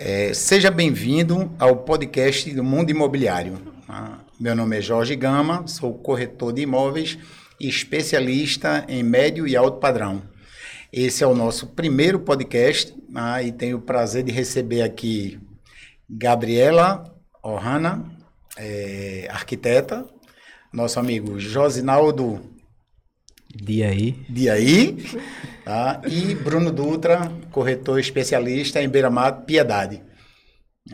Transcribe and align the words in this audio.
É, 0.00 0.32
seja 0.32 0.70
bem-vindo 0.70 1.52
ao 1.58 1.78
podcast 1.78 2.54
do 2.54 2.62
Mundo 2.62 2.88
Imobiliário. 2.88 3.58
Ah, 3.88 4.20
meu 4.38 4.54
nome 4.54 4.78
é 4.78 4.80
Jorge 4.80 5.16
Gama, 5.16 5.66
sou 5.66 5.92
corretor 5.92 6.52
de 6.52 6.62
imóveis 6.62 7.18
e 7.58 7.68
especialista 7.68 8.84
em 8.88 9.02
médio 9.02 9.44
e 9.44 9.56
alto 9.56 9.80
padrão. 9.80 10.22
Esse 10.92 11.24
é 11.24 11.26
o 11.26 11.34
nosso 11.34 11.66
primeiro 11.66 12.20
podcast 12.20 12.94
ah, 13.12 13.42
e 13.42 13.50
tenho 13.50 13.78
o 13.78 13.82
prazer 13.82 14.22
de 14.22 14.30
receber 14.30 14.82
aqui 14.82 15.40
Gabriela 16.08 17.02
Ohana, 17.42 18.04
é, 18.56 19.26
arquiteta, 19.28 20.06
nosso 20.72 21.00
amigo 21.00 21.40
Josinaldo 21.40 22.40
Diaí. 23.54 24.24
Diaí, 24.28 24.96
tá? 25.64 26.02
e 26.06 26.34
Bruno 26.34 26.70
Dutra, 26.70 27.32
corretor 27.50 27.98
especialista 27.98 28.82
em 28.82 28.88
Beira-Mar 28.88 29.44
Piedade. 29.44 30.02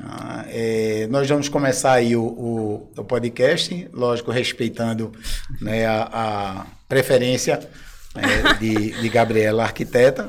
Ah, 0.01 0.45
é, 0.49 1.07
nós 1.09 1.29
vamos 1.29 1.49
começar 1.49 1.93
aí 1.93 2.17
o, 2.17 2.23
o, 2.23 2.93
o 2.97 3.05
podcast, 3.05 3.89
lógico, 3.93 4.31
respeitando 4.31 5.13
né, 5.61 5.87
a, 5.87 6.09
a, 6.13 6.67
preferência 6.89 7.61
né, 8.15 8.55
de, 8.59 8.91
de 9.01 9.09
Gabriela, 9.09 9.65
arquiteta. 9.65 10.29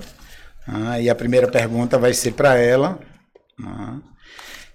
Ah, 0.68 1.00
e 1.00 1.10
a 1.10 1.16
primeira 1.16 1.48
pergunta 1.48 1.98
vai 1.98 2.14
ser 2.14 2.34
para 2.34 2.58
ela. 2.58 3.00
Ah, 3.64 3.98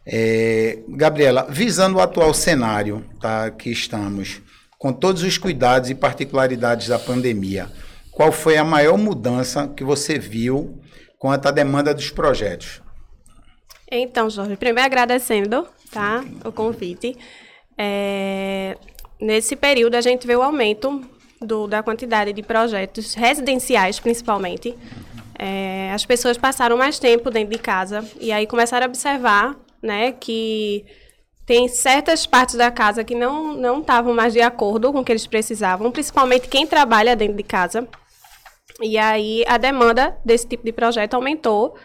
é, 0.06 0.78
Gabriela, 0.88 1.46
visando 1.48 1.98
o 1.98 2.00
atual 2.00 2.34
cenário 2.34 3.04
tá, 3.20 3.50
que 3.50 3.70
estamos, 3.70 4.40
com 4.80 4.94
todos 4.94 5.22
os 5.22 5.36
cuidados 5.36 5.90
e 5.90 5.94
particularidades 5.94 6.88
da 6.88 6.98
pandemia, 6.98 7.70
qual 8.10 8.32
foi 8.32 8.56
a 8.56 8.64
maior 8.64 8.96
mudança 8.96 9.68
que 9.68 9.84
você 9.84 10.18
viu 10.18 10.80
quanto 11.18 11.46
à 11.46 11.50
demanda 11.50 11.92
dos 11.92 12.08
projetos? 12.08 12.80
Então, 13.92 14.30
Jorge, 14.30 14.56
primeiro 14.56 14.86
agradecendo 14.86 15.68
tá, 15.92 16.24
o 16.46 16.50
convite. 16.50 17.14
É, 17.76 18.78
nesse 19.20 19.54
período, 19.54 19.96
a 19.96 20.00
gente 20.00 20.26
vê 20.26 20.34
o 20.34 20.42
aumento 20.42 21.02
do, 21.42 21.66
da 21.66 21.82
quantidade 21.82 22.32
de 22.32 22.42
projetos 22.42 23.12
residenciais, 23.12 24.00
principalmente. 24.00 24.74
É, 25.38 25.92
as 25.92 26.06
pessoas 26.06 26.38
passaram 26.38 26.78
mais 26.78 26.98
tempo 26.98 27.30
dentro 27.30 27.50
de 27.54 27.58
casa 27.58 28.02
e 28.18 28.32
aí 28.32 28.46
começaram 28.46 28.86
a 28.86 28.88
observar 28.88 29.56
né, 29.82 30.12
que 30.12 30.86
tem 31.50 31.66
certas 31.66 32.26
partes 32.26 32.54
da 32.54 32.70
casa 32.70 33.02
que 33.02 33.12
não 33.12 33.56
não 33.56 33.80
estavam 33.80 34.14
mais 34.14 34.32
de 34.32 34.40
acordo 34.40 34.92
com 34.92 35.00
o 35.00 35.04
que 35.04 35.10
eles 35.10 35.26
precisavam, 35.26 35.90
principalmente 35.90 36.46
quem 36.46 36.64
trabalha 36.64 37.16
dentro 37.16 37.36
de 37.36 37.42
casa. 37.42 37.88
E 38.80 38.96
aí 38.96 39.42
a 39.48 39.58
demanda 39.58 40.16
desse 40.24 40.46
tipo 40.46 40.64
de 40.64 40.70
projeto 40.70 41.14
aumentou. 41.14 41.76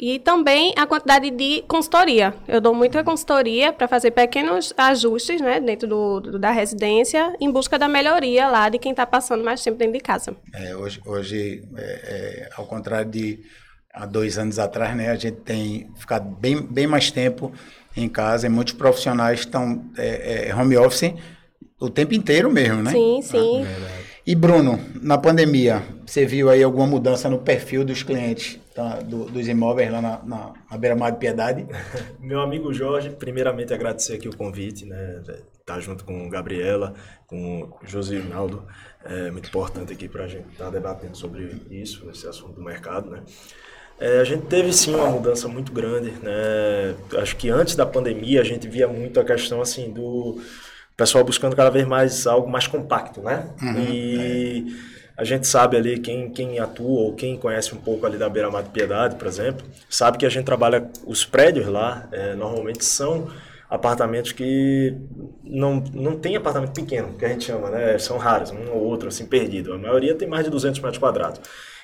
E 0.00 0.18
também 0.18 0.72
a 0.74 0.86
quantidade 0.86 1.30
de 1.30 1.64
consultoria. 1.68 2.34
Eu 2.48 2.62
dou 2.62 2.74
muita 2.74 3.04
consultoria 3.04 3.74
para 3.74 3.86
fazer 3.86 4.10
pequenos 4.10 4.72
ajustes 4.74 5.42
né, 5.42 5.60
dentro 5.60 5.86
do, 5.86 6.20
do, 6.20 6.38
da 6.38 6.50
residência, 6.50 7.36
em 7.38 7.52
busca 7.52 7.78
da 7.78 7.88
melhoria 7.88 8.48
lá 8.48 8.70
de 8.70 8.78
quem 8.78 8.92
está 8.92 9.04
passando 9.04 9.44
mais 9.44 9.62
tempo 9.62 9.76
dentro 9.76 9.92
de 9.92 10.00
casa. 10.00 10.34
É, 10.54 10.74
hoje, 10.74 10.98
hoje 11.04 11.62
é, 11.76 11.82
é, 11.82 12.48
ao 12.56 12.66
contrário 12.66 13.10
de 13.10 13.40
há 13.92 14.06
dois 14.06 14.38
anos 14.38 14.58
atrás, 14.58 14.96
né, 14.96 15.10
a 15.10 15.14
gente 15.14 15.42
tem 15.42 15.92
ficado 15.94 16.24
bem, 16.24 16.60
bem 16.62 16.86
mais 16.86 17.10
tempo 17.10 17.52
em 17.96 18.08
casa 18.08 18.46
e 18.46 18.50
muitos 18.50 18.74
profissionais 18.74 19.40
estão 19.40 19.84
é, 19.96 20.48
é, 20.48 20.54
home 20.54 20.76
office 20.76 21.14
o 21.78 21.90
tempo 21.90 22.14
inteiro 22.14 22.50
mesmo, 22.50 22.82
né? 22.82 22.90
Sim, 22.90 23.20
sim. 23.22 23.64
Ah, 23.64 24.04
e 24.26 24.34
Bruno, 24.34 24.80
na 25.02 25.18
pandemia, 25.18 25.82
você 26.06 26.24
viu 26.24 26.48
aí 26.48 26.62
alguma 26.62 26.86
mudança 26.86 27.28
no 27.28 27.38
perfil 27.38 27.84
dos 27.84 28.02
clientes 28.02 28.58
tá, 28.74 29.00
do, 29.00 29.26
dos 29.26 29.46
imóveis 29.46 29.90
lá 29.92 30.00
na, 30.00 30.22
na, 30.24 30.52
na 30.70 30.78
beira-mar 30.78 31.12
de 31.12 31.18
Piedade? 31.18 31.66
Meu 32.18 32.40
amigo 32.40 32.72
Jorge, 32.72 33.10
primeiramente 33.10 33.74
agradecer 33.74 34.14
aqui 34.14 34.28
o 34.28 34.36
convite, 34.36 34.86
né? 34.86 35.20
Estar 35.20 35.74
tá 35.74 35.80
junto 35.80 36.04
com 36.04 36.28
Gabriela, 36.30 36.94
com 37.26 37.70
José 37.84 38.18
Rinaldo, 38.18 38.64
é 39.04 39.30
muito 39.30 39.48
importante 39.48 39.92
aqui 39.92 40.08
para 40.08 40.24
a 40.24 40.28
gente 40.28 40.48
estar 40.52 40.66
tá 40.66 40.70
debatendo 40.70 41.16
sobre 41.16 41.60
isso, 41.70 42.08
esse 42.08 42.26
assunto 42.26 42.54
do 42.54 42.62
mercado, 42.62 43.10
né? 43.10 43.22
É, 43.98 44.20
a 44.20 44.24
gente 44.24 44.46
teve 44.46 44.72
sim 44.72 44.94
uma 44.94 45.08
mudança 45.08 45.46
muito 45.48 45.72
grande, 45.72 46.10
né? 46.22 46.94
Acho 47.18 47.36
que 47.36 47.48
antes 47.48 47.76
da 47.76 47.86
pandemia 47.86 48.40
a 48.40 48.44
gente 48.44 48.66
via 48.68 48.88
muito 48.88 49.20
a 49.20 49.24
questão 49.24 49.60
assim 49.60 49.90
do 49.90 50.40
pessoal 50.96 51.24
buscando 51.24 51.56
cada 51.56 51.70
vez 51.70 51.86
mais 51.86 52.26
algo 52.26 52.50
mais 52.50 52.66
compacto, 52.66 53.20
né? 53.20 53.48
Uhum, 53.62 53.80
e 53.80 54.66
é. 55.16 55.20
a 55.20 55.24
gente 55.24 55.46
sabe 55.46 55.76
ali 55.76 55.98
quem, 55.98 56.30
quem 56.30 56.58
atua 56.58 57.02
ou 57.02 57.14
quem 57.14 57.36
conhece 57.36 57.74
um 57.74 57.78
pouco 57.78 58.04
ali 58.04 58.18
da 58.18 58.28
Beira 58.28 58.50
de 58.62 58.70
Piedade, 58.70 59.16
por 59.16 59.28
exemplo, 59.28 59.64
sabe 59.88 60.18
que 60.18 60.26
a 60.26 60.28
gente 60.30 60.44
trabalha 60.44 60.88
os 61.06 61.24
prédios 61.24 61.66
lá, 61.66 62.08
é, 62.12 62.34
normalmente 62.34 62.84
são 62.84 63.28
apartamentos 63.70 64.32
que 64.32 64.94
não, 65.42 65.82
não 65.92 66.16
tem 66.16 66.36
apartamento 66.36 66.72
pequeno, 66.72 67.14
que 67.14 67.24
a 67.24 67.28
gente 67.28 67.44
chama, 67.44 67.70
né? 67.70 67.98
São 67.98 68.18
raros, 68.18 68.50
um 68.50 68.70
ou 68.72 68.84
outro 68.84 69.08
assim 69.08 69.26
perdido. 69.26 69.72
A 69.72 69.78
maioria 69.78 70.14
tem 70.14 70.28
mais 70.28 70.44
de 70.44 70.50
200 70.50 70.80
metros 70.80 70.98
quadrados. 70.98 71.40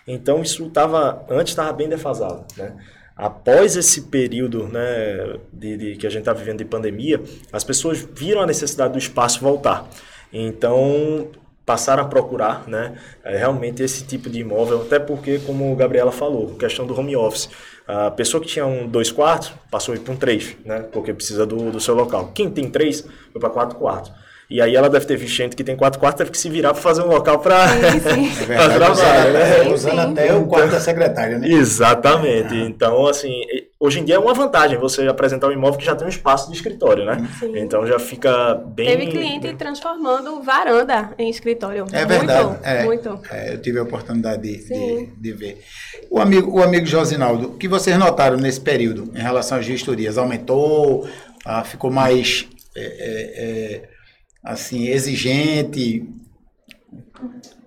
Então 0.06 0.42
isso 0.42 0.66
estava 0.66 1.24
antes 1.28 1.52
estava 1.52 1.72
bem 1.72 1.88
defasado, 1.88 2.44
né? 2.56 2.76
Após 3.16 3.76
esse 3.76 4.02
período 4.02 4.66
né, 4.66 5.36
de, 5.52 5.76
de 5.76 5.96
que 5.96 6.06
a 6.06 6.10
gente 6.10 6.20
está 6.20 6.32
vivendo 6.32 6.58
de 6.58 6.64
pandemia, 6.64 7.20
as 7.52 7.62
pessoas 7.62 7.98
viram 7.98 8.40
a 8.40 8.46
necessidade 8.46 8.94
do 8.94 8.98
espaço 8.98 9.40
voltar. 9.40 9.86
Então 10.32 11.28
passaram 11.70 12.02
a 12.02 12.06
procurar 12.06 12.66
né, 12.66 12.98
é, 13.22 13.36
realmente 13.36 13.82
esse 13.82 14.04
tipo 14.04 14.28
de 14.28 14.40
imóvel, 14.40 14.82
até 14.82 14.98
porque, 14.98 15.38
como 15.40 15.72
a 15.72 15.76
Gabriela 15.76 16.10
falou, 16.10 16.56
questão 16.56 16.86
do 16.86 16.98
home 16.98 17.14
office. 17.14 17.48
A 17.86 18.10
pessoa 18.10 18.40
que 18.40 18.48
tinha 18.48 18.66
um 18.66 18.88
dois 18.88 19.12
quartos 19.12 19.52
passou 19.70 19.96
para 19.98 20.12
um 20.12 20.16
três, 20.16 20.56
né, 20.64 20.80
porque 20.90 21.12
precisa 21.12 21.46
do, 21.46 21.70
do 21.70 21.78
seu 21.78 21.94
local. 21.94 22.32
Quem 22.34 22.50
tem 22.50 22.70
três 22.70 23.06
foi 23.32 23.40
para 23.40 23.50
quatro 23.50 23.78
quartos. 23.78 24.10
E 24.50 24.60
aí 24.60 24.74
ela 24.74 24.90
deve 24.90 25.06
ter 25.06 25.16
visto 25.16 25.36
gente 25.36 25.54
que 25.54 25.62
tem 25.62 25.76
quatro 25.76 26.00
quartos, 26.00 26.18
teve 26.18 26.32
que 26.32 26.38
se 26.38 26.50
virar 26.50 26.72
para 26.72 26.82
fazer 26.82 27.02
um 27.02 27.06
local 27.06 27.38
para 27.38 27.66
é 27.70 28.68
trabalhar, 28.74 29.32
né? 29.32 29.72
Usando 29.72 30.00
até 30.00 30.34
o 30.34 30.44
quarto 30.44 30.72
da 30.72 30.80
secretária, 30.80 31.38
né? 31.38 31.48
Exatamente. 31.48 32.52
Ah. 32.54 32.64
Então, 32.66 33.06
assim, 33.06 33.32
hoje 33.78 34.00
em 34.00 34.04
dia 34.04 34.16
é 34.16 34.18
uma 34.18 34.34
vantagem 34.34 34.76
você 34.76 35.06
apresentar 35.06 35.46
um 35.46 35.52
imóvel 35.52 35.78
que 35.78 35.86
já 35.86 35.94
tem 35.94 36.04
um 36.04 36.10
espaço 36.10 36.50
de 36.50 36.56
escritório, 36.56 37.04
né? 37.04 37.28
Sim. 37.38 37.52
Então 37.58 37.86
já 37.86 38.00
fica 38.00 38.56
bem... 38.56 38.88
Teve 38.88 39.06
cliente 39.12 39.54
transformando 39.54 40.42
varanda 40.42 41.14
em 41.16 41.30
escritório. 41.30 41.86
É 41.92 42.04
verdade. 42.04 42.44
Muito, 42.44 42.60
é, 42.64 42.82
muito. 42.82 43.20
É, 43.30 43.54
eu 43.54 43.62
tive 43.62 43.78
a 43.78 43.84
oportunidade 43.84 44.42
de, 44.42 44.66
de, 44.66 45.06
de, 45.16 45.32
ver. 45.32 45.62
O 46.10 46.18
amigo, 46.18 46.58
o 46.58 46.60
amigo 46.60 46.86
Josinaldo, 46.86 47.50
o 47.50 47.56
que 47.56 47.68
vocês 47.68 47.96
notaram 47.96 48.36
nesse 48.36 48.60
período 48.60 49.12
em 49.14 49.22
relação 49.22 49.58
às 49.58 49.64
gestorias? 49.64 50.18
Aumentou? 50.18 51.08
Ah, 51.44 51.62
ficou 51.62 51.88
mais... 51.88 52.48
É, 52.74 52.82
é, 52.82 53.84
é 53.84 53.99
assim, 54.42 54.88
exigente. 54.88 56.08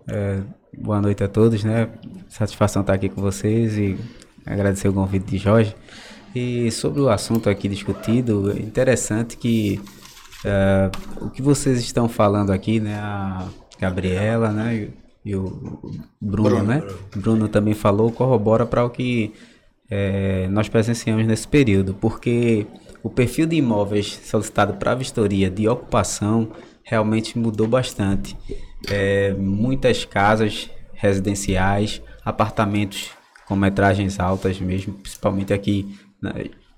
É, 0.08 0.42
boa 0.78 1.02
noite 1.02 1.24
a 1.24 1.28
todos, 1.28 1.64
né? 1.64 1.90
Satisfação 2.28 2.82
estar 2.82 2.94
aqui 2.94 3.10
com 3.10 3.22
vocês 3.22 3.78
e 3.78 3.98
agradecer 4.46 4.88
o 4.88 4.94
convite 4.94 5.26
de 5.26 5.38
Jorge. 5.38 5.76
E 6.36 6.72
sobre 6.72 7.00
o 7.00 7.10
assunto 7.10 7.50
aqui 7.50 7.68
discutido, 7.68 8.52
é 8.52 8.60
interessante 8.60 9.38
que 9.38 9.80
uh, 10.44 11.26
o 11.26 11.30
que 11.30 11.42
vocês 11.42 11.80
estão 11.80 12.10
falando 12.10 12.52
aqui, 12.52 12.80
né? 12.80 12.96
A 12.96 13.48
Gabriela, 13.80 14.52
né? 14.52 14.90
E 15.24 15.36
o 15.36 15.44
Bruno, 16.20 16.50
Bruno 16.50 16.64
né? 16.64 16.84
Bruno 17.16 17.48
também 17.48 17.74
falou, 17.74 18.12
corrobora 18.12 18.66
para 18.66 18.84
o 18.84 18.90
que 18.90 19.34
é, 19.90 20.48
nós 20.50 20.68
presenciamos 20.68 21.26
nesse 21.26 21.48
período, 21.48 21.94
porque 21.94 22.66
o 23.04 23.10
perfil 23.10 23.46
de 23.46 23.58
imóveis 23.58 24.20
solicitado 24.24 24.76
para 24.76 24.96
vistoria 24.96 25.50
de 25.50 25.68
ocupação 25.68 26.50
realmente 26.84 27.38
mudou 27.38 27.68
bastante. 27.68 28.36
É, 28.90 29.34
muitas 29.34 30.06
casas 30.06 30.70
residenciais, 30.94 32.02
apartamentos 32.24 33.12
com 33.46 33.56
metragens 33.58 34.20
altas 34.20 34.60
mesmo, 34.60 34.94
principalmente 34.94 35.54
aqui 35.54 35.98
na, 36.22 36.34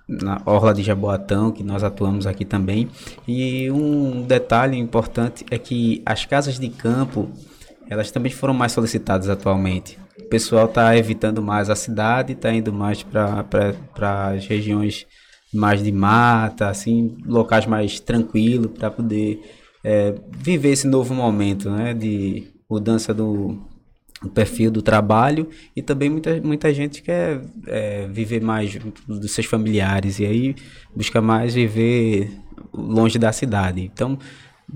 na 0.08 0.42
Orla 0.46 0.74
de 0.74 0.82
Jaboatão, 0.82 1.52
que 1.52 1.64
nós 1.64 1.84
atuamos 1.84 2.26
aqui 2.26 2.44
também. 2.44 2.90
E 3.28 3.70
um 3.70 4.24
detalhe 4.24 4.78
importante 4.78 5.46
é 5.52 5.60
que 5.60 6.02
as 6.06 6.26
casas 6.26 6.60
de 6.60 6.70
campo, 6.70 7.30
elas 7.88 8.10
também 8.10 8.32
foram 8.32 8.54
mais 8.54 8.72
solicitadas 8.72 9.30
atualmente. 9.30 9.98
O 10.20 10.24
pessoal 10.24 10.66
está 10.66 10.98
evitando 10.98 11.42
mais 11.42 11.70
a 11.70 11.76
cidade, 11.76 12.34
está 12.34 12.52
indo 12.52 12.74
mais 12.74 13.04
para 13.04 14.34
as 14.34 14.48
regiões 14.48 15.06
mais 15.56 15.84
de 15.84 15.92
mata, 15.92 16.70
assim, 16.70 17.18
locais 17.26 17.66
mais 17.66 18.00
tranquilos 18.00 18.72
para 18.72 18.92
poder 18.92 19.42
é, 19.84 20.16
viver 20.32 20.72
esse 20.72 20.88
novo 20.88 21.14
momento, 21.14 21.70
né, 21.70 21.94
de 21.94 22.48
mudança 22.70 23.14
do, 23.14 23.60
do, 24.22 24.30
perfil 24.30 24.72
do 24.72 24.82
trabalho 24.82 25.48
e 25.76 25.82
também 25.82 26.10
muita, 26.10 26.42
muita 26.42 26.74
gente 26.74 27.04
quer 27.04 27.42
é, 27.68 28.08
viver 28.08 28.42
mais 28.42 28.78
dos 29.08 29.32
seus 29.32 29.46
familiares 29.46 30.20
e 30.20 30.26
aí 30.26 30.56
busca 30.96 31.22
mais 31.22 31.54
viver 31.54 32.32
longe 32.74 33.20
da 33.20 33.32
cidade. 33.32 33.82
Então, 33.82 34.18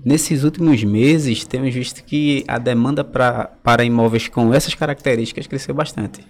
nesses 0.05 0.43
últimos 0.43 0.83
meses, 0.83 1.43
temos 1.43 1.73
visto 1.73 2.03
que 2.03 2.43
a 2.47 2.59
demanda 2.59 3.03
pra, 3.03 3.45
para 3.63 3.83
imóveis 3.83 4.27
com 4.27 4.53
essas 4.53 4.75
características 4.75 5.47
cresceu 5.47 5.73
bastante. 5.73 6.21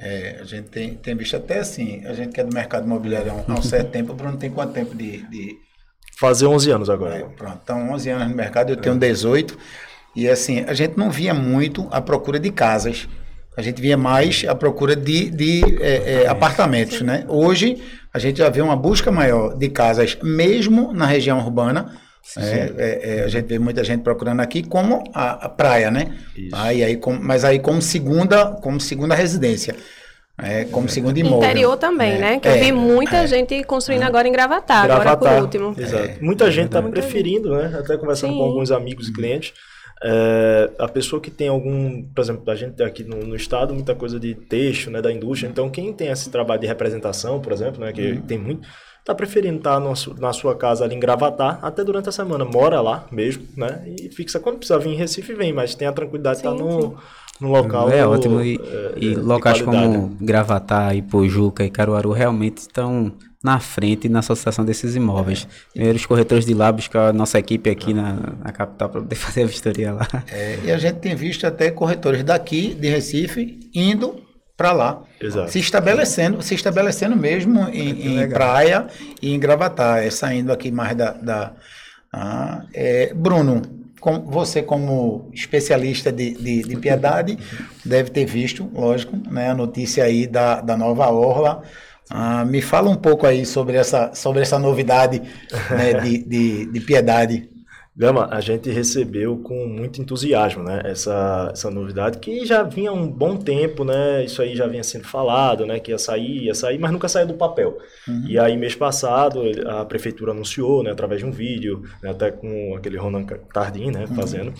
É, 0.00 0.38
a 0.40 0.44
gente 0.44 0.68
tem, 0.68 0.94
tem 0.94 1.16
visto 1.16 1.36
até 1.36 1.58
assim, 1.58 2.04
a 2.06 2.12
gente 2.12 2.32
que 2.32 2.40
é 2.40 2.44
do 2.44 2.54
mercado 2.54 2.84
imobiliário 2.84 3.32
há 3.32 3.52
um, 3.52 3.62
certo 3.62 3.90
tempo, 3.92 4.12
o 4.12 4.14
Bruno 4.14 4.36
tem 4.36 4.50
quanto 4.50 4.72
tempo 4.72 4.94
de... 4.94 5.28
de... 5.28 5.56
Fazer 6.18 6.46
11 6.46 6.70
anos 6.70 6.90
agora. 6.90 7.16
É, 7.16 7.22
pronto, 7.24 7.60
então 7.62 7.90
11 7.90 8.10
anos 8.10 8.28
no 8.28 8.34
mercado, 8.34 8.70
eu 8.70 8.76
tenho 8.76 8.96
18, 8.96 9.58
e 10.14 10.28
assim, 10.28 10.64
a 10.66 10.72
gente 10.72 10.96
não 10.96 11.10
via 11.10 11.34
muito 11.34 11.88
a 11.90 12.00
procura 12.00 12.38
de 12.38 12.50
casas, 12.50 13.08
a 13.56 13.62
gente 13.62 13.82
via 13.82 13.96
mais 13.96 14.44
a 14.48 14.54
procura 14.54 14.94
de, 14.94 15.30
de 15.30 15.62
é, 15.80 16.22
é, 16.22 16.28
apartamentos, 16.28 17.00
né? 17.00 17.24
Hoje, 17.28 17.82
a 18.14 18.18
gente 18.18 18.38
já 18.38 18.48
vê 18.48 18.60
uma 18.60 18.76
busca 18.76 19.10
maior 19.10 19.56
de 19.56 19.68
casas, 19.68 20.16
mesmo 20.22 20.92
na 20.92 21.06
região 21.06 21.38
urbana, 21.38 21.92
é, 22.36 22.72
é, 22.76 23.18
é, 23.18 23.24
a 23.24 23.28
gente 23.28 23.46
vê 23.46 23.58
muita 23.58 23.82
gente 23.82 24.02
procurando 24.02 24.40
aqui 24.40 24.62
como 24.62 25.02
a, 25.14 25.46
a 25.46 25.48
praia, 25.48 25.90
né? 25.90 26.18
Aí, 26.52 26.84
aí, 26.84 26.96
com, 26.96 27.18
mas 27.18 27.44
aí 27.44 27.58
como 27.58 27.80
segunda, 27.80 28.52
como 28.60 28.80
segunda 28.80 29.14
residência. 29.14 29.74
É, 30.40 30.66
como 30.66 30.88
segundo 30.88 31.18
imóvel. 31.18 31.38
Interior 31.38 31.76
também, 31.76 32.12
é, 32.12 32.18
né? 32.18 32.40
Que 32.40 32.46
eu 32.46 32.52
é, 32.52 32.58
vi 32.58 32.70
muita 32.70 33.16
é. 33.16 33.26
gente 33.26 33.64
construindo 33.64 34.04
agora 34.04 34.28
em 34.28 34.32
Gravatar, 34.32 34.84
agora 34.84 35.16
por 35.16 35.32
último. 35.42 35.74
Exato. 35.76 36.22
Muita 36.22 36.50
gente 36.50 36.66
está 36.66 36.80
preferindo, 36.80 37.56
né? 37.56 37.76
Até 37.76 37.96
conversando 37.96 38.32
Sim. 38.34 38.38
com 38.38 38.44
alguns 38.44 38.70
amigos 38.70 39.08
e 39.08 39.12
clientes. 39.12 39.52
É, 40.02 40.70
a 40.78 40.86
pessoa 40.88 41.20
que 41.20 41.30
tem 41.30 41.48
algum, 41.48 42.02
por 42.14 42.20
exemplo, 42.20 42.48
a 42.50 42.54
gente 42.54 42.74
tem 42.74 42.86
aqui 42.86 43.02
no, 43.04 43.16
no 43.18 43.34
estado 43.34 43.74
muita 43.74 43.94
coisa 43.94 44.18
de 44.20 44.34
texto, 44.34 44.90
né, 44.90 45.02
da 45.02 45.12
indústria. 45.12 45.48
Então, 45.48 45.68
quem 45.70 45.92
tem 45.92 46.08
esse 46.08 46.30
trabalho 46.30 46.60
de 46.60 46.66
representação, 46.66 47.40
por 47.40 47.52
exemplo, 47.52 47.80
né, 47.80 47.92
que 47.92 48.20
tem 48.26 48.38
muito, 48.38 48.66
tá 49.04 49.14
preferindo 49.14 49.58
estar 49.58 49.80
no 49.80 49.94
su- 49.96 50.14
na 50.20 50.32
sua 50.32 50.54
casa 50.54 50.84
ali 50.84 50.94
em 50.94 51.00
Gravatar 51.00 51.58
até 51.62 51.82
durante 51.82 52.08
a 52.08 52.12
semana, 52.12 52.44
mora 52.44 52.80
lá 52.80 53.06
mesmo, 53.10 53.44
né, 53.56 53.82
e 53.86 54.08
fixa 54.10 54.38
quando 54.38 54.58
precisa 54.58 54.78
vir 54.78 54.90
em 54.90 54.96
Recife 54.96 55.34
vem, 55.34 55.52
mas 55.52 55.74
tem 55.74 55.88
a 55.88 55.92
tranquilidade 55.92 56.42
de 56.42 56.46
estar 56.46 56.56
Sim, 56.56 56.62
no, 56.62 56.96
no 57.40 57.48
local. 57.50 57.90
É 57.90 58.06
ótimo. 58.06 58.40
E, 58.42 58.56
é, 58.56 58.92
e 58.96 59.14
locais 59.14 59.60
qualidade. 59.62 59.92
como 59.94 60.16
Gravatar, 60.20 60.94
Ipojuca 60.96 61.64
e 61.64 61.70
Caruaru 61.70 62.12
realmente 62.12 62.58
estão 62.58 63.12
na 63.42 63.60
frente 63.60 64.08
na 64.08 64.18
associação 64.18 64.64
desses 64.64 64.96
imóveis. 64.96 65.46
Primeiro 65.72 65.96
os 65.96 66.06
corretores 66.06 66.44
de 66.44 66.54
lá 66.54 66.72
buscar 66.72 67.08
a 67.08 67.12
nossa 67.12 67.38
equipe 67.38 67.70
aqui 67.70 67.94
na, 67.94 68.14
na 68.44 68.52
capital 68.52 68.88
para 68.88 69.00
poder 69.00 69.14
fazer 69.16 69.42
a 69.42 69.46
vistoria 69.46 69.92
lá. 69.92 70.08
É, 70.30 70.58
e 70.64 70.72
a 70.72 70.78
gente 70.78 70.96
tem 70.96 71.14
visto 71.14 71.46
até 71.46 71.70
corretores 71.70 72.24
daqui, 72.24 72.74
de 72.74 72.88
Recife, 72.88 73.58
indo 73.74 74.28
para 74.56 74.72
lá. 74.72 75.02
Exato. 75.20 75.52
Se 75.52 75.60
estabelecendo, 75.60 76.42
se 76.42 76.54
estabelecendo 76.54 77.16
mesmo 77.16 77.68
em, 77.68 78.20
em 78.20 78.28
praia 78.28 78.88
e 79.22 79.32
em 79.32 79.38
Gravatar, 79.38 80.02
é, 80.02 80.10
saindo 80.10 80.52
aqui 80.52 80.70
mais 80.72 80.96
da. 80.96 81.12
da 81.12 81.52
ah, 82.12 82.64
é, 82.74 83.12
Bruno, 83.14 83.62
com, 84.00 84.22
você 84.22 84.62
como 84.62 85.30
especialista 85.32 86.10
de, 86.10 86.34
de, 86.34 86.62
de 86.62 86.76
piedade, 86.76 87.38
deve 87.84 88.10
ter 88.10 88.24
visto, 88.24 88.68
lógico, 88.72 89.16
né, 89.30 89.50
a 89.50 89.54
notícia 89.54 90.02
aí 90.02 90.26
da, 90.26 90.60
da 90.60 90.76
nova 90.76 91.08
orla. 91.08 91.62
Ah, 92.10 92.44
me 92.44 92.62
fala 92.62 92.88
um 92.88 92.96
pouco 92.96 93.26
aí 93.26 93.44
sobre 93.44 93.76
essa, 93.76 94.14
sobre 94.14 94.42
essa 94.42 94.58
novidade 94.58 95.20
né, 95.70 95.94
de, 96.00 96.18
de, 96.24 96.66
de 96.66 96.80
piedade. 96.80 97.48
Gama, 97.98 98.28
a 98.30 98.40
gente 98.40 98.70
recebeu 98.70 99.38
com 99.38 99.66
muito 99.66 100.00
entusiasmo, 100.00 100.62
né, 100.62 100.82
essa, 100.84 101.50
essa 101.52 101.68
novidade 101.68 102.18
que 102.20 102.46
já 102.46 102.62
vinha 102.62 102.92
um 102.92 103.10
bom 103.10 103.36
tempo, 103.36 103.82
né, 103.84 104.24
isso 104.24 104.40
aí 104.40 104.54
já 104.54 104.68
vinha 104.68 104.84
sendo 104.84 105.04
falado, 105.04 105.66
né, 105.66 105.80
que 105.80 105.90
ia 105.90 105.98
sair, 105.98 106.44
ia 106.44 106.54
sair, 106.54 106.78
mas 106.78 106.92
nunca 106.92 107.08
saiu 107.08 107.26
do 107.26 107.34
papel. 107.34 107.76
E 108.28 108.38
aí, 108.38 108.56
mês 108.56 108.76
passado, 108.76 109.42
a 109.66 109.84
prefeitura 109.84 110.30
anunciou, 110.30 110.84
né, 110.84 110.92
através 110.92 111.22
de 111.22 111.26
um 111.26 111.32
vídeo, 111.32 111.82
né, 112.00 112.10
até 112.10 112.30
com 112.30 112.76
aquele 112.76 112.96
Ronan 112.96 113.26
Tardim, 113.52 113.90
né, 113.90 114.06
fazendo, 114.14 114.54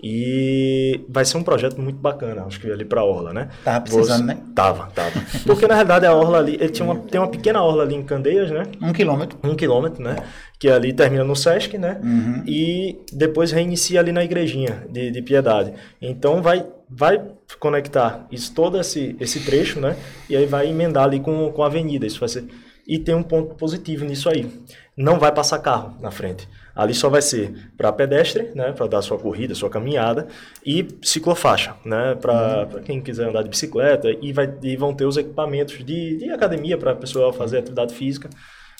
e 0.00 1.04
vai 1.08 1.24
ser 1.24 1.36
um 1.38 1.42
projeto 1.42 1.80
muito 1.80 1.98
bacana, 1.98 2.44
acho 2.44 2.60
que 2.60 2.70
ali 2.70 2.84
pra 2.84 3.02
Orla, 3.04 3.32
né. 3.32 3.48
Tava 3.64 3.80
precisando, 3.80 4.18
Você- 4.20 4.24
né? 4.34 4.38
Tava, 4.54 4.86
tava. 4.94 5.10
Porque, 5.44 5.66
na 5.66 5.74
realidade, 5.74 6.06
a 6.06 6.14
Orla 6.14 6.38
ali, 6.38 6.54
ele 6.54 6.68
tinha 6.70 6.86
uma, 6.86 6.96
tem 7.00 7.20
uma 7.20 7.28
pequena 7.28 7.62
Orla 7.62 7.82
ali 7.82 7.94
em 7.94 8.02
Candeias, 8.02 8.50
né, 8.50 8.62
Um 8.80 8.92
quilômetro. 8.92 9.38
um 9.42 9.54
quilômetro, 9.54 10.02
né? 10.02 10.16
Que 10.58 10.68
ali 10.68 10.92
termina 10.92 11.22
no 11.24 11.36
Sesc, 11.36 11.78
né? 11.78 12.00
Uhum. 12.02 12.42
E 12.46 12.98
depois 13.12 13.52
reinicia 13.52 14.00
ali 14.00 14.10
na 14.12 14.24
igrejinha 14.24 14.86
de, 14.90 15.10
de 15.10 15.22
Piedade. 15.22 15.72
Então 16.02 16.42
vai, 16.42 16.66
vai 16.90 17.20
conectar 17.60 18.26
isso, 18.30 18.52
todo 18.54 18.78
esse, 18.80 19.16
esse 19.20 19.40
trecho, 19.40 19.80
né? 19.80 19.96
E 20.28 20.36
aí 20.36 20.46
vai 20.46 20.68
emendar 20.68 21.04
ali 21.04 21.20
com, 21.20 21.50
com 21.52 21.62
a 21.62 21.66
avenida. 21.66 22.06
Isso 22.06 22.18
vai 22.20 22.28
ser. 22.28 22.44
E 22.86 22.98
tem 22.98 23.14
um 23.14 23.22
ponto 23.22 23.54
positivo 23.54 24.04
nisso 24.04 24.28
aí. 24.28 24.50
Não 24.96 25.18
vai 25.18 25.30
passar 25.30 25.58
carro 25.60 25.94
na 26.00 26.10
frente. 26.10 26.48
Ali 26.78 26.94
só 26.94 27.08
vai 27.08 27.20
ser 27.20 27.72
para 27.76 27.92
pedestre, 27.92 28.52
né? 28.54 28.70
Para 28.70 28.86
dar 28.86 29.02
sua 29.02 29.18
corrida, 29.18 29.52
sua 29.52 29.68
caminhada. 29.68 30.28
E 30.64 30.86
ciclofaixa, 31.02 31.74
né? 31.84 32.14
Para 32.14 32.68
quem 32.84 33.00
quiser 33.00 33.28
andar 33.28 33.42
de 33.42 33.48
bicicleta. 33.48 34.08
E, 34.22 34.32
vai, 34.32 34.48
e 34.62 34.76
vão 34.76 34.94
ter 34.94 35.04
os 35.04 35.16
equipamentos 35.16 35.84
de, 35.84 36.18
de 36.18 36.30
academia 36.30 36.78
para 36.78 36.92
a 36.92 36.94
pessoa 36.94 37.32
fazer 37.32 37.58
atividade 37.58 37.92
física 37.92 38.30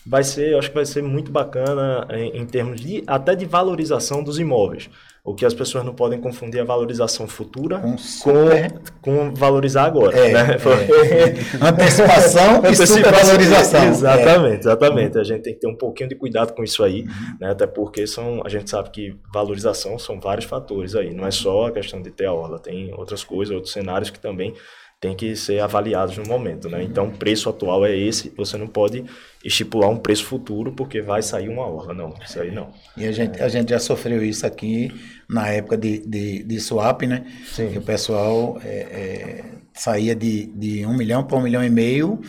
vai 0.09 0.25
ser, 0.25 0.53
eu 0.53 0.59
acho 0.59 0.69
que 0.69 0.75
vai 0.75 0.87
ser 0.87 1.03
muito 1.03 1.31
bacana 1.31 2.07
em, 2.11 2.39
em 2.39 2.47
termos 2.47 2.81
de 2.81 3.05
até 3.07 3.35
de 3.35 3.45
valorização 3.45 4.23
dos 4.25 4.39
imóveis. 4.39 4.89
O 5.25 5.35
que 5.35 5.45
as 5.45 5.53
pessoas 5.53 5.85
não 5.85 5.93
podem 5.95 6.19
confundir 6.19 6.59
a 6.59 6.65
valorização 6.65 7.29
futura 7.29 7.81
Com 7.81 7.97
com, 8.23 8.81
com 9.03 9.35
valorizar 9.35 9.85
agora. 9.85 10.17
É, 10.17 10.33
né? 10.33 10.57
é. 10.57 11.61
Antecipação 11.69 12.63
e 12.65 12.75
supervalorização. 12.75 13.79
É. 13.79 13.89
Exatamente, 13.89 14.61
exatamente. 14.61 15.19
A 15.19 15.25
gente 15.25 15.43
tem 15.43 15.53
que 15.53 15.61
ter 15.61 15.69
um 15.69 15.77
pouquinho 15.77 16.09
de 16.09 16.15
cuidado 16.15 16.55
com 16.55 16.65
isso 16.65 16.83
aí, 16.83 17.05
né? 17.39 17.51
Até 17.51 17.67
porque 17.67 18.07
são, 18.07 18.41
a 18.45 18.49
gente 18.49 18.71
sabe 18.71 18.91
que 18.91 19.15
valorização 19.33 19.99
são 19.99 20.19
vários 20.19 20.47
fatores 20.47 20.95
aí. 20.95 21.13
Não 21.13 21.27
é 21.27 21.31
só 21.31 21.67
a 21.67 21.73
questão 21.73 22.01
de 22.01 22.11
ter 22.11 22.27
a 22.27 22.33
orla, 22.33 22.59
tem 22.59 22.93
outras 22.95 23.23
coisas, 23.23 23.55
outros 23.55 23.73
cenários 23.73 24.09
que 24.09 24.19
também 24.19 24.55
tem 25.01 25.15
que 25.15 25.37
ser 25.37 25.61
avaliados 25.61 26.17
no 26.19 26.27
momento, 26.27 26.69
né? 26.69 26.83
Então, 26.83 27.07
o 27.07 27.13
preço 27.13 27.49
atual 27.49 27.87
é 27.87 27.97
esse. 27.97 28.33
Você 28.37 28.57
não 28.57 28.67
pode 28.67 29.05
estipular 29.45 29.89
um 29.89 29.97
preço 29.97 30.25
futuro 30.25 30.73
porque 30.73 31.01
vai 31.01 31.23
sair 31.23 31.49
uma 31.49 31.65
orla, 31.67 31.95
não. 31.95 32.13
Isso 32.25 32.41
aí 32.41 32.51
não. 32.51 32.71
E 32.97 33.07
a 33.07 33.13
gente, 33.13 33.41
a 33.41 33.49
gente 33.49 33.71
já 33.71 33.79
sofreu 33.79 34.25
isso 34.25 34.45
aqui 34.45 34.93
na 35.29 35.49
época 35.49 35.77
de, 35.77 36.01
de, 36.05 36.43
de 36.43 36.61
swap, 36.61 37.03
né? 37.03 37.25
Sim. 37.47 37.71
Que 37.71 37.79
o 37.79 37.83
pessoal 37.83 38.59
é, 38.65 38.69
é, 38.69 39.45
saía 39.73 40.17
de, 40.17 40.47
de 40.47 40.85
um 40.85 40.97
milhão 40.97 41.23
para 41.23 41.37
um 41.37 41.43
milhão 41.43 41.63
e 41.63 41.71
meio 41.71 42.21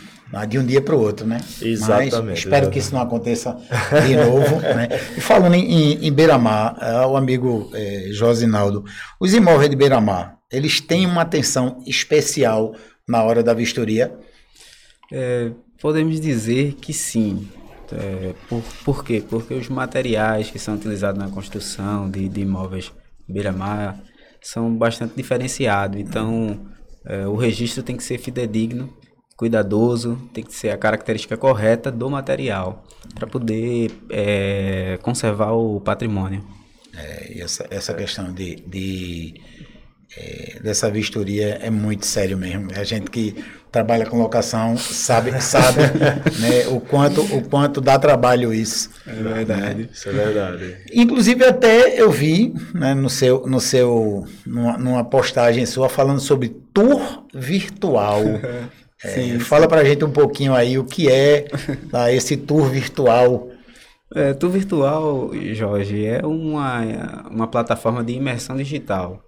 de 0.48 0.56
um 0.56 0.64
dia 0.64 0.80
para 0.80 0.94
o 0.94 1.00
outro, 1.00 1.26
né? 1.26 1.40
Exatamente, 1.60 2.14
Mas 2.14 2.38
espero 2.38 2.54
exatamente. 2.54 2.70
que 2.72 2.78
isso 2.78 2.94
não 2.94 3.02
aconteça 3.02 3.58
de 4.06 4.14
novo. 4.14 4.60
né? 4.60 4.86
E 5.18 5.20
falando 5.20 5.54
em, 5.54 5.64
em, 5.64 6.06
em 6.06 6.12
Beira-Mar, 6.12 6.76
ah, 6.78 7.08
o 7.08 7.16
amigo 7.16 7.68
é, 7.74 8.10
Josinaldo, 8.12 8.84
os 9.18 9.34
imóveis 9.34 9.68
de 9.68 9.74
Beira-Mar, 9.74 10.39
eles 10.50 10.80
têm 10.80 11.06
uma 11.06 11.22
atenção 11.22 11.82
especial 11.86 12.74
na 13.08 13.22
hora 13.22 13.42
da 13.42 13.54
vistoria? 13.54 14.12
É, 15.12 15.50
podemos 15.80 16.20
dizer 16.20 16.74
que 16.74 16.92
sim. 16.92 17.48
É, 17.92 18.34
por, 18.48 18.62
por 18.84 19.04
quê? 19.04 19.22
Porque 19.28 19.54
os 19.54 19.68
materiais 19.68 20.50
que 20.50 20.58
são 20.58 20.74
utilizados 20.74 21.20
na 21.20 21.28
construção 21.28 22.08
de, 22.08 22.28
de 22.28 22.40
imóveis 22.42 22.92
beira-mar 23.28 24.00
são 24.40 24.74
bastante 24.74 25.14
diferenciados. 25.16 26.00
Então, 26.00 26.60
é, 27.04 27.26
o 27.26 27.36
registro 27.36 27.82
tem 27.82 27.96
que 27.96 28.04
ser 28.04 28.18
fidedigno, 28.18 28.92
cuidadoso, 29.36 30.16
tem 30.32 30.44
que 30.44 30.54
ser 30.54 30.70
a 30.70 30.76
característica 30.76 31.36
correta 31.36 31.90
do 31.90 32.08
material 32.10 32.84
para 33.14 33.26
poder 33.26 33.90
é, 34.10 34.98
conservar 35.02 35.52
o 35.52 35.80
patrimônio. 35.80 36.44
É, 36.94 37.38
e 37.38 37.40
essa, 37.40 37.66
essa 37.70 37.94
questão 37.94 38.32
de, 38.32 38.56
de 38.56 39.34
é, 40.16 40.58
dessa 40.62 40.90
vistoria 40.90 41.58
é 41.62 41.70
muito 41.70 42.06
sério 42.06 42.36
mesmo. 42.36 42.68
A 42.74 42.84
gente 42.84 43.10
que 43.10 43.36
trabalha 43.70 44.04
com 44.04 44.18
locação 44.18 44.76
sabe, 44.76 45.40
sabe 45.40 45.82
né, 46.40 46.66
o, 46.68 46.80
quanto, 46.80 47.20
o 47.22 47.42
quanto 47.48 47.80
dá 47.80 47.98
trabalho 47.98 48.52
isso. 48.52 48.90
É 49.06 49.12
verdade. 49.12 49.88
Isso 49.92 50.08
é 50.08 50.12
verdade. 50.12 50.76
Inclusive 50.92 51.44
até 51.44 52.00
eu 52.00 52.10
vi 52.10 52.52
né, 52.74 52.94
no 52.94 53.08
seu, 53.08 53.46
no 53.46 53.60
seu, 53.60 54.26
numa, 54.44 54.76
numa 54.76 55.04
postagem 55.04 55.64
sua 55.66 55.88
falando 55.88 56.20
sobre 56.20 56.48
tour 56.72 57.24
virtual. 57.32 58.22
É, 59.02 59.38
fala 59.38 59.66
pra 59.66 59.82
gente 59.82 60.04
um 60.04 60.10
pouquinho 60.10 60.54
aí 60.54 60.78
o 60.78 60.84
que 60.84 61.10
é 61.10 61.46
tá, 61.90 62.12
esse 62.12 62.36
tour 62.36 62.68
virtual. 62.68 63.48
É, 64.14 64.34
Tu 64.34 64.48
Virtual, 64.48 65.30
Jorge, 65.54 66.04
é 66.04 66.26
uma, 66.26 67.28
uma 67.30 67.46
plataforma 67.46 68.02
de 68.02 68.12
imersão 68.14 68.56
digital 68.56 69.24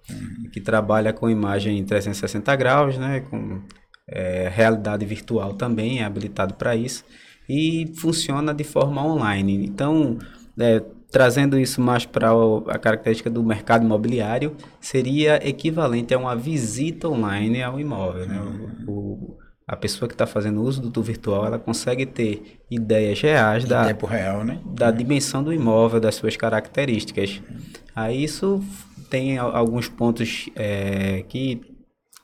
que 0.51 0.59
trabalha 0.59 1.13
com 1.13 1.29
imagem 1.29 1.77
em 1.79 1.85
360 1.85 2.53
graus, 2.57 2.97
né, 2.97 3.21
com 3.21 3.61
é, 4.09 4.49
realidade 4.53 5.05
virtual 5.05 5.53
também, 5.53 5.99
é 5.99 6.03
habilitado 6.03 6.55
para 6.55 6.75
isso, 6.75 7.05
e 7.47 7.93
funciona 7.97 8.53
de 8.53 8.63
forma 8.65 9.01
online. 9.05 9.65
Então, 9.65 10.17
é, 10.59 10.81
trazendo 11.09 11.57
isso 11.57 11.79
mais 11.79 12.05
para 12.05 12.31
a 12.67 12.77
característica 12.77 13.29
do 13.29 13.41
mercado 13.43 13.85
imobiliário, 13.85 14.53
seria 14.81 15.35
equivalente 15.47 16.13
a 16.13 16.17
uma 16.17 16.35
visita 16.35 17.07
online 17.07 17.63
ao 17.63 17.79
imóvel. 17.79 18.27
Né? 18.27 18.41
O- 18.85 18.91
o- 18.91 19.37
a 19.67 19.75
pessoa 19.75 20.07
que 20.09 20.13
está 20.15 20.27
fazendo 20.27 20.61
uso 20.61 20.81
do 20.81 20.89
tour 20.91 21.03
virtual, 21.03 21.45
ela 21.45 21.57
consegue 21.59 22.05
ter 22.05 22.59
ideias 22.69 23.21
reais 23.21 23.63
Em 23.63 23.67
da, 23.67 23.85
tempo 23.85 24.05
real, 24.05 24.43
né? 24.43 24.59
da 24.65 24.91
dimensão 24.91 25.41
do 25.43 25.53
imóvel, 25.53 25.99
das 25.99 26.15
suas 26.15 26.35
características. 26.35 27.41
Aí 27.95 28.23
isso 28.23 28.61
tem 29.09 29.37
al- 29.37 29.55
alguns 29.55 29.87
pontos 29.87 30.49
é, 30.55 31.23
que 31.29 31.61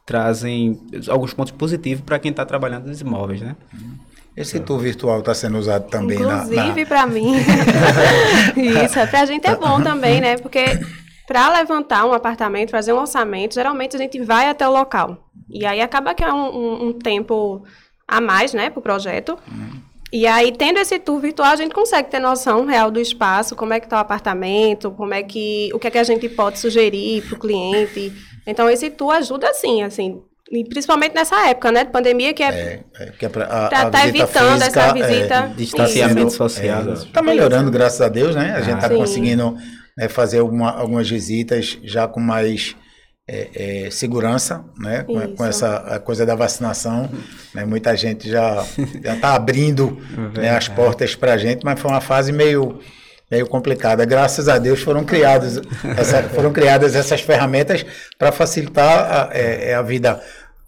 trazem 0.05 0.79
alguns 1.07 1.33
pontos 1.33 1.51
positivos 1.53 2.03
para 2.03 2.17
quem 2.19 2.31
está 2.31 2.43
trabalhando 2.45 2.87
nos 2.87 2.99
imóveis, 2.99 3.41
né? 3.41 3.55
Esse 4.35 4.59
tour 4.59 4.79
virtual 4.79 5.19
está 5.19 5.33
sendo 5.35 5.57
usado 5.57 5.87
também 5.89 6.17
Inclusive 6.19 6.55
na, 6.55 6.75
na... 6.75 6.85
para 6.85 7.05
mim. 7.05 7.33
Isso, 8.55 8.93
para 9.09 9.21
a 9.21 9.25
gente 9.25 9.45
é 9.47 9.55
bom 9.55 9.81
também, 9.81 10.21
né? 10.21 10.37
Porque 10.37 10.63
para 11.29 11.47
levantar 11.59 12.05
um 12.07 12.13
apartamento, 12.13 12.71
fazer 12.71 12.91
um 12.91 12.97
orçamento, 12.97 13.53
geralmente 13.53 13.95
a 13.95 13.99
gente 13.99 14.19
vai 14.19 14.49
até 14.49 14.67
o 14.67 14.71
local. 14.71 15.29
E 15.47 15.63
aí 15.63 15.79
acaba 15.79 16.15
que 16.15 16.23
é 16.23 16.33
um, 16.33 16.57
um, 16.57 16.87
um 16.87 16.93
tempo 16.93 17.63
a 18.07 18.19
mais, 18.19 18.51
né, 18.51 18.71
para 18.71 18.79
o 18.79 18.81
projeto. 18.81 19.37
Uhum. 19.47 19.79
E 20.11 20.25
aí, 20.25 20.51
tendo 20.51 20.79
esse 20.79 20.97
tour 20.97 21.19
virtual, 21.19 21.51
a 21.51 21.55
gente 21.55 21.71
consegue 21.71 22.09
ter 22.09 22.17
noção 22.17 22.65
real 22.65 22.89
do 22.89 22.99
espaço, 22.99 23.55
como 23.55 23.73
é 23.73 23.79
que 23.79 23.85
está 23.85 23.97
o 23.97 23.99
apartamento, 23.99 24.89
como 24.89 25.13
é 25.13 25.21
que, 25.21 25.69
o 25.71 25.77
que 25.77 25.85
é 25.85 25.91
que 25.91 25.99
a 25.99 26.03
gente 26.03 26.27
pode 26.29 26.57
sugerir 26.57 27.21
para 27.21 27.37
o 27.37 27.39
cliente. 27.39 28.11
Então, 28.47 28.67
esse 28.67 28.89
tour 28.89 29.11
ajuda, 29.11 29.53
sim, 29.53 29.83
assim, 29.83 30.19
e 30.51 30.63
principalmente 30.63 31.13
nessa 31.13 31.47
época, 31.47 31.71
né, 31.71 31.83
de 31.83 31.91
pandemia, 31.91 32.33
que 32.33 32.41
é, 32.41 32.47
é, 32.47 32.83
é, 32.97 33.13
é 33.21 33.29
para 33.29 33.43
estar 33.65 33.91
tá 33.91 34.07
evitando 34.07 34.59
física, 34.59 34.81
essa 34.81 34.93
visita. 34.93 35.35
É, 35.35 35.47
distanciamento 35.55 36.31
social. 36.31 36.93
Está 36.93 37.21
melhorando, 37.21 37.69
graças 37.69 38.01
a 38.01 38.09
Deus, 38.09 38.35
né? 38.35 38.55
A 38.55 38.61
gente 38.61 38.77
está 38.77 38.89
conseguindo 38.89 39.55
né, 39.99 40.07
fazer 40.07 40.39
uma, 40.39 40.71
algumas 40.71 41.09
visitas 41.09 41.77
já 41.83 42.07
com 42.07 42.21
mais 42.21 42.73
é, 43.27 43.85
é, 43.85 43.91
segurança, 43.91 44.63
né? 44.79 45.03
Com, 45.03 45.35
com, 45.35 45.45
essa 45.45 46.01
coisa 46.05 46.25
da 46.25 46.35
vacinação. 46.35 47.09
Né? 47.53 47.65
Muita 47.65 47.95
gente 47.97 48.29
já 48.29 48.65
está 49.03 49.35
abrindo 49.35 50.01
né, 50.33 50.51
as 50.51 50.69
portas 50.69 51.15
para 51.15 51.33
a 51.33 51.37
gente, 51.37 51.65
mas 51.65 51.77
foi 51.77 51.91
uma 51.91 52.01
fase 52.01 52.31
meio 52.31 52.79
meio 53.29 53.45
complicada. 53.45 54.05
Graças 54.05 54.49
a 54.49 54.57
Deus 54.57 54.81
foram 54.81 55.03
criadas, 55.03 55.61
essa, 55.95 56.23
foram 56.29 56.51
criadas 56.51 56.95
essas 56.95 57.21
ferramentas 57.21 57.85
para 58.17 58.31
facilitar 58.31 59.29
a, 59.29 59.37
é, 59.37 59.75
a 59.75 59.83
vida 59.83 60.19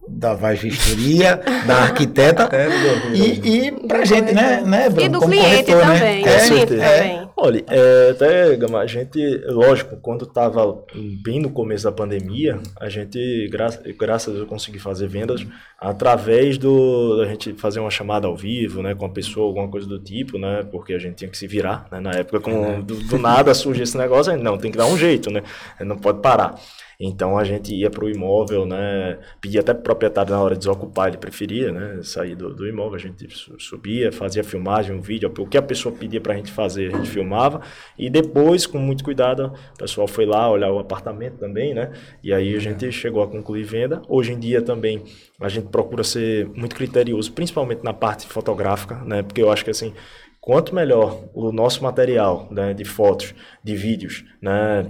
da 0.07 0.33
vistoria, 0.33 1.39
da 1.65 1.83
arquiteta 1.83 2.49
é, 2.51 2.67
e, 3.15 3.67
e 3.67 3.71
para 3.87 3.99
a 3.99 4.05
gente, 4.05 4.33
né, 4.33 4.61
né 4.65 4.89
Bruno, 4.89 5.05
e 5.05 5.09
do 5.09 5.19
cliente 5.21 5.71
corretor, 5.71 5.87
né? 5.87 5.99
também. 5.99 6.25
Né? 6.25 6.35
É, 6.35 6.47
cliente 6.47 6.75
também. 6.75 7.29
Olha, 7.37 7.63
é, 7.67 8.09
até, 8.11 8.55
Gama, 8.55 8.79
a 8.79 8.87
gente, 8.87 9.19
lógico, 9.47 9.97
quando 9.97 10.25
estava 10.25 10.83
bem 11.23 11.39
no 11.39 11.49
começo 11.49 11.83
da 11.83 11.91
pandemia, 11.91 12.59
a 12.79 12.89
gente, 12.89 13.47
gra 13.49 13.69
graças 13.97 14.33
a 14.33 14.37
Deus, 14.37 14.49
consegui 14.49 14.79
fazer 14.79 15.07
vendas 15.07 15.45
através 15.79 16.57
do, 16.57 17.17
da 17.17 17.25
gente 17.25 17.53
fazer 17.53 17.79
uma 17.79 17.89
chamada 17.89 18.27
ao 18.27 18.35
vivo, 18.35 18.83
né, 18.83 18.93
com 18.93 19.05
a 19.05 19.09
pessoa, 19.09 19.47
alguma 19.47 19.67
coisa 19.67 19.87
do 19.87 19.97
tipo, 19.97 20.37
né, 20.37 20.63
porque 20.71 20.93
a 20.93 20.99
gente 20.99 21.15
tinha 21.15 21.29
que 21.29 21.37
se 21.37 21.47
virar, 21.47 21.87
né, 21.91 21.99
na 21.99 22.11
época, 22.11 22.39
com, 22.39 22.81
do, 22.81 22.95
do 22.95 23.17
nada 23.17 23.53
surge 23.53 23.81
esse 23.81 23.97
negócio, 23.97 24.35
não, 24.37 24.57
tem 24.57 24.71
que 24.71 24.77
dar 24.77 24.85
um 24.85 24.97
jeito, 24.97 25.31
né, 25.31 25.41
não 25.79 25.97
pode 25.97 26.21
parar. 26.21 26.59
Então 27.03 27.35
a 27.35 27.43
gente 27.43 27.73
ia 27.73 27.89
para 27.89 28.05
o 28.05 28.09
imóvel, 28.09 28.63
né? 28.63 29.17
Pedia 29.41 29.61
até 29.61 29.73
para 29.73 29.79
o 29.79 29.83
proprietário 29.83 30.31
na 30.31 30.39
hora 30.39 30.53
de 30.53 30.59
desocupar, 30.59 31.07
ele 31.07 31.17
preferia, 31.17 31.71
né? 31.71 31.99
Sair 32.03 32.35
do, 32.35 32.53
do 32.53 32.67
imóvel, 32.67 32.95
a 32.95 32.99
gente 32.99 33.27
subia, 33.57 34.11
fazia 34.11 34.43
filmagem, 34.43 34.95
um 34.95 35.01
vídeo, 35.01 35.33
o 35.39 35.47
que 35.47 35.57
a 35.57 35.63
pessoa 35.63 35.93
pedia 35.95 36.21
para 36.21 36.33
a 36.33 36.37
gente 36.37 36.51
fazer, 36.51 36.93
a 36.93 36.97
gente 36.97 37.09
filmava. 37.09 37.61
E 37.97 38.07
depois, 38.07 38.67
com 38.67 38.77
muito 38.77 39.03
cuidado, 39.03 39.51
o 39.73 39.77
pessoal 39.79 40.07
foi 40.07 40.27
lá 40.27 40.47
olhar 40.47 40.71
o 40.71 40.77
apartamento 40.77 41.37
também, 41.37 41.73
né? 41.73 41.91
E 42.23 42.31
aí 42.31 42.55
a 42.55 42.59
gente 42.59 42.91
chegou 42.91 43.23
a 43.23 43.27
concluir 43.27 43.63
venda. 43.63 44.03
Hoje 44.07 44.33
em 44.33 44.39
dia 44.39 44.61
também 44.61 45.03
a 45.39 45.49
gente 45.49 45.69
procura 45.69 46.03
ser 46.03 46.47
muito 46.55 46.75
criterioso, 46.75 47.31
principalmente 47.33 47.83
na 47.83 47.93
parte 47.93 48.27
fotográfica, 48.27 48.95
né? 49.05 49.23
Porque 49.23 49.41
eu 49.41 49.51
acho 49.51 49.65
que 49.65 49.71
assim, 49.71 49.91
quanto 50.39 50.75
melhor 50.75 51.23
o 51.33 51.51
nosso 51.51 51.81
material 51.83 52.47
né, 52.51 52.73
de 52.75 52.85
fotos, 52.85 53.33
de 53.63 53.75
vídeos, 53.75 54.23
né? 54.39 54.87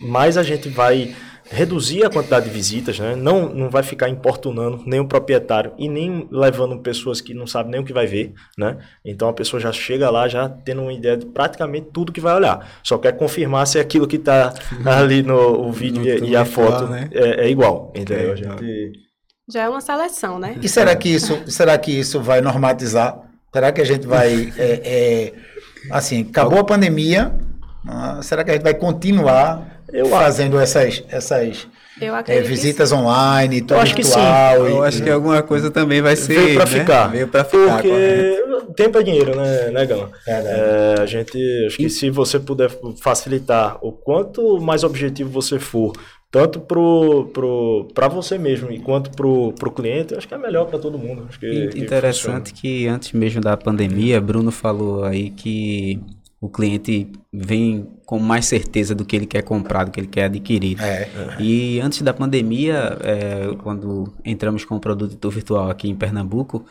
Mais 0.00 0.36
a 0.36 0.42
gente 0.42 0.68
vai 0.68 1.14
reduzir 1.50 2.04
a 2.04 2.10
quantidade 2.10 2.46
de 2.46 2.50
visitas, 2.50 2.98
né? 2.98 3.14
não, 3.14 3.48
não 3.48 3.70
vai 3.70 3.82
ficar 3.82 4.08
importunando 4.08 4.82
nem 4.84 4.98
o 4.98 5.06
proprietário 5.06 5.72
e 5.78 5.88
nem 5.88 6.26
levando 6.30 6.78
pessoas 6.80 7.20
que 7.20 7.32
não 7.32 7.46
sabem 7.46 7.72
nem 7.72 7.80
o 7.80 7.84
que 7.84 7.92
vai 7.92 8.06
ver. 8.06 8.34
Né? 8.58 8.78
Então 9.04 9.28
a 9.28 9.32
pessoa 9.32 9.60
já 9.60 9.72
chega 9.72 10.10
lá 10.10 10.26
já 10.28 10.48
tendo 10.48 10.82
uma 10.82 10.92
ideia 10.92 11.16
de 11.16 11.26
praticamente 11.26 11.88
tudo 11.92 12.12
que 12.12 12.20
vai 12.20 12.34
olhar. 12.34 12.80
Só 12.82 12.98
quer 12.98 13.12
confirmar 13.12 13.66
se 13.66 13.78
aquilo 13.78 14.08
que 14.08 14.16
está 14.16 14.52
ali 14.84 15.22
no 15.22 15.70
vídeo 15.70 16.02
no 16.02 16.26
e, 16.26 16.30
e, 16.30 16.36
a 16.36 16.44
foto 16.44 16.86
né? 16.88 17.08
é, 17.12 17.46
é, 17.46 17.50
igual. 17.50 17.92
Entendeu? 17.94 18.32
É, 18.32 18.36
gente... 18.36 18.92
Já 19.48 19.62
é 19.62 19.68
uma 19.68 19.80
seleção, 19.80 20.40
né? 20.40 20.56
E 20.60 20.68
será 20.68 20.96
que 20.96 21.08
isso, 21.08 21.40
será 21.46 21.78
que 21.78 21.92
isso 21.92 22.20
vai 22.20 22.40
normatizar? 22.40 23.16
Será 23.54 23.70
que 23.70 23.80
a 23.80 23.84
gente 23.84 24.06
vai. 24.06 24.52
É, 24.58 24.80
é 24.84 25.32
assim, 25.90 26.26
acabou 26.28 26.58
a 26.58 26.64
pandemia, 26.64 27.32
ah, 27.86 28.20
será 28.22 28.44
que 28.44 28.50
a 28.50 28.54
gente 28.54 28.62
vai 28.62 28.74
continuar 28.74 29.80
eu 29.92 30.06
fazendo 30.06 30.58
essas, 30.58 31.04
essas 31.08 31.68
é, 32.26 32.40
visitas 32.42 32.92
online, 32.92 33.60
tudo 33.60 33.74
eu 33.74 33.80
acho 33.80 33.94
virtual? 33.94 34.54
Que 34.56 34.66
sim. 34.66 34.70
Eu 34.70 34.82
acho 34.82 35.02
que 35.02 35.10
alguma 35.10 35.42
coisa 35.42 35.70
também 35.70 36.02
vai 36.02 36.16
ser. 36.16 36.38
Veio 36.38 36.54
para 36.56 36.70
né? 36.70 36.78
ficar. 36.80 37.06
Veio 37.06 37.28
para 37.28 37.44
ficar. 37.44 37.82
Porque 37.82 38.46
tempo 38.76 38.98
é 38.98 39.02
dinheiro, 39.02 39.34
né, 39.34 39.70
né 39.70 39.86
Gama? 39.86 40.10
É, 40.26 40.32
é, 40.32 41.00
a 41.00 41.06
gente, 41.06 41.38
acho 41.66 41.76
que 41.76 41.88
se 41.88 42.10
você 42.10 42.38
puder 42.38 42.70
facilitar 43.00 43.78
o 43.80 43.90
quanto 43.90 44.60
mais 44.60 44.84
objetivo 44.84 45.30
você 45.30 45.58
for, 45.58 45.92
tanto 46.30 46.60
pro, 46.60 47.30
pro, 47.32 47.88
para 47.94 48.08
você 48.08 48.36
mesmo 48.36 48.70
e 48.70 48.78
quanto 48.78 49.10
pro, 49.10 49.52
pro 49.54 49.70
cliente, 49.70 50.14
acho 50.14 50.28
que 50.28 50.34
é 50.34 50.38
melhor 50.38 50.66
para 50.66 50.78
todo 50.78 50.98
mundo. 50.98 51.26
Acho 51.28 51.40
que, 51.40 51.70
Interessante 51.76 52.52
que, 52.52 52.60
que 52.60 52.88
antes 52.88 53.12
mesmo 53.12 53.40
da 53.40 53.56
pandemia, 53.56 54.20
Bruno 54.20 54.50
falou 54.50 55.04
aí 55.04 55.30
que 55.30 55.98
o 56.40 56.48
cliente 56.48 57.10
vem 57.32 57.88
com 58.04 58.18
mais 58.18 58.46
certeza 58.46 58.94
do 58.94 59.04
que 59.04 59.16
ele 59.16 59.26
quer 59.26 59.42
comprar, 59.42 59.84
do 59.84 59.90
que 59.90 60.00
ele 60.00 60.06
quer 60.06 60.24
adquirir. 60.24 60.80
É. 60.80 61.08
E 61.40 61.80
antes 61.80 62.02
da 62.02 62.12
pandemia, 62.12 62.96
é, 63.00 63.54
quando 63.62 64.14
entramos 64.24 64.64
com 64.64 64.76
o 64.76 64.80
produto 64.80 65.30
virtual 65.30 65.70
aqui 65.70 65.88
em 65.88 65.96
Pernambuco, 65.96 66.64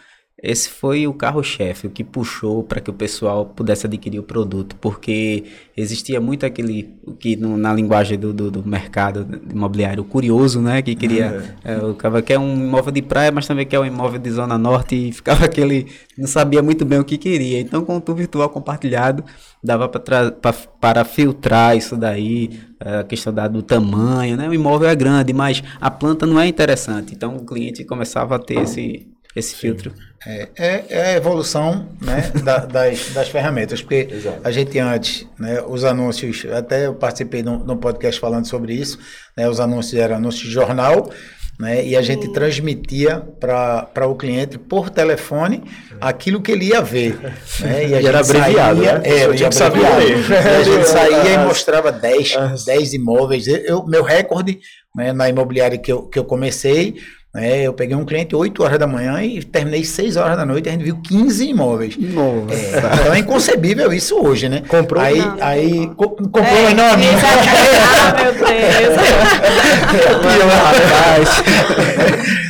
esse 0.45 0.69
foi 0.69 1.07
o 1.07 1.13
carro-chefe, 1.13 1.87
o 1.87 1.89
que 1.89 2.03
puxou 2.03 2.63
para 2.63 2.79
que 2.79 2.89
o 2.89 2.93
pessoal 2.93 3.45
pudesse 3.45 3.87
adquirir 3.87 4.19
o 4.19 4.23
produto, 4.23 4.75
porque 4.75 5.43
existia 5.75 6.21
muito 6.21 6.45
aquele, 6.45 6.93
que 7.19 7.35
no, 7.35 7.57
na 7.57 7.73
linguagem 7.73 8.17
do, 8.17 8.31
do, 8.31 8.51
do, 8.51 8.67
mercado 8.67 9.27
imobiliário, 9.51 10.03
o 10.03 10.05
curioso, 10.05 10.61
né, 10.61 10.81
que 10.83 10.93
queria, 10.95 11.55
é. 11.63 11.73
É, 11.73 11.77
o 11.77 11.95
cara 11.95 12.21
quer 12.21 12.37
um 12.37 12.53
imóvel 12.53 12.91
de 12.91 13.01
praia, 13.01 13.31
mas 13.31 13.47
também 13.47 13.65
quer 13.65 13.79
um 13.79 13.85
imóvel 13.85 14.19
de 14.19 14.29
zona 14.29 14.57
norte, 14.57 14.95
e 14.95 15.11
ficava 15.11 15.45
aquele, 15.45 15.87
não 16.15 16.27
sabia 16.27 16.61
muito 16.61 16.85
bem 16.85 16.99
o 16.99 17.03
que 17.03 17.17
queria. 17.17 17.59
Então, 17.59 17.83
com 17.83 17.97
o 17.97 18.01
tour 18.01 18.15
virtual 18.15 18.49
compartilhado, 18.49 19.23
dava 19.63 19.89
para 19.89 21.03
filtrar 21.03 21.75
isso 21.75 21.97
daí, 21.97 22.59
a 22.79 23.03
questão 23.03 23.33
da, 23.33 23.47
do 23.47 23.63
tamanho, 23.63 24.37
né, 24.37 24.47
o 24.47 24.53
imóvel 24.53 24.87
é 24.87 24.95
grande, 24.95 25.33
mas 25.33 25.63
a 25.81 25.89
planta 25.89 26.25
não 26.27 26.39
é 26.39 26.45
interessante, 26.45 27.15
então 27.15 27.35
o 27.35 27.43
cliente 27.43 27.83
começava 27.83 28.35
a 28.35 28.39
ter 28.39 28.59
esse 28.59 29.14
esse 29.35 29.51
Sim. 29.51 29.57
filtro. 29.57 29.93
É, 30.25 30.49
é, 30.57 30.85
é, 30.89 31.01
a 31.03 31.13
evolução 31.13 31.87
né, 32.01 32.31
da, 32.43 32.59
das, 32.59 33.09
das 33.09 33.29
ferramentas, 33.29 33.81
porque 33.81 34.07
Exato. 34.11 34.39
a 34.43 34.51
gente 34.51 34.79
antes, 34.79 35.27
né, 35.37 35.61
os 35.61 35.83
anúncios, 35.83 36.45
até 36.51 36.87
eu 36.87 36.95
participei 36.95 37.43
de 37.43 37.49
um 37.49 37.77
podcast 37.77 38.19
falando 38.19 38.47
sobre 38.47 38.73
isso, 38.73 38.97
né, 39.37 39.47
os 39.47 39.59
anúncios 39.59 39.99
eram 40.01 40.15
anúncios 40.15 40.47
de 40.47 40.51
jornal, 40.51 41.11
né, 41.59 41.85
e 41.85 41.95
a 41.95 42.01
gente 42.01 42.33
transmitia 42.33 43.21
para 43.39 44.07
o 44.07 44.15
cliente 44.15 44.57
por 44.57 44.89
telefone 44.89 45.63
aquilo 46.01 46.41
que 46.41 46.51
ele 46.51 46.65
ia 46.65 46.81
ver. 46.81 47.17
Né, 47.59 47.87
e, 47.87 47.93
a 47.93 48.01
e 48.01 48.05
era 48.05 48.19
abreviado, 48.19 48.83
saía, 48.83 48.99
né? 48.99 49.09
É, 49.09 49.25
eu 49.25 49.33
tinha 49.33 49.47
que 49.47 49.55
saber 49.55 49.85
A 49.85 50.61
gente 50.63 50.87
saía 50.89 51.33
e 51.35 51.37
mostrava 51.37 51.89
10, 51.89 52.65
10 52.65 52.93
imóveis. 52.93 53.47
Eu, 53.47 53.85
meu 53.85 54.03
recorde 54.03 54.59
né, 54.93 55.13
na 55.13 55.29
imobiliária 55.29 55.77
que 55.77 55.91
eu, 55.91 56.03
que 56.03 56.19
eu 56.19 56.25
comecei 56.25 56.95
é, 57.35 57.63
eu 57.63 57.73
peguei 57.73 57.95
um 57.95 58.05
cliente 58.05 58.35
8 58.35 58.63
horas 58.63 58.79
da 58.79 58.87
manhã 58.87 59.21
e 59.21 59.43
terminei 59.43 59.83
6 59.83 60.15
horas 60.15 60.37
da 60.37 60.45
noite 60.45 60.67
e 60.67 60.69
a 60.69 60.71
gente 60.71 60.83
viu 60.83 61.01
15 61.01 61.49
imóveis. 61.49 61.97
Nossa. 61.97 62.53
É, 62.53 63.01
então 63.01 63.13
é 63.13 63.19
inconcebível 63.19 63.91
isso 63.91 64.15
hoje, 64.15 64.47
né? 64.47 64.63
Comprou? 64.67 65.03
Aí, 65.03 65.19
não, 65.19 65.37
aí 65.39 65.87
co 65.95 66.09
comprou 66.09 66.45
é, 66.45 66.71
enorme. 66.71 67.05
ah, 67.07 68.23
meu 68.23 68.33
Deus. 68.33 68.45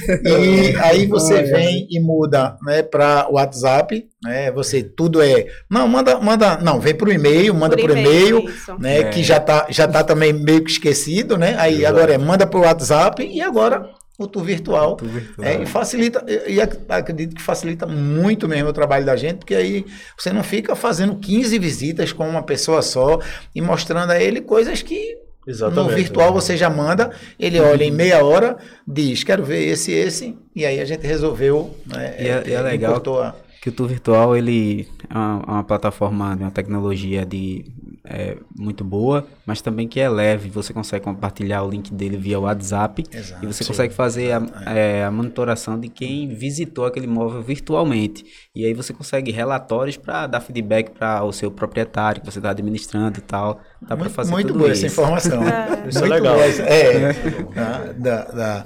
e 0.24 0.76
aí 0.78 1.06
você 1.08 1.44
vem 1.44 1.88
e 1.90 2.00
muda 2.00 2.58
né, 2.64 2.84
para 2.84 3.28
o 3.30 3.36
WhatsApp, 3.36 4.06
né? 4.24 4.52
Você 4.52 4.84
tudo 4.84 5.22
é. 5.22 5.48
Não, 5.70 5.88
manda, 5.88 6.20
manda. 6.20 6.58
Não, 6.58 6.80
vem 6.80 6.94
para 6.94 7.10
o 7.10 7.12
e-mail, 7.12 7.54
manda 7.54 7.76
por, 7.76 7.90
por 7.90 7.98
e-mail, 7.98 8.44
né? 8.80 9.00
É. 9.00 9.04
Que 9.06 9.24
já 9.24 9.40
tá, 9.40 9.68
já 9.70 9.88
tá 9.88 10.04
também 10.04 10.34
meio 10.34 10.64
que 10.64 10.72
esquecido, 10.72 11.38
né? 11.38 11.56
Aí 11.58 11.80
Exato. 11.80 11.96
agora 11.96 12.14
é 12.14 12.18
manda 12.18 12.46
para 12.46 12.60
o 12.60 12.64
WhatsApp 12.64 13.28
e 13.28 13.42
agora 13.42 13.90
o 14.18 14.28
tour 14.28 14.44
virtual. 14.44 14.94
O 14.94 14.96
tour 14.96 15.10
virtual. 15.10 15.48
É, 15.48 15.62
e 15.62 15.66
facilita, 15.66 16.26
e 16.48 16.60
acredito 16.62 17.36
que 17.36 17.42
facilita 17.42 17.86
muito 17.86 18.48
mesmo 18.48 18.70
o 18.70 18.74
trabalho 18.74 19.06
da 19.06 19.16
gente, 19.16 19.38
porque 19.38 19.56
aí 19.56 19.86
você 20.18 20.32
não 20.32 20.44
fica 20.44 20.76
fazendo 20.76 21.16
15 21.16 21.60
visitas 21.60 22.14
com 22.14 22.28
uma 22.28 22.44
pessoa 22.44 22.82
só 22.82 23.20
e 23.54 23.62
mostrando 23.62 24.12
a 24.12 24.22
ele 24.22 24.42
coisas 24.42 24.82
que 24.82 25.18
Exatamente, 25.48 25.90
no 25.90 25.96
virtual 25.96 26.34
você 26.34 26.58
já 26.58 26.70
manda, 26.70 27.12
ele 27.40 27.60
olha 27.60 27.84
em 27.84 27.92
meia 27.92 28.24
hora, 28.26 28.58
diz, 28.88 29.24
quero 29.24 29.44
ver 29.44 29.64
esse, 29.68 29.92
esse, 29.92 30.36
e 30.56 30.66
aí 30.66 30.80
a 30.80 30.86
gente 30.86 31.06
resolveu. 31.06 31.76
Né, 31.86 32.16
e 32.20 32.28
é, 32.28 32.44
é, 32.48 32.54
é 32.54 32.62
legal 32.62 32.96
a... 33.22 33.36
que 33.62 33.70
o 33.70 33.72
tour 33.72 33.88
virtual 33.88 34.36
ele 34.36 34.88
é 35.08 35.14
uma, 35.14 35.44
uma 35.46 35.64
plataforma, 35.64 36.36
uma 36.36 36.52
tecnologia 36.52 37.24
de 37.26 37.66
é 38.08 38.38
muito 38.58 38.84
boa, 38.84 39.26
mas 39.46 39.62
também 39.62 39.88
que 39.88 40.00
é 40.00 40.08
leve. 40.10 40.50
Você 40.50 40.74
consegue 40.74 41.04
compartilhar 41.06 41.64
o 41.64 41.70
link 41.70 41.94
dele 41.94 42.18
via 42.18 42.40
WhatsApp 42.40 43.04
Exato, 43.12 43.44
e 43.44 43.48
você 43.48 43.64
sim. 43.64 43.68
consegue 43.70 43.94
fazer 43.94 44.32
a, 44.34 44.72
é, 44.74 45.04
a 45.06 45.12
monitoração 45.12 45.80
de 45.80 45.90
quem 45.90 46.28
visitou 46.30 46.86
aquele 46.86 47.06
imóvel 47.06 47.42
virtualmente. 47.42 48.26
E 48.56 48.66
aí 48.66 48.74
você 48.74 48.94
consegue 48.94 49.32
relatórios 49.32 49.98
para 49.98 50.28
dar 50.28 50.40
feedback 50.42 50.92
para 50.92 51.24
o 51.24 51.32
seu 51.32 51.50
proprietário 51.52 52.22
que 52.22 52.32
você 52.32 52.40
está 52.40 52.52
administrando 52.52 53.20
e 53.20 53.22
tal. 53.22 53.60
Dá 53.82 53.88
para 53.90 53.98
Muito, 53.98 54.12
fazer 54.14 54.32
muito 54.32 54.48
tudo 54.48 54.60
boa 54.60 54.72
isso. 54.72 54.86
essa 54.86 54.94
informação. 54.94 55.42
Isso 55.88 55.98
é 55.98 56.02
Muito 56.02 56.14
legal. 56.14 56.34
boa 56.36 56.46
essa- 56.46 56.64
É. 56.64 57.14
Da- 57.54 57.94
da- 57.94 58.24
da- 58.32 58.66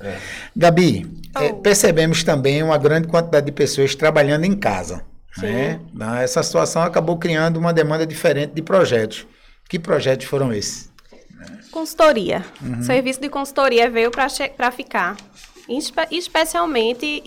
Gabi, 0.56 1.06
é, 1.36 1.52
Oh. 1.52 1.56
percebemos 1.56 2.24
também 2.24 2.62
uma 2.64 2.78
grande 2.78 3.08
quantidade 3.08 3.46
de 3.46 3.52
pessoas 3.52 3.96
trabalhando 3.96 4.46
em 4.46 4.54
casa. 4.56 5.04
Né? 5.46 5.80
Essa 6.24 6.44
situação 6.44 6.82
acabou 6.82 7.18
criando 7.18 7.58
uma 7.58 7.74
demanda 7.74 8.06
diferente 8.06 8.54
de 8.54 8.62
projetos. 8.62 9.26
Que 9.68 9.78
projetos 9.78 10.26
foram 10.26 10.52
esses? 10.52 10.90
Consultoria. 11.72 12.44
Uhum. 12.62 12.82
Serviço 12.82 13.22
de 13.22 13.30
consultoria 13.30 13.90
veio 13.90 14.12
para 14.12 14.72
ficar. 14.72 15.16
Espe- 15.70 16.08
especialmente 16.10 17.22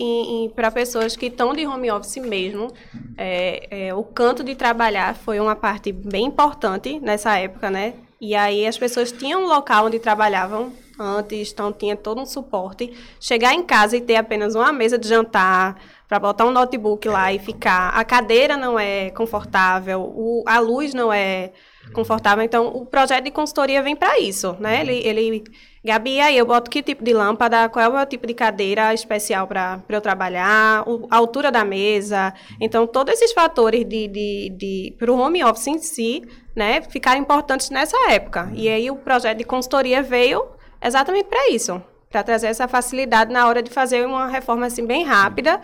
para 0.53 0.69
pessoas 0.69 1.15
que 1.15 1.27
estão 1.27 1.53
de 1.53 1.65
home 1.65 1.89
office 1.89 2.17
mesmo. 2.17 2.71
É, 3.17 3.87
é, 3.87 3.93
o 3.93 4.03
canto 4.03 4.43
de 4.43 4.53
trabalhar 4.55 5.15
foi 5.15 5.39
uma 5.39 5.55
parte 5.55 5.91
bem 5.93 6.25
importante 6.25 6.99
nessa 6.99 7.37
época, 7.37 7.69
né? 7.69 7.93
E 8.19 8.35
aí 8.35 8.67
as 8.67 8.77
pessoas 8.77 9.11
tinham 9.11 9.43
um 9.43 9.47
local 9.47 9.85
onde 9.85 9.99
trabalhavam 9.99 10.73
antes, 10.99 11.51
então 11.51 11.71
tinha 11.71 11.95
todo 11.95 12.21
um 12.21 12.25
suporte. 12.25 12.93
Chegar 13.19 13.53
em 13.53 13.63
casa 13.63 13.95
e 13.97 14.01
ter 14.01 14.17
apenas 14.17 14.55
uma 14.55 14.71
mesa 14.73 14.97
de 14.97 15.07
jantar 15.07 15.81
para 16.13 16.19
botar 16.19 16.45
um 16.45 16.51
notebook 16.51 17.07
lá 17.09 17.33
e 17.33 17.39
ficar. 17.39 17.89
A 17.89 18.05
cadeira 18.05 18.55
não 18.55 18.77
é 18.77 19.09
confortável, 19.09 19.99
o, 20.01 20.43
a 20.45 20.59
luz 20.59 20.93
não 20.93 21.11
é 21.11 21.49
confortável. 21.91 22.43
Então, 22.43 22.67
o 22.67 22.85
projeto 22.85 23.23
de 23.23 23.31
consultoria 23.31 23.81
vem 23.81 23.95
para 23.95 24.19
isso, 24.19 24.55
né? 24.59 24.81
Ele, 24.81 24.93
ele, 25.03 25.43
Gabi, 25.83 26.19
aí 26.19 26.37
eu 26.37 26.45
boto 26.45 26.69
que 26.69 26.83
tipo 26.83 27.03
de 27.03 27.13
lâmpada, 27.13 27.67
qual 27.67 27.83
é 27.83 27.89
o 27.89 27.93
meu 27.93 28.05
tipo 28.05 28.27
de 28.27 28.35
cadeira 28.35 28.93
especial 28.93 29.47
para 29.47 29.81
eu 29.89 30.01
trabalhar, 30.01 30.87
o- 30.87 31.07
a 31.09 31.17
altura 31.17 31.51
da 31.51 31.65
mesa. 31.65 32.31
Então, 32.61 32.85
todos 32.85 33.15
esses 33.15 33.33
fatores 33.33 33.83
de, 33.83 34.07
de, 34.07 34.49
de 34.55 34.95
para 34.99 35.11
o 35.11 35.17
home 35.19 35.43
office 35.43 35.65
em 35.65 35.79
si, 35.79 36.21
né, 36.55 36.83
ficaram 36.83 37.19
importantes 37.19 37.71
nessa 37.71 37.97
época. 38.11 38.51
E 38.53 38.69
aí 38.69 38.91
o 38.91 38.97
projeto 38.97 39.39
de 39.39 39.43
consultoria 39.45 40.03
veio 40.03 40.45
exatamente 40.79 41.25
para 41.25 41.49
isso, 41.49 41.81
para 42.11 42.21
trazer 42.21 42.45
essa 42.47 42.67
facilidade 42.67 43.33
na 43.33 43.47
hora 43.47 43.63
de 43.63 43.71
fazer 43.71 44.05
uma 44.05 44.27
reforma 44.27 44.67
assim 44.67 44.85
bem 44.85 45.03
rápida 45.03 45.59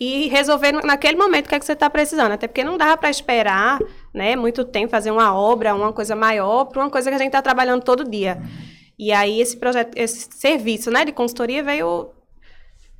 e 0.00 0.28
resolver 0.28 0.72
naquele 0.72 1.18
momento 1.18 1.44
o 1.44 1.48
que, 1.50 1.54
é 1.54 1.58
que 1.58 1.66
você 1.66 1.74
está 1.74 1.90
precisando. 1.90 2.32
Até 2.32 2.48
porque 2.48 2.64
não 2.64 2.78
dava 2.78 2.96
para 2.96 3.10
esperar 3.10 3.78
né, 4.14 4.34
muito 4.34 4.64
tempo, 4.64 4.90
fazer 4.90 5.10
uma 5.10 5.34
obra, 5.34 5.74
uma 5.74 5.92
coisa 5.92 6.16
maior, 6.16 6.64
para 6.64 6.80
uma 6.82 6.90
coisa 6.90 7.10
que 7.10 7.16
a 7.16 7.18
gente 7.18 7.26
está 7.26 7.42
trabalhando 7.42 7.84
todo 7.84 8.08
dia. 8.08 8.40
E 8.98 9.12
aí 9.12 9.40
esse 9.40 9.58
projeto, 9.58 9.94
esse 9.94 10.26
serviço 10.32 10.90
né, 10.90 11.04
de 11.04 11.12
consultoria 11.12 11.62
veio 11.62 12.08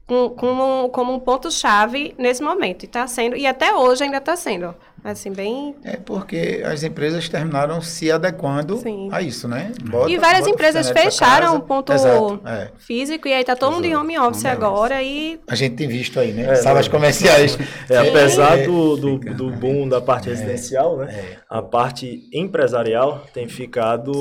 com, 0.07 0.29
como, 0.31 0.91
como 0.91 1.15
um 1.15 1.19
ponto-chave 1.19 2.15
nesse 2.19 2.43
momento. 2.43 2.83
E 2.83 2.87
está 2.87 3.07
sendo, 3.07 3.35
e 3.35 3.47
até 3.47 3.75
hoje 3.75 4.05
ainda 4.05 4.19
está 4.19 4.37
sendo. 4.37 4.75
Assim, 5.03 5.33
bem. 5.33 5.75
É 5.83 5.97
porque 5.97 6.63
as 6.65 6.83
empresas 6.83 7.29
terminaram 7.29 7.81
se 7.81 8.11
adequando 8.13 8.77
Sim. 8.79 9.09
a 9.11 9.23
isso, 9.23 9.49
né? 9.49 9.73
Bota- 9.89 10.11
e 10.11 10.19
várias 10.19 10.47
empresas 10.47 10.91
fecharam 10.91 11.47
casa. 11.47 11.59
o 11.59 11.61
ponto 11.63 11.93
Exato, 11.93 12.41
é. 12.47 12.71
físico 12.79 13.27
e 13.27 13.33
aí 13.33 13.43
tá 13.45 13.57
todo 13.57 13.73
mundo 13.73 13.85
em 13.87 13.97
home 13.97 14.19
office 14.19 14.45
agora 14.45 15.03
e 15.03 15.41
A 15.49 15.55
gente 15.55 15.77
tem 15.77 15.89
visto 15.89 16.21
aí, 16.21 16.33
né? 16.33 16.43
É, 16.51 16.55
Salas 16.57 16.87
não. 16.87 16.93
comerciais. 16.93 17.57
É, 17.89 17.97
apesar 17.97 18.59
É, 18.59 18.67
do, 18.67 18.97
do, 18.97 19.19
do 19.19 19.51
boom 19.51 19.89
da 19.89 20.01
parte 20.01 20.29
residencial, 20.29 20.99
né? 20.99 21.39
A 21.49 21.63
parte 21.63 22.29
empresarial 22.33 23.25
tem 23.33 23.49
ficado 23.49 24.13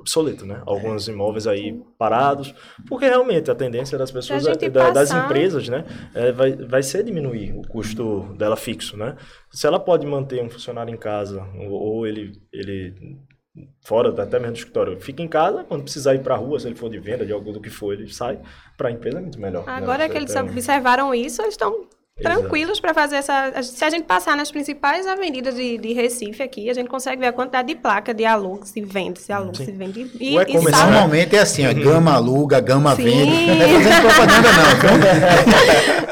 obsoleto, 0.00 0.44
né? 0.44 0.60
Alguns 0.66 1.06
imóveis 1.08 1.46
aí 1.46 1.80
parados, 1.98 2.52
porque 2.88 3.04
realmente 3.06 3.50
a 3.50 3.54
tendência 3.54 3.96
das 3.96 4.10
pessoas, 4.10 4.42
da- 4.44 4.54
das 4.90 5.10
passar- 5.10 5.24
empresas, 5.26 5.68
né? 5.68 5.84
é, 6.14 6.32
vai, 6.32 6.52
vai 6.56 6.82
ser 6.82 7.04
diminuir 7.04 7.52
o 7.56 7.62
custo 7.68 8.34
dela 8.36 8.56
fixo, 8.56 8.96
né? 8.96 9.14
Se 9.50 9.66
ela 9.66 9.78
pode 9.78 9.91
manter 10.06 10.42
um 10.42 10.50
funcionário 10.50 10.92
em 10.92 10.96
casa, 10.96 11.46
ou, 11.68 12.06
ele, 12.06 12.32
ele 12.52 12.94
fora 13.84 14.10
até 14.22 14.38
mesmo 14.38 14.52
do 14.52 14.58
escritório, 14.58 15.00
fica 15.00 15.22
em 15.22 15.28
casa, 15.28 15.64
quando 15.64 15.82
precisar 15.82 16.14
ir 16.14 16.22
para 16.22 16.34
a 16.34 16.38
rua, 16.38 16.58
se 16.58 16.66
ele 16.66 16.74
for 16.74 16.90
de 16.90 16.98
venda, 16.98 17.24
de 17.24 17.32
algo 17.32 17.52
do 17.52 17.60
que 17.60 17.70
for, 17.70 17.92
ele 17.92 18.12
sai, 18.12 18.38
para 18.76 18.88
a 18.88 18.92
empresa 18.92 19.18
é 19.18 19.20
muito 19.20 19.40
melhor. 19.40 19.66
né? 19.66 19.72
agora 19.72 20.08
que 20.08 20.16
eles 20.16 20.34
observaram 20.34 21.14
isso, 21.14 21.42
eles 21.42 21.54
estão 21.54 21.86
tranquilos 22.20 22.78
para 22.78 22.92
fazer 22.94 23.16
essa. 23.16 23.62
Se 23.62 23.84
a 23.84 23.90
gente 23.90 24.04
passar 24.04 24.36
nas 24.36 24.50
principais 24.50 25.06
avenidas 25.06 25.54
de, 25.54 25.78
de 25.78 25.92
Recife 25.92 26.42
aqui, 26.42 26.70
a 26.70 26.74
gente 26.74 26.88
consegue 26.88 27.20
ver 27.20 27.28
a 27.28 27.32
quantidade 27.32 27.68
de 27.68 27.74
placa 27.74 28.12
de 28.12 28.24
aluga 28.24 28.60
que 28.60 28.68
se 28.68 28.80
vende, 28.80 29.20
se 29.20 29.32
aluga, 29.32 29.56
Sim. 29.56 29.64
se 29.64 29.72
vende. 29.72 30.10
E, 30.20 30.36
e-commerce, 30.36 30.68
e 30.68 30.84
né? 30.84 30.90
Normalmente 30.90 31.36
é 31.36 31.40
assim, 31.40 31.66
ó, 31.66 31.72
gama 31.72 32.12
aluga, 32.12 32.60
gama 32.60 32.94
Sim. 32.96 33.04
vende. 33.04 33.46
Não 33.46 33.54
é 33.54 33.68
fazendo 33.68 34.00
propaganda, 34.02 34.48
não. 34.52 36.11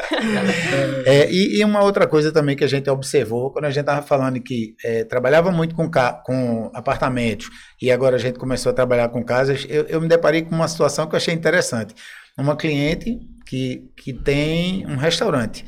É, 1.05 1.31
e, 1.31 1.59
e 1.59 1.65
uma 1.65 1.83
outra 1.83 2.07
coisa 2.07 2.31
também 2.31 2.55
que 2.55 2.63
a 2.63 2.67
gente 2.67 2.89
observou, 2.89 3.51
quando 3.51 3.65
a 3.65 3.69
gente 3.69 3.81
estava 3.81 4.01
falando 4.01 4.39
que 4.39 4.75
é, 4.83 5.03
trabalhava 5.03 5.51
muito 5.51 5.75
com, 5.75 5.89
com 6.23 6.71
apartamentos 6.73 7.49
e 7.81 7.91
agora 7.91 8.15
a 8.15 8.19
gente 8.19 8.37
começou 8.37 8.71
a 8.71 8.75
trabalhar 8.75 9.09
com 9.09 9.23
casas, 9.23 9.65
eu, 9.69 9.83
eu 9.85 9.99
me 10.01 10.07
deparei 10.07 10.43
com 10.43 10.53
uma 10.53 10.67
situação 10.67 11.07
que 11.07 11.15
eu 11.15 11.17
achei 11.17 11.33
interessante. 11.33 11.95
Uma 12.37 12.55
cliente 12.55 13.19
que, 13.45 13.91
que 13.97 14.13
tem 14.13 14.85
um 14.87 14.95
restaurante. 14.95 15.65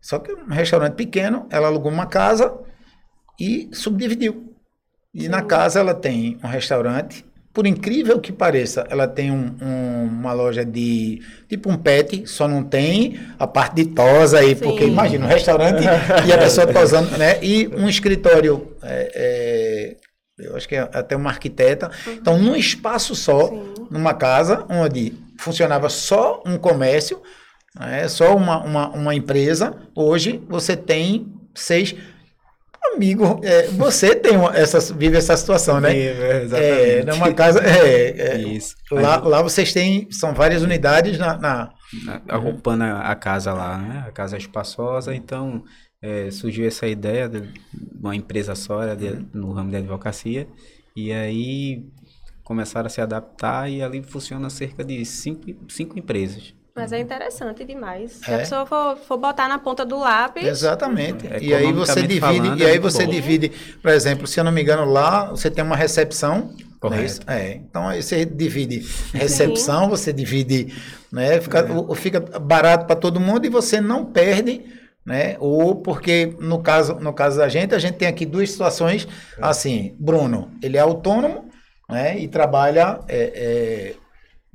Só 0.00 0.18
que 0.18 0.32
um 0.32 0.48
restaurante 0.48 0.94
pequeno, 0.94 1.46
ela 1.50 1.68
alugou 1.68 1.92
uma 1.92 2.06
casa 2.06 2.56
e 3.38 3.68
subdividiu. 3.72 4.54
E 5.12 5.28
na 5.28 5.42
casa 5.42 5.80
ela 5.80 5.94
tem 5.94 6.38
um 6.42 6.46
restaurante. 6.46 7.24
Por 7.60 7.66
incrível 7.66 8.18
que 8.18 8.32
pareça, 8.32 8.86
ela 8.88 9.06
tem 9.06 9.30
um- 9.30 9.54
um- 9.60 10.04
uma 10.06 10.32
loja 10.32 10.64
de 10.64 11.20
tipo 11.46 11.70
um 11.70 11.76
pet, 11.76 12.26
só 12.26 12.48
não 12.48 12.64
tem 12.64 13.20
a 13.38 13.46
parte 13.46 13.74
de 13.74 13.84
tosa 13.84 14.38
aí, 14.38 14.56
Sim. 14.56 14.62
porque 14.62 14.84
imagina 14.86 15.26
um 15.26 15.28
restaurante 15.28 15.82
e 16.26 16.32
a 16.32 16.38
pessoa 16.38 16.66
tosando, 16.66 17.18
né? 17.18 17.38
E 17.44 17.68
um 17.68 17.86
escritório, 17.86 18.66
é, 18.82 19.12
é, 19.14 19.96
eu 20.46 20.56
acho 20.56 20.66
que 20.66 20.74
é 20.74 20.88
até 20.90 21.14
uma 21.14 21.28
arquiteta. 21.28 21.90
Então, 22.06 22.38
num 22.38 22.56
espaço 22.56 23.14
só, 23.14 23.48
Sim. 23.48 23.74
numa 23.90 24.14
casa 24.14 24.64
onde 24.70 25.12
funcionava 25.38 25.90
só 25.90 26.42
um 26.46 26.56
comércio, 26.56 27.20
né, 27.78 28.08
só 28.08 28.34
uma, 28.34 28.64
uma, 28.64 28.88
uma 28.88 29.14
empresa, 29.14 29.74
hoje 29.94 30.42
você 30.48 30.74
tem 30.74 31.26
seis. 31.54 31.94
Amigo, 32.94 33.40
é, 33.44 33.66
você 33.68 34.14
tem 34.14 34.36
uma- 34.36 34.56
essa, 34.56 34.80
vive 34.94 35.16
essa 35.16 35.36
situação, 35.36 35.80
né? 35.80 35.96
É, 35.96 36.42
exatamente. 36.42 37.06
numa 37.06 37.32
casa. 37.34 37.60
É, 37.60 38.10
é, 38.36 38.38
Isso. 38.38 38.74
Lá, 38.90 39.16
lá 39.16 39.42
vocês 39.42 39.72
têm. 39.72 40.08
São 40.10 40.34
várias 40.34 40.62
unidades 40.62 41.18
na. 41.18 41.36
na- 41.38 41.72
a- 42.28 42.38
ocupando 42.38 42.84
a 42.84 43.00
a 43.10 43.14
casa 43.14 43.52
lá, 43.52 43.78
né? 43.78 44.04
A 44.06 44.10
casa 44.12 44.36
é 44.36 44.38
espaçosa, 44.38 45.14
então 45.14 45.62
é, 46.02 46.30
surgiu 46.30 46.66
essa 46.66 46.86
ideia 46.86 47.28
de 47.28 47.42
uma 48.00 48.16
empresa 48.16 48.54
só 48.54 48.94
de- 48.94 49.26
no 49.34 49.52
ramo 49.52 49.70
de 49.70 49.76
advocacia 49.76 50.48
e 50.96 51.12
aí 51.12 51.84
começaram 52.42 52.86
a 52.86 52.90
se 52.90 53.00
adaptar 53.00 53.70
e 53.70 53.82
ali 53.82 54.02
funciona 54.02 54.48
cerca 54.50 54.82
de 54.84 55.04
cinco, 55.04 55.44
cinco 55.68 55.98
empresas. 55.98 56.54
Mas 56.74 56.92
é 56.92 56.98
interessante 57.00 57.64
demais. 57.64 58.12
Se 58.24 58.30
É. 58.30 58.34
a 58.34 58.38
pessoa 58.38 58.64
for, 58.66 58.96
for 58.96 59.16
botar 59.18 59.48
na 59.48 59.58
ponta 59.58 59.84
do 59.84 59.98
lápis. 59.98 60.44
Exatamente. 60.46 61.26
É, 61.26 61.38
e 61.42 61.52
aí 61.54 61.72
você 61.72 62.00
divide. 62.02 62.20
falando, 62.20 62.58
e 62.58 62.62
é 62.64 62.70
aí 62.70 62.78
você 62.78 63.04
bom. 63.04 63.10
divide, 63.12 63.48
por 63.82 63.90
exemplo, 63.90 64.26
se 64.26 64.38
eu 64.38 64.44
não 64.44 64.52
me 64.52 64.62
engano, 64.62 64.84
lá 64.84 65.30
você 65.30 65.50
tem 65.50 65.64
uma 65.64 65.76
recepção. 65.76 66.50
não 66.82 66.88
é 66.92 66.96
Correto. 66.96 67.30
É, 67.30 67.52
então 67.56 67.88
aí 67.88 68.02
você 68.02 68.24
divide 68.24 68.86
recepção, 69.12 69.88
você 69.90 70.12
divide, 70.12 70.72
né? 71.12 71.40
Fica, 71.40 71.70
o- 71.72 71.94
fica 71.94 72.20
barato 72.20 72.86
para 72.86 72.96
todo 72.96 73.20
mundo 73.20 73.44
e 73.44 73.50
você 73.50 73.80
não 73.80 74.04
perde, 74.06 74.62
né? 75.04 75.36
Ou 75.40 75.76
porque 75.76 76.34
no 76.40 76.62
caso, 76.62 76.94
no 76.94 77.12
caso 77.12 77.36
da 77.38 77.48
gente, 77.48 77.74
a 77.74 77.78
gente 77.78 77.96
tem 77.98 78.08
aqui 78.08 78.24
duas 78.24 78.50
situações 78.50 79.06
assim. 79.42 79.94
Bruno, 79.98 80.50
ele 80.62 80.76
é 80.78 80.80
autônomo, 80.80 81.50
né? 81.88 82.18
E 82.18 82.28
trabalha 82.28 83.00
é, 83.08 83.18
é, 83.34 83.94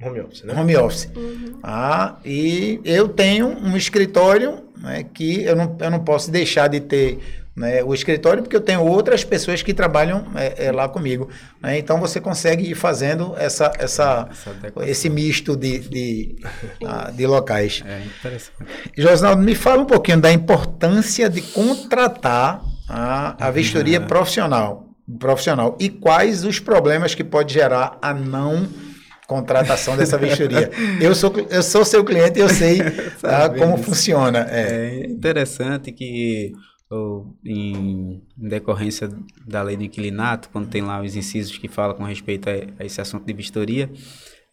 Home 0.02 0.20
office, 0.20 0.44
né? 0.44 0.54
home 0.54 0.76
office. 0.76 1.10
Ah, 1.64 2.18
e 2.26 2.82
eu 2.84 3.08
tenho 3.08 3.48
um 3.48 3.78
escritório 3.78 4.66
né, 4.78 5.06
que 5.14 5.44
eu 5.44 5.56
não, 5.56 5.78
eu 5.80 5.90
não 5.90 6.04
posso 6.04 6.30
deixar 6.30 6.68
de 6.68 6.82
ter 6.82 7.20
né, 7.56 7.82
o 7.82 7.94
escritório, 7.94 8.44
porque 8.44 8.56
eu 8.56 8.62
tenho 8.62 8.82
outras 8.82 9.24
pessoas 9.24 9.64
que 9.64 9.74
trabalham 9.74 10.26
é, 10.36 10.66
é, 10.66 10.72
lá 10.72 10.90
comigo. 10.90 11.30
né? 11.62 11.78
então 11.78 12.00
você 12.00 12.20
consegue 12.20 12.70
ir 12.70 12.76
fazendo 12.76 13.34
essa, 13.38 13.72
essa, 13.80 14.28
Essa 14.30 14.86
esse 14.86 15.10
misto 15.10 15.56
de, 15.56 15.80
de, 15.80 16.36
ah, 16.86 17.10
de 17.12 17.26
locais. 17.26 17.82
É 17.88 18.04
interessante. 18.04 18.58
Josnaldo, 18.98 19.42
me 19.42 19.56
fala 19.56 19.84
um 19.84 19.86
pouquinho 19.86 20.20
da 20.20 20.32
importância 20.32 21.30
de 21.30 21.42
contratar 21.42 22.62
a, 22.90 23.48
a 23.48 23.50
vistoria 23.50 24.02
profissional, 24.02 24.90
profissional 25.18 25.78
e 25.80 25.90
quais 25.90 26.44
os 26.44 26.60
problemas 26.60 27.16
que 27.16 27.24
pode 27.24 27.54
gerar 27.54 27.98
a 28.02 28.14
não 28.14 28.68
contratação 29.28 29.98
dessa 29.98 30.18
vistoria. 30.18 30.70
Eu 31.00 31.16
sou, 31.16 31.34
eu 31.50 31.64
sou 31.64 31.84
seu 31.84 32.04
cliente 32.04 32.40
e 32.40 32.42
eu 32.42 32.50
sei 32.50 32.80
tá, 33.22 33.50
como 33.50 33.76
disso. 33.76 33.86
funciona. 33.86 34.48
É. 34.50 35.06
É 35.06 35.08
interessante 35.08 35.92
que 35.92 36.54
ou 36.90 37.36
em, 37.44 38.22
em, 38.38 38.48
decorrência 38.48 39.10
da 39.46 39.64
lei 39.64 39.76
do 39.76 39.84
inquilinato, 39.84 40.50
quando 40.50 40.70
tem 40.70 40.82
lá 40.82 41.02
os 41.02 41.16
incisos 41.16 41.58
que 41.58 41.68
falam 41.68 41.96
com 41.96 42.04
respeito 42.04 42.48
a, 42.48 42.54
a 42.80 42.86
esse 42.86 43.02
assunto 43.02 43.26
de 43.26 43.34
vistoria, 43.34 43.90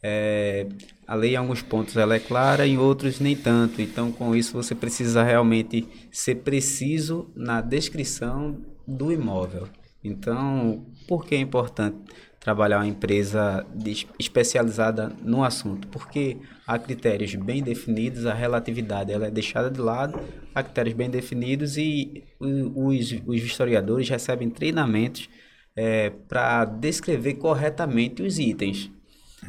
é, 0.03 0.67
a 1.07 1.15
lei 1.15 1.35
em 1.35 1.37
alguns 1.37 1.63
pontos 1.63 1.97
ela 1.97 2.17
é 2.17 2.19
clara, 2.19 2.67
em 2.67 2.77
outros 2.79 3.21
nem 3.21 3.37
tanto. 3.37 3.81
Então, 3.81 4.11
com 4.11 4.35
isso, 4.35 4.55
você 4.55 4.75
precisa 4.75 5.23
realmente 5.23 5.87
ser 6.11 6.37
preciso 6.37 7.31
na 7.37 7.61
descrição 7.61 8.61
do 8.87 9.13
imóvel. 9.13 9.69
Então, 10.03 10.85
por 11.07 11.25
que 11.25 11.37
é 11.37 11.39
importante 11.39 11.97
trabalhar 12.43 12.79
uma 12.79 12.87
empresa 12.87 13.65
de, 13.75 14.07
especializada 14.19 15.13
no 15.23 15.45
assunto? 15.45 15.89
Porque 15.89 16.39
há 16.67 16.79
critérios 16.79 17.35
bem 17.35 17.63
definidos, 17.63 18.27
a 18.27 18.35
relatividade 18.35 19.13
ela 19.13 19.27
é 19.27 19.31
deixada 19.31 19.71
de 19.71 19.81
lado, 19.81 20.21
há 20.55 20.63
critérios 20.63 20.95
bem 20.95 21.09
definidos 21.09 21.77
e 21.77 22.25
os, 22.41 23.13
os 23.27 23.43
historiadores 23.43 24.09
recebem 24.09 24.51
treinamentos 24.51 25.29
é, 25.77 26.11
para 26.11 26.65
descrever 26.65 27.35
corretamente 27.35 28.23
os 28.23 28.39
itens. 28.39 28.91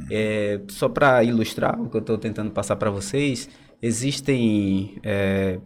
É, 0.10 0.60
só 0.70 0.90
para 0.90 1.24
ilustrar 1.24 1.80
o 1.80 1.90
que 1.90 1.98
eu 1.98 2.02
estou 2.02 2.18
tentando 2.18 2.52
passar 2.52 2.76
para 2.76 2.90
vocês, 2.90 3.50
existem 3.82 4.98
é, 5.04 5.60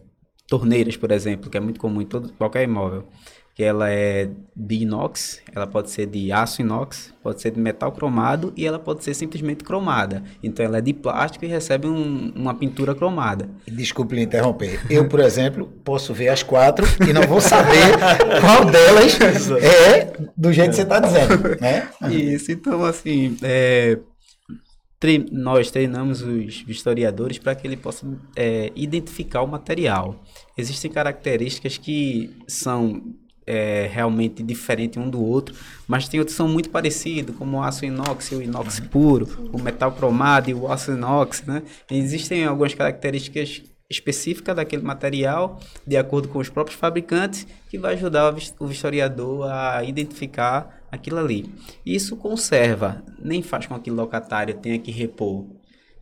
torneiras, 0.47 0.97
por 0.97 1.11
exemplo, 1.11 1.49
que 1.49 1.57
é 1.57 1.59
muito 1.59 1.79
comum 1.79 2.01
em 2.01 2.05
todo, 2.05 2.33
qualquer 2.33 2.63
imóvel, 2.63 3.07
que 3.57 3.63
ela 3.63 3.89
é 3.89 4.29
de 4.55 4.75
inox, 4.83 5.41
ela 5.51 5.65
pode 5.65 5.89
ser 5.89 6.05
de 6.05 6.31
aço 6.31 6.61
inox, 6.61 7.11
pode 7.23 7.41
ser 7.41 7.49
de 7.49 7.59
metal 7.59 7.91
cromado 7.91 8.53
e 8.55 8.67
ela 8.67 8.77
pode 8.77 9.03
ser 9.03 9.15
simplesmente 9.15 9.63
cromada. 9.63 10.23
Então 10.43 10.63
ela 10.63 10.77
é 10.77 10.81
de 10.81 10.93
plástico 10.93 11.43
e 11.43 11.47
recebe 11.47 11.87
um, 11.87 12.31
uma 12.35 12.53
pintura 12.53 12.93
cromada. 12.93 13.49
Desculpe 13.65 14.13
lhe 14.13 14.21
interromper. 14.21 14.79
Eu, 14.91 15.09
por 15.09 15.19
exemplo, 15.19 15.65
posso 15.83 16.13
ver 16.13 16.29
as 16.29 16.43
quatro 16.43 16.85
e 17.09 17.11
não 17.11 17.23
vou 17.23 17.41
saber 17.41 17.97
qual 18.41 18.63
delas 18.65 19.17
é 19.59 20.13
do 20.37 20.53
jeito 20.53 20.69
que 20.69 20.75
você 20.75 20.83
está 20.83 20.99
dizendo, 20.99 21.59
né? 21.59 21.89
Isso, 22.11 22.51
então 22.51 22.85
assim, 22.85 23.35
é, 23.41 23.97
tre 24.99 25.25
nós 25.31 25.71
treinamos 25.71 26.21
os 26.21 26.63
historiadores 26.67 27.39
para 27.39 27.55
que 27.55 27.65
ele 27.65 27.75
possa 27.75 28.05
é, 28.35 28.71
identificar 28.75 29.41
o 29.41 29.47
material. 29.47 30.23
Existem 30.55 30.91
características 30.91 31.75
que 31.79 32.37
são 32.47 33.01
é, 33.47 33.89
realmente 33.91 34.43
diferentes 34.43 35.01
um 35.01 35.09
do 35.09 35.23
outro, 35.23 35.55
mas 35.87 36.07
tem 36.07 36.19
outros 36.19 36.35
que 36.35 36.37
são 36.37 36.49
muito 36.49 36.69
parecidos, 36.69 37.35
como 37.35 37.57
o 37.57 37.63
aço 37.63 37.85
inox 37.85 38.31
e 38.31 38.35
o 38.35 38.41
inox 38.41 38.81
puro, 38.81 39.49
o 39.53 39.59
metal 39.59 39.93
cromado 39.93 40.49
e 40.49 40.53
o 40.53 40.69
aço 40.69 40.91
inox. 40.91 41.43
Né? 41.43 41.63
Existem 41.89 42.45
algumas 42.45 42.73
características 42.73 43.63
específica 43.89 44.53
daquele 44.53 44.83
material, 44.83 45.59
de 45.85 45.95
acordo 45.95 46.27
com 46.27 46.39
os 46.39 46.49
próprios 46.49 46.77
fabricantes, 46.77 47.47
que 47.69 47.77
vai 47.77 47.93
ajudar 47.93 48.35
o 48.59 48.69
historiador 48.69 49.49
a 49.49 49.81
identificar 49.83 50.81
aquilo 50.91 51.17
ali. 51.17 51.49
Isso 51.85 52.17
conserva, 52.17 53.01
nem 53.17 53.41
faz 53.41 53.65
com 53.65 53.79
que 53.79 53.89
o 53.89 53.93
locatário 53.93 54.55
tenha 54.55 54.77
que 54.77 54.91
repor 54.91 55.45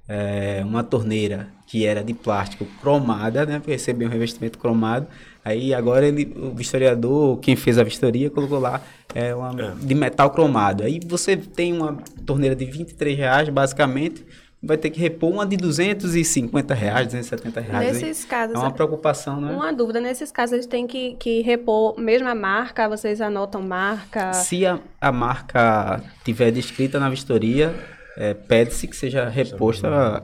é, 0.07 0.61
uma 0.63 0.83
torneira 0.83 1.49
que 1.67 1.85
era 1.85 2.03
de 2.03 2.13
plástico 2.13 2.65
cromada, 2.81 3.45
né, 3.45 3.61
recebeu 3.65 4.07
um 4.07 4.11
revestimento 4.11 4.57
cromado. 4.57 5.07
Aí 5.45 5.75
agora 5.75 6.07
ele, 6.07 6.35
o 6.35 6.59
historiador, 6.59 7.37
quem 7.37 7.55
fez 7.55 7.77
a 7.77 7.83
vistoria, 7.83 8.31
colocou 8.31 8.59
lá 8.59 8.81
é, 9.13 9.33
uma, 9.35 9.51
é. 9.61 9.73
de 9.79 9.93
metal 9.93 10.31
cromado. 10.31 10.83
Aí 10.83 10.99
você 11.05 11.37
tem 11.37 11.71
uma 11.71 11.99
torneira 12.25 12.55
de 12.55 12.65
23 12.65 13.15
reais, 13.15 13.49
basicamente, 13.49 14.25
vai 14.61 14.75
ter 14.75 14.89
que 14.89 14.99
repor 14.99 15.31
uma 15.31 15.45
de 15.45 15.55
250 15.55 16.73
reais, 16.73 17.05
270 17.05 17.61
reais. 17.61 18.01
Nesses 18.01 18.25
casos. 18.25 18.55
É 18.55 18.57
uma 18.57 18.71
preocupação, 18.71 19.39
né? 19.39 19.53
Uma 19.53 19.71
dúvida, 19.71 20.01
nesses 20.01 20.31
casos 20.31 20.53
eles 20.53 20.65
têm 20.65 20.87
que, 20.87 21.13
que 21.19 21.41
repor 21.43 21.93
mesmo 21.99 22.27
a 22.27 22.33
marca, 22.33 22.89
vocês 22.89 23.21
anotam 23.21 23.61
marca? 23.61 24.33
Se 24.33 24.65
a, 24.65 24.79
a 24.99 25.11
marca 25.11 26.03
tiver 26.23 26.49
descrita 26.49 26.99
na 26.99 27.07
vistoria, 27.07 27.71
é, 28.17 28.33
pede-se 28.33 28.87
que 28.87 28.95
seja 28.95 29.27
reposta 29.27 30.23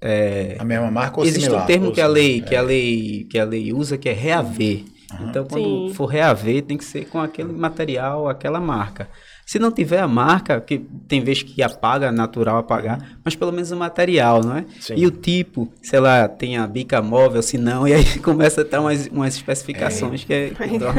é, 0.00 0.56
a 0.58 0.64
mesma 0.64 0.90
marca 0.90 1.20
ou 1.20 1.26
existe 1.26 1.44
similar, 1.44 1.64
um 1.64 1.66
termo 1.66 1.92
que 1.92 2.00
a 2.00 2.06
lei 2.06 2.40
que 2.40 2.54
a 2.54 2.62
lei 2.62 3.26
que 3.28 3.38
a 3.38 3.44
lei 3.44 3.72
usa 3.72 3.98
que 3.98 4.08
é 4.08 4.12
reaver 4.12 4.84
uhum. 5.12 5.28
então 5.28 5.44
quando 5.44 5.88
Sim. 5.88 5.94
for 5.94 6.06
reaver 6.06 6.62
tem 6.62 6.76
que 6.76 6.84
ser 6.84 7.06
com 7.06 7.20
aquele 7.20 7.52
material 7.52 8.28
aquela 8.28 8.60
marca 8.60 9.08
se 9.44 9.58
não 9.58 9.70
tiver 9.70 9.98
a 9.98 10.08
marca, 10.08 10.60
que 10.60 10.78
tem 11.06 11.22
vezes 11.22 11.42
que 11.42 11.62
apaga, 11.62 12.10
natural 12.10 12.58
apagar, 12.58 13.18
mas 13.24 13.34
pelo 13.34 13.52
menos 13.52 13.70
o 13.70 13.76
material, 13.76 14.42
não 14.42 14.56
é? 14.56 14.64
Sim. 14.80 14.94
E 14.96 15.06
o 15.06 15.10
tipo, 15.10 15.70
sei 15.82 16.00
lá, 16.00 16.28
tem 16.28 16.56
a 16.56 16.66
bica 16.66 17.02
móvel, 17.02 17.42
se 17.42 17.58
não, 17.58 17.86
e 17.88 17.92
aí 17.92 18.18
começa 18.18 18.62
a 18.62 18.64
ter 18.64 18.78
umas, 18.78 19.06
umas 19.08 19.34
especificações 19.34 20.22
é. 20.22 20.24
que 20.24 20.32
é, 20.32 20.52
é 20.58 20.66
então, 20.66 20.88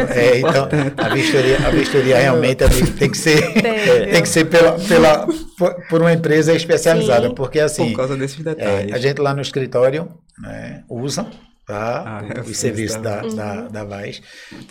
a 0.98 1.10
vistoria, 1.10 1.68
a 1.68 1.72
vistoria 1.72 2.18
realmente 2.18 2.64
tem 2.98 3.10
que 3.10 3.18
ser, 3.18 3.54
tem, 3.54 4.12
tem 4.12 4.22
que 4.22 4.30
ser 4.30 4.46
pela, 4.46 4.74
pela, 4.74 5.28
por, 5.58 5.74
por 5.90 6.02
uma 6.02 6.14
empresa 6.14 6.54
especializada, 6.54 7.30
Sim. 7.30 7.36
porque 7.36 7.60
assim... 7.60 7.90
Por 7.90 7.98
causa 7.98 8.18
desses 8.18 8.44
detalhes. 8.44 8.92
É, 8.92 8.96
a 8.96 8.98
gente 9.00 9.20
lá 9.20 9.34
no 9.34 9.42
escritório 9.42 10.10
né, 10.40 10.84
usa 10.90 11.28
tá? 11.66 12.22
Ah, 12.22 12.42
os 12.42 12.58
serviços 12.58 13.02
da, 13.02 13.24
uhum. 13.24 13.36
da, 13.36 13.68
da 13.68 13.84
VAS. 13.84 14.22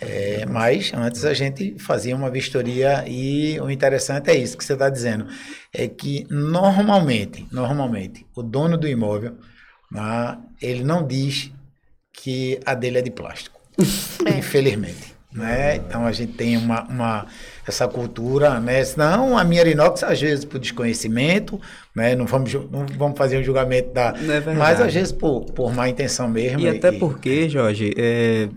É, 0.01 0.47
mas 0.47 0.93
antes 0.95 1.25
a 1.25 1.35
gente 1.35 1.77
fazia 1.79 2.15
uma 2.15 2.31
vistoria 2.31 3.05
e 3.07 3.59
o 3.61 3.71
interessante 3.71 4.31
é 4.31 4.37
isso 4.37 4.57
que 4.57 4.65
você 4.65 4.75
está 4.75 4.89
dizendo, 4.89 5.27
é 5.73 5.89
que 5.89 6.27
normalmente, 6.31 7.47
normalmente, 7.51 8.27
o 8.37 8.43
dono 8.43 8.77
do 8.77 8.89
imóvel, 8.89 9.37
né, 9.91 10.39
ele 10.61 10.85
não 10.85 11.07
diz 11.07 11.51
que 12.13 12.61
a 12.65 12.75
dele 12.75 12.99
é 12.99 13.03
de 13.03 13.11
plástico, 13.11 13.61
é. 14.27 14.39
infelizmente. 14.39 15.13
Né? 15.35 15.77
Então 15.77 16.07
a 16.07 16.13
gente 16.13 16.33
tem 16.33 16.57
uma, 16.57 16.83
uma 16.85 17.27
essa 17.67 17.89
cultura, 17.89 18.61
né? 18.61 18.85
Senão 18.85 19.39
a 19.39 19.45
minha 19.45 19.63
inox, 19.67 20.03
às 20.03 20.21
vezes, 20.21 20.45
por 20.45 20.59
desconhecimento, 20.59 21.61
né? 21.95 22.15
Não 22.15 22.27
vamos, 22.27 22.53
não 22.53 22.85
vamos 22.99 23.17
fazer 23.17 23.39
um 23.39 23.43
julgamento 23.43 23.93
da. 23.93 24.15
É 24.15 24.55
mas 24.55 24.81
às 24.81 24.93
vezes 24.93 25.13
por, 25.13 25.47
por 25.47 25.73
má 25.75 25.89
intenção 25.89 26.29
mesmo. 26.29 26.61
E, 26.61 26.65
e 26.65 26.69
até 26.69 26.93
porque, 26.93 27.49
Jorge, 27.49 27.95
é, 27.97 28.49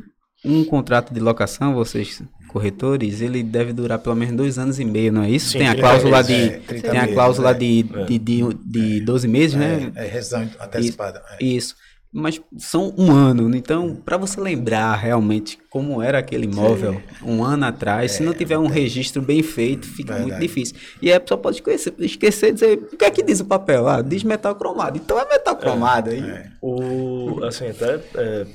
um 0.44 0.66
contrato 0.66 1.14
de 1.14 1.20
locação, 1.20 1.74
vocês 1.74 2.22
corretores, 2.56 3.20
ele 3.20 3.44
deve 3.44 3.74
durar 3.74 4.00
pelo 4.00 4.16
menos 4.16 4.34
dois 4.34 4.58
anos 4.58 4.80
e 4.80 4.86
meio, 4.86 5.12
não 5.12 5.24
é 5.24 5.30
isso? 5.30 5.50
Sim, 5.50 5.58
tem 5.58 5.68
a 5.68 5.76
cláusula 5.76 6.24
de 6.24 6.34
é, 6.34 6.60
tem 6.60 6.98
a 6.98 7.08
cláusula 7.14 7.54
meses, 7.54 7.90
de, 7.90 8.00
é. 8.00 8.06
de, 8.06 8.18
de, 8.18 8.54
de 8.66 9.02
12 9.02 9.28
meses, 9.28 9.56
né? 9.56 9.92
É, 9.94 10.08
rescisão 10.08 10.50
antecipada. 10.62 11.22
Isso. 11.42 11.76
É 11.76 11.86
mas 12.16 12.42
são 12.58 12.94
um 12.98 13.12
ano. 13.12 13.54
Então, 13.54 13.94
para 13.94 14.16
você 14.16 14.40
lembrar 14.40 14.96
realmente 14.96 15.60
como 15.70 16.02
era 16.02 16.20
aquele 16.20 16.46
imóvel 16.46 16.94
Sim. 16.94 17.26
um 17.30 17.44
ano 17.44 17.66
atrás, 17.66 18.14
é, 18.14 18.14
se 18.16 18.24
não 18.24 18.34
tiver 18.34 18.58
um 18.58 18.68
registro 18.68 19.22
bem 19.22 19.44
feito, 19.44 19.86
fica 19.86 20.14
verdade. 20.14 20.32
muito 20.32 20.42
difícil. 20.42 20.78
E 21.02 21.12
a 21.12 21.20
pessoa 21.20 21.38
pode 21.38 21.58
esquecer, 21.58 21.94
esquecer 22.00 22.54
de 22.54 22.54
dizer, 22.54 22.90
o 22.94 22.96
que 22.96 23.04
é 23.04 23.12
que 23.12 23.22
diz 23.22 23.42
o 23.42 23.46
papel? 23.46 23.86
Ah, 23.90 24.02
diz 24.02 24.24
metal 24.24 24.56
cromado. 24.56 24.98
Então 24.98 25.20
é 25.20 25.28
metal 25.28 25.58
cromado. 25.58 26.10
É, 26.10 26.18
é. 26.18 26.52
O, 26.62 27.44
assim, 27.44 27.68
até 27.68 28.00
é, 28.16 28.48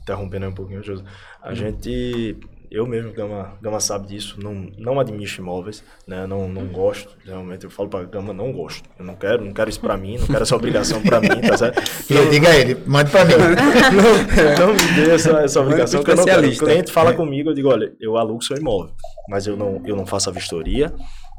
interrompendo 0.00 0.48
um 0.48 0.54
pouquinho, 0.54 0.82
José, 0.82 1.04
a 1.42 1.52
hum. 1.52 1.54
gente 1.54 2.38
eu 2.70 2.86
mesmo, 2.86 3.12
Gama, 3.12 3.56
Gama 3.60 3.80
sabe 3.80 4.08
disso, 4.08 4.36
não, 4.42 4.70
não 4.76 5.00
administro 5.00 5.42
imóveis, 5.42 5.82
né? 6.06 6.26
Não, 6.26 6.48
não 6.48 6.66
gosto, 6.66 7.16
realmente 7.24 7.64
eu 7.64 7.70
falo 7.70 7.88
para 7.88 8.04
Gama, 8.04 8.32
não 8.32 8.52
gosto. 8.52 8.88
Eu 8.98 9.04
não 9.04 9.14
quero, 9.14 9.44
não 9.44 9.52
quero 9.52 9.70
isso 9.70 9.80
para 9.80 9.96
mim, 9.96 10.18
não 10.18 10.26
quero 10.26 10.42
essa 10.42 10.56
obrigação 10.56 11.02
para 11.02 11.20
mim, 11.20 11.40
tá 11.40 11.56
certo? 11.56 11.82
E 12.10 12.14
eu 12.14 12.30
diga 12.30 12.48
a 12.48 12.56
ele, 12.56 12.76
mande 12.86 13.10
para 13.10 13.24
mim. 13.24 13.34
não, 14.58 14.66
não, 14.66 14.74
me 14.74 14.94
dê 14.94 15.10
essa, 15.12 15.30
essa 15.40 15.60
obrigação, 15.60 16.02
que 16.02 16.10
eu 16.10 16.16
não 16.16 16.24
quero. 16.24 16.48
O 16.48 16.56
cliente 16.56 16.92
fala 16.92 17.12
comigo, 17.12 17.50
eu 17.50 17.54
digo, 17.54 17.68
olha, 17.68 17.92
eu 18.00 18.16
alugo 18.16 18.42
seu 18.42 18.56
imóvel, 18.56 18.94
mas 19.28 19.46
eu 19.46 19.56
não, 19.56 19.82
eu 19.84 19.96
não 19.96 20.06
faço 20.06 20.30
a 20.30 20.32
vistoria 20.32 20.92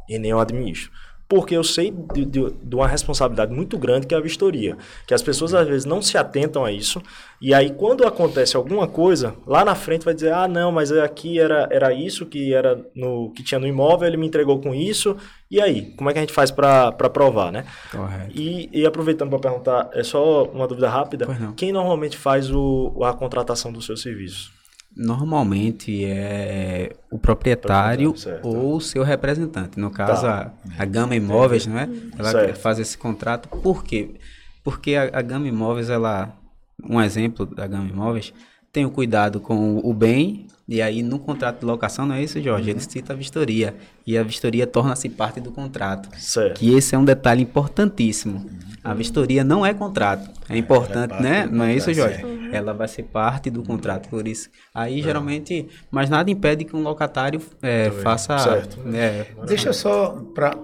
e 0.07 0.17
nem 0.17 0.31
eu 0.31 0.39
administro 0.39 0.91
porque 1.29 1.55
eu 1.55 1.63
sei 1.63 1.91
de, 1.91 2.25
de, 2.25 2.51
de, 2.51 2.75
uma 2.75 2.87
responsabilidade 2.87 3.53
muito 3.53 3.77
grande 3.77 4.07
que 4.07 4.15
é 4.15 4.17
a 4.17 4.21
vistoria, 4.21 4.75
que 5.05 5.13
as 5.13 5.21
pessoas 5.21 5.53
às 5.53 5.67
vezes 5.67 5.85
não 5.85 6.01
se 6.01 6.17
atentam 6.17 6.65
a 6.65 6.71
isso, 6.71 6.99
e 7.39 7.53
aí 7.53 7.69
quando 7.69 8.03
acontece 8.05 8.57
alguma 8.57 8.87
coisa, 8.87 9.35
lá 9.45 9.63
na 9.63 9.75
frente 9.75 10.03
vai 10.03 10.15
dizer, 10.15 10.33
ah 10.33 10.47
não, 10.47 10.71
mas 10.71 10.91
aqui 10.91 11.39
era, 11.39 11.69
era 11.71 11.93
isso 11.93 12.25
que 12.25 12.51
era 12.51 12.83
no 12.95 13.29
que 13.29 13.43
tinha 13.43 13.59
no 13.59 13.67
imóvel, 13.67 14.07
ele 14.07 14.17
me 14.17 14.25
entregou 14.25 14.59
com 14.59 14.73
isso, 14.73 15.15
e 15.51 15.61
aí, 15.61 15.93
como 15.95 16.09
é 16.09 16.13
que 16.13 16.19
a 16.19 16.21
gente 16.23 16.33
faz 16.33 16.49
para 16.49 16.91
provar, 16.91 17.51
né? 17.51 17.65
Correto. 17.91 18.31
E, 18.35 18.67
e 18.73 18.85
aproveitando 18.85 19.29
para 19.29 19.39
perguntar, 19.39 19.89
é 19.93 20.03
só 20.03 20.45
uma 20.45 20.67
dúvida 20.67 20.89
rápida, 20.89 21.27
quem 21.55 21.71
normalmente 21.71 22.17
faz 22.17 22.49
o, 22.51 23.03
a 23.03 23.13
contratação 23.13 23.71
do 23.71 23.81
seu 23.83 23.95
serviço? 23.95 24.58
Normalmente 24.95 26.03
é 26.03 26.95
o 27.09 27.17
proprietário 27.17 28.13
ou 28.43 28.75
o 28.75 28.81
seu 28.81 29.03
representante. 29.03 29.79
No 29.79 29.89
caso, 29.89 30.23
tá. 30.23 30.51
a, 30.77 30.83
a 30.83 30.85
Gama 30.85 31.15
Imóveis, 31.15 31.65
não 31.65 31.77
é? 31.77 31.87
Ela 32.17 32.31
certo. 32.31 32.59
faz 32.59 32.79
esse 32.79 32.97
contrato. 32.97 33.47
Por 33.47 33.83
quê? 33.83 34.15
Porque 34.63 34.95
a, 34.95 35.19
a 35.19 35.21
Gama 35.21 35.47
Imóveis, 35.47 35.89
ela, 35.89 36.35
um 36.83 36.99
exemplo 37.01 37.45
da 37.45 37.65
Gama 37.65 37.89
Imóveis, 37.89 38.33
tenho 38.73 38.89
cuidado 38.91 39.39
com 39.39 39.79
o 39.83 39.93
bem, 39.93 40.47
e 40.67 40.81
aí 40.81 41.01
no 41.01 41.17
contrato 41.17 41.61
de 41.61 41.65
locação, 41.65 42.05
não 42.05 42.15
é 42.15 42.23
isso, 42.23 42.39
Jorge? 42.41 42.69
Ele 42.69 42.79
cita 42.79 43.13
a 43.13 43.15
vistoria. 43.15 43.75
E 44.05 44.17
a 44.17 44.23
vistoria 44.23 44.67
torna-se 44.67 45.09
parte 45.09 45.39
do 45.39 45.51
contrato. 45.51 46.09
Certo. 46.19 46.59
Que 46.59 46.75
esse 46.75 46.93
é 46.93 46.97
um 46.97 47.03
detalhe 47.03 47.41
importantíssimo. 47.41 48.47
A 48.83 48.93
vistoria 48.93 49.43
não 49.43 49.65
é 49.65 49.73
contrato. 49.73 50.29
É 50.47 50.55
importante, 50.57 51.09
parte 51.09 51.23
né? 51.23 51.47
Não 51.51 51.65
é 51.65 51.73
isso, 51.73 51.91
Jorge? 51.91 52.23
Ela 52.51 52.73
vai 52.73 52.87
ser 52.87 53.03
parte 53.03 53.49
do 53.49 53.63
contrato, 53.63 54.09
por 54.09 54.27
isso. 54.27 54.49
Aí, 54.73 55.01
geralmente, 55.01 55.67
mas 55.91 56.09
nada 56.09 56.29
impede 56.31 56.65
que 56.65 56.75
um 56.75 56.81
locatário 56.81 57.41
é, 57.61 57.89
faça. 58.03 58.37
Certo. 58.39 58.79
é, 58.93 59.25
Deixa 59.45 59.69
eu 59.69 59.73
só, 59.73 60.15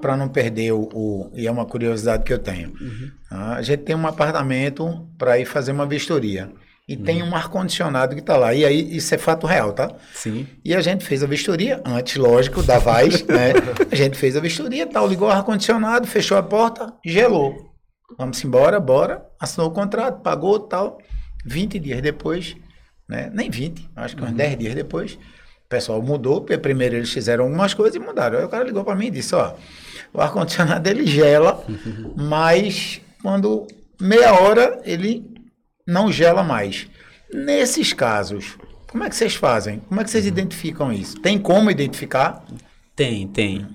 para 0.01 0.15
não 0.17 0.27
perder 0.29 0.71
o, 0.73 0.89
o- 0.93 1.31
E 1.33 1.47
é 1.47 1.51
uma 1.51 1.65
curiosidade 1.65 2.23
que 2.23 2.33
eu 2.33 2.39
tenho. 2.39 2.73
Ah, 3.31 3.55
a 3.55 3.61
gente 3.61 3.83
tem 3.83 3.95
um 3.95 4.07
apartamento 4.07 5.07
para 5.17 5.37
ir 5.39 5.45
fazer 5.45 5.71
uma 5.71 5.85
vistoria. 5.85 6.51
E 6.87 6.95
tem 6.95 7.23
um 7.23 7.35
ar-condicionado 7.35 8.13
que 8.13 8.21
está 8.21 8.37
lá. 8.37 8.53
E 8.53 8.63
aí, 8.63 8.95
isso 8.95 9.13
é 9.15 9.17
fato 9.17 9.47
real, 9.47 9.73
tá? 9.73 9.89
sim. 10.13 10.45
E 10.63 10.75
a 10.75 10.81
gente 10.81 11.03
fez 11.03 11.23
a 11.23 11.25
vistoria, 11.27 11.81
antes, 11.83 12.15
lógico, 12.15 12.61
da 12.61 12.77
Vaz, 12.77 13.23
né? 13.25 13.53
A 13.91 13.95
gente 13.95 14.15
fez 14.15 14.37
a 14.37 14.39
vistoria, 14.39 14.85
tal, 14.85 15.07
ligou 15.07 15.27
o 15.27 15.31
ar-condicionado, 15.31 16.05
fechou 16.05 16.37
a 16.37 16.43
porta, 16.43 16.93
gelou. 17.03 17.73
Vamos 18.19 18.43
embora, 18.45 18.79
bora. 18.79 19.25
Assinou 19.39 19.69
o 19.69 19.73
contrato, 19.73 20.21
pagou, 20.21 20.59
tal. 20.59 20.99
20 21.45 21.79
dias 21.79 22.01
depois, 22.01 22.55
né? 23.07 23.29
Nem 23.33 23.49
20, 23.49 23.89
acho 23.95 24.15
que 24.15 24.23
uns 24.23 24.33
10 24.33 24.57
dias 24.57 24.75
depois, 24.75 25.13
o 25.13 25.69
pessoal 25.69 26.01
mudou, 26.01 26.41
porque 26.41 26.57
primeiro 26.57 26.95
eles 26.95 27.11
fizeram 27.11 27.45
algumas 27.45 27.73
coisas 27.73 27.95
e 27.95 27.99
mudaram. 27.99 28.39
Aí 28.39 28.45
o 28.45 28.49
cara 28.49 28.63
ligou 28.63 28.83
para 28.83 28.95
mim 28.95 29.07
e 29.07 29.11
disse, 29.11 29.35
ó, 29.35 29.53
o 30.13 30.21
ar-condicionado 30.21 30.87
ele 30.89 31.05
gela, 31.05 31.63
mas 32.15 33.01
quando 33.21 33.67
meia 33.99 34.33
hora 34.33 34.81
ele 34.83 35.23
não 35.87 36.11
gela 36.11 36.43
mais. 36.43 36.87
Nesses 37.33 37.93
casos, 37.93 38.57
como 38.87 39.03
é 39.03 39.09
que 39.09 39.15
vocês 39.15 39.35
fazem? 39.35 39.79
Como 39.79 39.99
é 39.99 40.03
que 40.03 40.09
vocês 40.09 40.25
identificam 40.25 40.91
isso? 40.91 41.19
Tem 41.19 41.37
como 41.37 41.69
identificar? 41.69 42.43
Tem, 42.95 43.27
tem. 43.27 43.67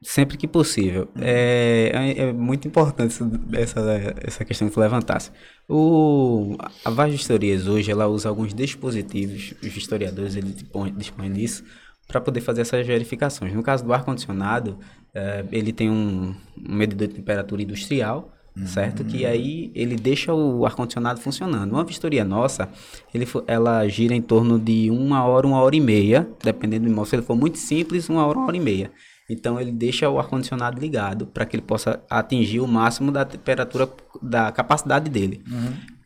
Sempre 0.00 0.36
que 0.36 0.46
possível. 0.46 1.08
É, 1.18 1.90
é, 1.92 2.22
é 2.28 2.32
muito 2.32 2.68
importante 2.68 3.16
essa, 3.52 3.80
essa 4.22 4.44
questão 4.44 4.68
que 4.68 4.74
tu 4.74 4.80
levantasse. 4.80 5.30
O, 5.68 6.56
a 6.84 6.90
Vaz 6.90 7.12
Vistorias 7.12 7.66
hoje, 7.66 7.90
ela 7.90 8.06
usa 8.06 8.28
alguns 8.28 8.54
dispositivos, 8.54 9.54
os 9.60 9.76
historiadores 9.76 10.36
eles 10.36 10.54
dispõem, 10.54 10.94
dispõem 10.94 11.32
disso, 11.32 11.64
para 12.06 12.20
poder 12.20 12.40
fazer 12.40 12.60
essas 12.60 12.86
verificações. 12.86 13.52
No 13.52 13.62
caso 13.62 13.84
do 13.84 13.92
ar-condicionado, 13.92 14.78
eh, 15.14 15.44
ele 15.50 15.72
tem 15.72 15.90
um, 15.90 16.34
um 16.68 16.74
medidor 16.74 17.08
de 17.08 17.14
temperatura 17.14 17.62
industrial, 17.62 18.32
certo? 18.66 19.02
Que 19.04 19.24
aí 19.24 19.72
ele 19.74 19.96
deixa 19.96 20.32
o 20.32 20.66
ar-condicionado 20.66 21.20
funcionando. 21.20 21.72
Uma 21.72 21.84
vistoria 21.84 22.24
nossa, 22.24 22.68
ele, 23.14 23.26
ela 23.46 23.86
gira 23.88 24.14
em 24.14 24.20
torno 24.20 24.58
de 24.58 24.90
uma 24.90 25.24
hora, 25.24 25.46
uma 25.46 25.60
hora 25.60 25.74
e 25.74 25.80
meia, 25.80 26.28
dependendo 26.42 26.84
do 26.84 26.90
imóvel. 26.90 27.06
Se 27.08 27.16
ele 27.16 27.22
for 27.22 27.36
muito 27.36 27.58
simples, 27.58 28.08
uma 28.08 28.26
hora, 28.26 28.38
uma 28.38 28.46
hora 28.46 28.56
e 28.56 28.60
meia. 28.60 28.92
Então 29.32 29.60
ele 29.60 29.72
deixa 29.72 30.08
o 30.08 30.18
ar-condicionado 30.18 30.78
ligado 30.80 31.26
para 31.26 31.44
que 31.46 31.56
ele 31.56 31.62
possa 31.62 32.02
atingir 32.10 32.60
o 32.60 32.66
máximo 32.68 33.10
da 33.10 33.24
temperatura, 33.24 33.88
da 34.20 34.52
capacidade 34.52 35.10
dele. 35.10 35.42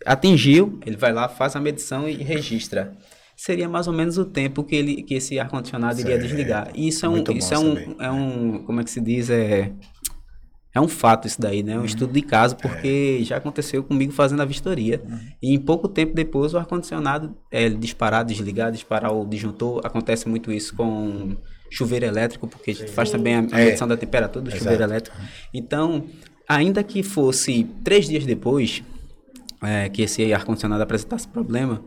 Atingiu, 0.05 0.79
ele 0.87 0.97
vai 0.97 1.13
lá, 1.13 1.29
faz 1.29 1.57
a 1.57 1.61
medição 1.61 2.09
e 2.09 2.15
registra. 2.15 2.97
Seria 3.37 3.69
mais 3.69 3.87
ou 3.87 3.93
menos 3.93 4.17
o 4.17 4.25
tempo 4.25 4.65
que, 4.65 4.75
ele, 4.75 5.03
que 5.03 5.15
esse 5.15 5.39
ar-condicionado 5.39 6.01
iria 6.01 6.13
Certo. 6.13 6.27
desligar. 6.27 6.71
E 6.75 6.89
isso 6.89 7.05
é 7.05 7.09
um, 7.09 7.13
Muito 7.13 7.33
isso 7.33 7.53
é 7.53 7.59
um, 7.59 7.75
saber. 7.75 7.97
é 7.99 8.11
um, 8.11 8.63
como 8.65 8.81
é 8.81 8.85
que 8.85 8.91
se 8.91 9.01
diz, 9.01 9.29
é, 9.29 9.73
é 10.73 10.81
um 10.81 10.89
fato 10.89 11.27
isso 11.27 11.39
daí, 11.41 11.63
né? 11.63 11.79
Um 11.79 11.85
estudo 11.85 12.13
de 12.15 12.23
caso, 12.23 12.57
porque 12.57 13.19
já 13.25 13.37
aconteceu 13.37 13.83
comigo 13.83 14.13
fazendo 14.13 14.41
a 14.41 14.45
vistoria. 14.47 15.03
E 15.43 15.53
em 15.53 15.59
pouco 15.59 15.87
tempo 15.89 16.15
depois 16.15 16.55
o 16.55 16.59
ar-condicionado 16.59 17.37
é 17.51 17.69
disparar, 17.69 18.25
desligar, 18.25 18.73
disparar 18.73 19.13
o 19.13 19.27
disjuntor. 19.27 19.83
Acontece 19.85 20.29
muito 20.29 20.51
isso 20.51 20.75
com 20.75 21.37
chuveiro 21.71 22.07
elétrico, 22.07 22.47
porque 22.47 22.71
a 22.71 22.75
gente 22.75 22.91
faz 22.91 23.11
também 23.11 23.35
a, 23.35 23.41
a 23.53 23.61
É. 23.61 23.65
medição 23.67 23.87
da 23.89 23.97
temperatura 23.97 24.45
do 24.45 24.51
chuveiro 24.51 24.75
Exato. 24.83 24.91
elétrico. 24.93 25.17
Então, 25.53 26.05
ainda 26.49 26.83
que 26.83 27.03
fosse 27.03 27.65
três 27.85 28.07
dias 28.09 28.25
depois 28.25 28.83
é, 29.63 29.89
que 29.89 30.03
esse 30.03 30.33
ar-condicionado 30.33 30.83
apresentasse 30.83 31.27
problema, 31.27 31.83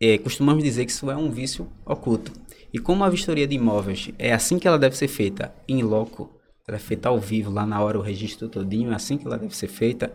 é, 0.00 0.18
costumamos 0.18 0.62
dizer 0.62 0.84
que 0.84 0.90
isso 0.92 1.10
é 1.10 1.16
um 1.16 1.30
vício 1.30 1.66
oculto. 1.84 2.32
E 2.72 2.78
como 2.78 3.04
a 3.04 3.08
vistoria 3.08 3.46
de 3.46 3.54
imóveis 3.54 4.10
é 4.18 4.32
assim 4.32 4.58
que 4.58 4.68
ela 4.68 4.78
deve 4.78 4.96
ser 4.96 5.08
feita, 5.08 5.54
em 5.66 5.82
loco, 5.82 6.30
ela 6.68 6.76
é 6.76 6.80
feita 6.80 7.08
ao 7.08 7.18
vivo, 7.18 7.50
lá 7.50 7.64
na 7.64 7.80
hora 7.80 7.96
o 7.98 8.02
registro 8.02 8.48
todinho, 8.48 8.90
é 8.92 8.94
assim 8.94 9.16
que 9.16 9.26
ela 9.26 9.38
deve 9.38 9.56
ser 9.56 9.68
feita, 9.68 10.12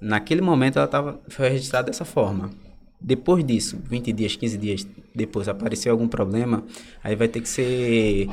naquele 0.00 0.42
momento 0.42 0.78
ela 0.78 0.88
tava, 0.88 1.20
foi 1.28 1.48
registrada 1.48 1.86
dessa 1.86 2.04
forma. 2.04 2.50
Depois 3.00 3.44
disso, 3.44 3.78
20 3.84 4.12
dias, 4.12 4.36
15 4.36 4.58
dias 4.58 4.86
depois, 5.14 5.48
apareceu 5.48 5.92
algum 5.92 6.08
problema, 6.08 6.64
aí 7.04 7.14
vai 7.14 7.28
ter 7.28 7.40
que 7.40 7.48
ser. 7.48 8.28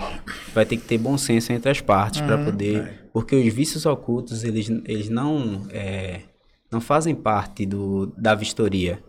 Vai 0.53 0.65
ter 0.65 0.77
que 0.77 0.83
ter 0.83 0.97
bom 0.97 1.17
senso 1.17 1.51
entre 1.51 1.69
as 1.69 1.81
partes 1.81 2.21
para 2.21 2.37
poder. 2.37 3.07
Porque 3.11 3.35
os 3.35 3.53
vícios 3.53 3.85
ocultos, 3.85 4.43
eles, 4.43 4.69
eles 4.85 5.09
não, 5.09 5.67
é, 5.69 6.21
não 6.71 6.81
fazem 6.81 7.13
parte 7.13 7.65
do, 7.65 8.07
da 8.17 8.33
vistoria. 8.33 8.99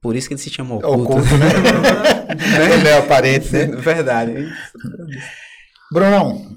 Por 0.00 0.16
isso 0.16 0.28
que 0.28 0.34
eles 0.34 0.42
se 0.42 0.50
chamam 0.50 0.78
ocultos. 0.78 1.16
Oculto, 1.16 1.36
né? 1.38 2.74
Ele 2.74 2.88
é 2.88 2.98
aparente, 2.98 3.52
né? 3.52 3.66
Verdade. 3.66 4.48
Brunão, 5.92 6.54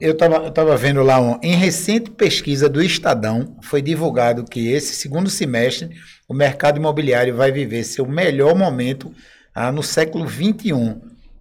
eu 0.00 0.12
estava 0.12 0.36
eu 0.36 0.50
tava 0.50 0.76
vendo 0.76 1.02
lá, 1.02 1.20
um, 1.20 1.38
em 1.42 1.54
recente 1.54 2.10
pesquisa 2.10 2.68
do 2.68 2.82
Estadão, 2.82 3.56
foi 3.62 3.80
divulgado 3.80 4.44
que 4.44 4.68
esse 4.72 4.94
segundo 4.94 5.30
semestre 5.30 5.90
o 6.28 6.34
mercado 6.34 6.78
imobiliário 6.78 7.34
vai 7.34 7.52
viver 7.52 7.84
seu 7.84 8.06
melhor 8.06 8.54
momento 8.54 9.12
ah, 9.54 9.70
no 9.70 9.82
século 9.82 10.28
XXI. 10.28 10.96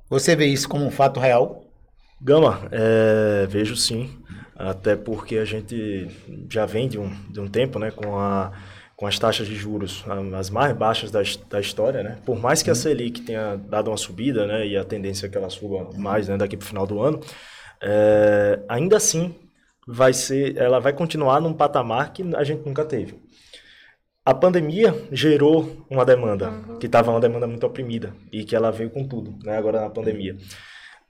Você 0.10 0.36
vê 0.36 0.45
isso 0.45 0.69
como 0.69 0.86
um 0.86 0.91
fato 0.91 1.19
real? 1.19 1.65
Gama, 2.21 2.67
é, 2.71 3.45
vejo 3.47 3.75
sim, 3.75 4.10
até 4.56 4.95
porque 4.95 5.38
a 5.38 5.45
gente 5.45 6.08
já 6.49 6.65
vem 6.65 6.88
de 6.88 6.97
um, 6.97 7.10
de 7.30 7.39
um 7.39 7.47
tempo 7.47 7.78
né, 7.78 7.91
com, 7.91 8.17
a, 8.17 8.54
com 8.95 9.06
as 9.06 9.19
taxas 9.19 9.47
de 9.47 9.56
juros 9.56 10.06
ah, 10.08 10.38
as 10.38 10.49
mais 10.49 10.75
baixas 10.75 11.12
da, 11.12 11.21
da 11.49 11.60
história. 11.60 12.04
Né? 12.04 12.17
Por 12.25 12.39
mais 12.39 12.63
que 12.63 12.69
a 12.69 12.75
Selic 12.75 13.21
tenha 13.21 13.58
dado 13.58 13.89
uma 13.89 13.97
subida 13.97 14.47
né, 14.47 14.65
e 14.65 14.78
a 14.78 14.86
tendência 14.86 15.25
é 15.25 15.30
que 15.30 15.38
ela 15.38 15.49
suba 15.49 15.89
mais 15.97 16.28
né, 16.28 16.38
daqui 16.38 16.56
para 16.56 16.65
o 16.65 16.67
final 16.67 16.88
do 16.88 17.01
ano, 17.01 17.19
é, 17.88 18.60
ainda 18.67 18.98
assim 18.98 19.36
vai 19.88 20.12
ser, 20.12 20.58
ela 20.58 20.80
vai 20.80 20.91
continuar 20.93 21.39
num 21.39 21.54
patamar 21.54 22.12
que 22.12 22.24
a 22.36 22.43
gente 22.43 22.65
nunca 22.65 22.84
teve. 22.84 23.19
A 24.26 24.34
pandemia 24.34 24.91
gerou 25.12 25.86
uma 25.88 26.04
demanda, 26.04 26.52
que 26.80 26.88
estava 26.88 27.12
uma 27.12 27.19
demanda 27.19 27.45
muito 27.45 27.63
oprimida, 27.67 28.12
e 28.32 28.43
que 28.43 28.56
ela 28.56 28.71
veio 28.71 28.89
com 28.89 29.08
tudo, 29.08 29.36
né, 29.43 29.56
agora 29.56 29.80
na 29.82 29.89
pandemia. 29.91 30.36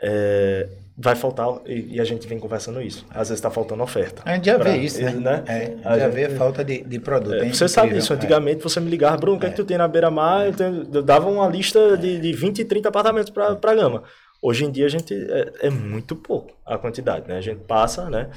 É, 0.01 0.67
vai 0.97 1.15
faltar, 1.15 1.47
e, 1.65 1.95
e 1.95 2.01
a 2.01 2.03
gente 2.03 2.27
vem 2.27 2.37
conversando 2.37 2.81
isso, 2.81 3.05
às 3.09 3.29
vezes 3.29 3.35
está 3.35 3.49
faltando 3.49 3.81
oferta. 3.81 4.21
A 4.25 4.35
gente 4.35 4.45
já 4.47 4.59
Pra- 4.59 4.71
vê 4.71 4.77
isso, 4.79 5.01
né? 5.01 5.43
É, 5.47 5.75
A 5.85 5.97
já 5.97 6.05
gente- 6.07 6.13
vê 6.15 6.25
a 6.25 6.29
falta 6.31 6.65
de, 6.65 6.83
de 6.83 6.99
produto. 6.99 7.35
é, 7.35 7.47
é 7.47 7.53
você 7.53 7.69
sabe 7.69 7.97
isso, 7.97 8.11
é. 8.11 8.17
antigamente 8.17 8.61
você 8.61 8.81
me 8.81 8.89
ligava, 8.89 9.15
Bruno, 9.15 9.37
o 9.37 9.39
que 9.39 9.45
é 9.45 9.49
que 9.49 9.55
tu 9.55 9.63
tem 9.63 9.77
na 9.77 9.87
beira-mar? 9.87 10.47
Eu, 10.47 10.83
eu 10.95 11.01
dava 11.01 11.29
uma 11.29 11.47
lista 11.47 11.95
de, 11.97 12.19
de 12.19 12.33
20, 12.33 12.65
30 12.65 12.89
apartamentos 12.89 13.29
para 13.29 13.47
a 13.53 13.73
Gama. 13.75 14.03
Hoje 14.47 14.63
em 14.65 14.71
dia 14.71 14.85
a 14.85 14.89
gente 14.89 15.11
é, 15.13 15.67
é 15.67 15.69
muito 15.71 16.15
pouco 16.15 16.53
a 16.63 16.77
quantidade, 16.77 17.27
né? 17.27 17.37
A 17.37 17.41
gente 17.41 17.61
passa, 17.63 18.09
né? 18.11 18.29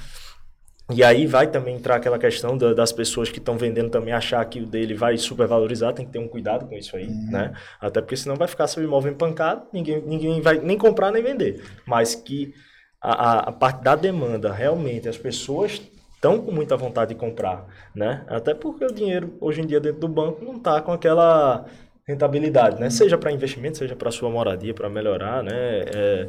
E 0.90 1.04
aí 1.04 1.26
vai 1.26 1.46
também 1.50 1.76
entrar 1.76 1.96
aquela 1.96 2.18
questão 2.18 2.56
da- 2.56 2.72
das 2.72 2.92
pessoas 2.92 3.28
que 3.28 3.38
estão 3.38 3.58
vendendo 3.58 3.90
também 3.90 4.14
achar 4.14 4.42
que 4.46 4.60
o 4.60 4.66
dele 4.66 4.94
vai 4.94 5.18
supervalorizar, 5.18 5.92
tem 5.92 6.06
que 6.06 6.12
ter 6.12 6.18
um 6.18 6.26
cuidado 6.28 6.66
com 6.66 6.74
isso 6.74 6.96
aí, 6.96 7.06
né? 7.30 7.52
Até 7.78 8.00
porque 8.00 8.16
senão 8.16 8.36
vai 8.36 8.48
ficar 8.48 8.66
seu 8.66 8.82
imóvel 8.82 9.12
empancado, 9.12 9.66
ninguém, 9.70 10.00
ninguém 10.00 10.40
vai 10.40 10.58
nem 10.58 10.78
comprar 10.78 11.10
nem 11.12 11.22
vender. 11.22 11.62
Mas 11.86 12.14
que 12.14 12.54
a, 13.02 13.12
a, 13.12 13.38
a 13.50 13.52
parte 13.52 13.82
da 13.82 13.94
demanda, 13.94 14.50
realmente, 14.50 15.06
as 15.10 15.18
pessoas 15.18 15.78
estão 16.14 16.40
com 16.40 16.50
muita 16.50 16.74
vontade 16.74 17.12
de 17.12 17.20
comprar, 17.20 17.66
né? 17.94 18.24
Até 18.26 18.54
porque 18.54 18.84
o 18.86 18.92
dinheiro 18.92 19.36
hoje 19.42 19.60
em 19.60 19.66
dia 19.66 19.78
dentro 19.80 20.00
do 20.00 20.08
banco 20.08 20.42
não 20.42 20.56
está 20.56 20.80
com 20.80 20.90
aquela 20.90 21.66
rentabilidade, 22.08 22.80
né? 22.80 22.88
Seja 22.88 23.18
para 23.18 23.30
investimento, 23.30 23.76
seja 23.76 23.94
para 23.94 24.10
sua 24.10 24.30
moradia, 24.30 24.72
para 24.72 24.88
melhorar, 24.88 25.42
né? 25.44 25.52
É, 25.94 26.28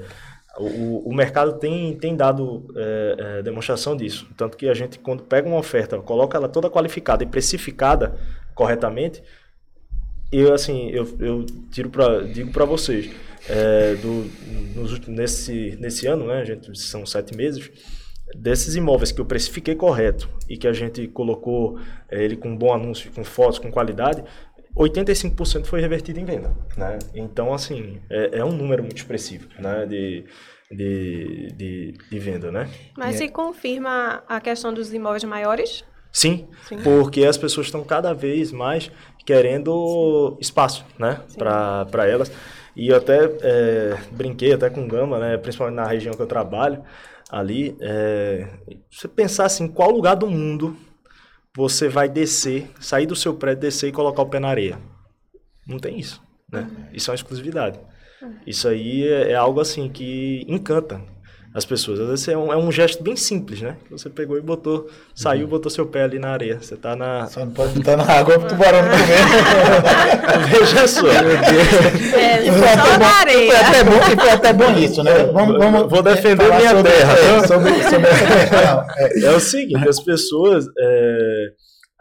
o, 0.57 1.09
o 1.09 1.15
mercado 1.15 1.53
tem, 1.53 1.97
tem 1.97 2.17
dado 2.17 2.67
é, 2.75 3.15
é, 3.17 3.41
demonstração 3.41 3.95
disso. 3.95 4.27
Tanto 4.35 4.57
que 4.57 4.67
a 4.67 4.73
gente, 4.73 4.99
quando 4.99 5.23
pega 5.23 5.47
uma 5.47 5.57
oferta, 5.57 5.97
coloca 5.99 6.37
ela 6.37 6.49
toda 6.49 6.69
qualificada 6.69 7.23
e 7.23 7.27
precificada 7.27 8.17
corretamente, 8.53 9.23
eu, 10.31 10.53
assim, 10.53 10.89
eu, 10.89 11.07
eu 11.19 11.45
tiro 11.71 11.89
pra, 11.89 12.21
digo 12.21 12.51
para 12.51 12.65
vocês, 12.65 13.09
é, 13.47 13.95
do, 13.95 14.29
nos 14.75 14.99
nesse, 15.07 15.77
nesse 15.79 16.05
ano, 16.07 16.27
né, 16.27 16.41
a 16.41 16.45
gente, 16.45 16.77
são 16.77 17.05
sete 17.05 17.35
meses, 17.35 17.71
desses 18.35 18.75
imóveis 18.75 19.11
que 19.11 19.19
eu 19.19 19.25
precifiquei 19.25 19.75
correto 19.75 20.29
e 20.47 20.55
que 20.55 20.67
a 20.67 20.73
gente 20.73 21.07
colocou 21.07 21.79
é, 22.09 22.23
ele 22.23 22.35
com 22.35 22.55
bom 22.55 22.73
anúncio, 22.73 23.11
com 23.11 23.23
fotos, 23.23 23.57
com 23.57 23.71
qualidade, 23.71 24.23
85% 24.79 25.65
foi 25.65 25.81
revertido 25.81 26.19
em 26.19 26.25
venda, 26.25 26.55
né? 26.77 26.97
Então, 27.13 27.53
assim, 27.53 27.99
é, 28.09 28.39
é 28.39 28.45
um 28.45 28.51
número 28.51 28.81
muito 28.81 28.97
expressivo, 28.97 29.49
né, 29.59 29.85
de, 29.85 30.23
de, 30.71 31.47
de, 31.53 31.93
de 32.09 32.19
venda, 32.19 32.49
né? 32.49 32.69
Mas 32.97 33.17
se 33.17 33.27
confirma 33.27 34.23
a 34.27 34.39
questão 34.39 34.73
dos 34.73 34.93
imóveis 34.93 35.23
maiores? 35.25 35.83
Sim, 36.11 36.47
Sim, 36.67 36.77
porque 36.81 37.25
as 37.25 37.37
pessoas 37.37 37.67
estão 37.67 37.83
cada 37.83 38.13
vez 38.13 38.51
mais 38.51 38.89
querendo 39.25 40.37
espaço, 40.39 40.85
né, 40.97 41.21
para 41.37 42.07
elas. 42.07 42.31
E 42.75 42.87
eu 42.87 42.95
até 42.95 43.25
é, 43.41 43.97
brinquei 44.11 44.53
até 44.53 44.69
com 44.69 44.87
Gama, 44.87 45.19
né, 45.19 45.37
principalmente 45.37 45.75
na 45.75 45.85
região 45.85 46.13
que 46.13 46.21
eu 46.21 46.27
trabalho, 46.27 46.81
ali, 47.29 47.75
é, 47.81 48.47
você 48.89 49.07
pensar 49.09 49.45
assim, 49.45 49.67
qual 49.67 49.91
lugar 49.91 50.15
do 50.15 50.27
mundo 50.27 50.75
você 51.55 51.87
vai 51.87 52.07
descer, 52.07 52.69
sair 52.79 53.05
do 53.05 53.15
seu 53.15 53.33
prédio, 53.33 53.61
descer 53.61 53.89
e 53.89 53.91
colocar 53.91 54.21
o 54.21 54.29
pé 54.29 54.39
na 54.39 54.49
areia? 54.49 54.79
Não 55.67 55.77
tem 55.79 55.99
isso, 55.99 56.21
né? 56.51 56.69
Isso 56.93 57.09
é 57.09 57.11
uma 57.11 57.15
exclusividade. 57.15 57.79
Isso 58.45 58.67
aí 58.67 59.07
é, 59.07 59.31
é 59.31 59.35
algo 59.35 59.59
assim 59.59 59.89
que 59.89 60.45
encanta 60.47 61.01
as 61.59 61.65
pessoas. 61.65 61.99
Às 61.99 62.07
vezes 62.07 62.27
é 62.27 62.37
um, 62.37 62.51
é 62.51 62.57
um 62.57 62.71
gesto 62.71 63.03
bem 63.03 63.15
simples, 63.15 63.61
né? 63.61 63.75
Que 63.85 63.91
você 63.91 64.09
pegou 64.09 64.37
e 64.37 64.41
botou, 64.41 64.89
saiu, 65.13 65.43
uhum. 65.43 65.49
botou 65.49 65.69
seu 65.69 65.85
pé 65.85 66.03
ali 66.03 66.17
na 66.17 66.31
areia. 66.31 66.57
Você 66.59 66.75
tá 66.75 66.95
na. 66.95 67.27
Só 67.27 67.41
não 67.41 67.51
pode 67.51 67.73
botar 67.73 67.97
na 67.97 68.03
água 68.03 68.39
pro 68.39 68.47
tubarão 68.47 68.81
não 68.81 68.89
comer. 68.89 70.49
Veja 70.59 70.87
só. 70.87 71.07
É, 71.07 72.47
e 72.47 72.51
foi 72.51 72.69
até 72.69 72.91
bom, 72.91 72.97
na 72.97 73.19
areia. 73.19 73.51
Foi 73.51 73.59
até 73.59 73.83
bom, 73.83 74.21
foi 74.21 74.29
até 74.29 74.53
bom 74.53 74.71
isso, 74.77 75.03
né? 75.03 75.25
Vamos, 75.25 75.57
vamos 75.57 75.89
Vou 75.89 76.01
defender 76.01 76.53
minha 76.55 76.71
sobre, 76.71 76.91
terra. 76.91 77.13
É, 77.13 77.47
sobre, 77.47 77.83
sobre 77.83 78.09
é. 78.09 79.25
é 79.25 79.31
o 79.35 79.39
seguinte, 79.39 79.87
as 79.87 79.99
pessoas. 79.99 80.65
É, 80.77 81.45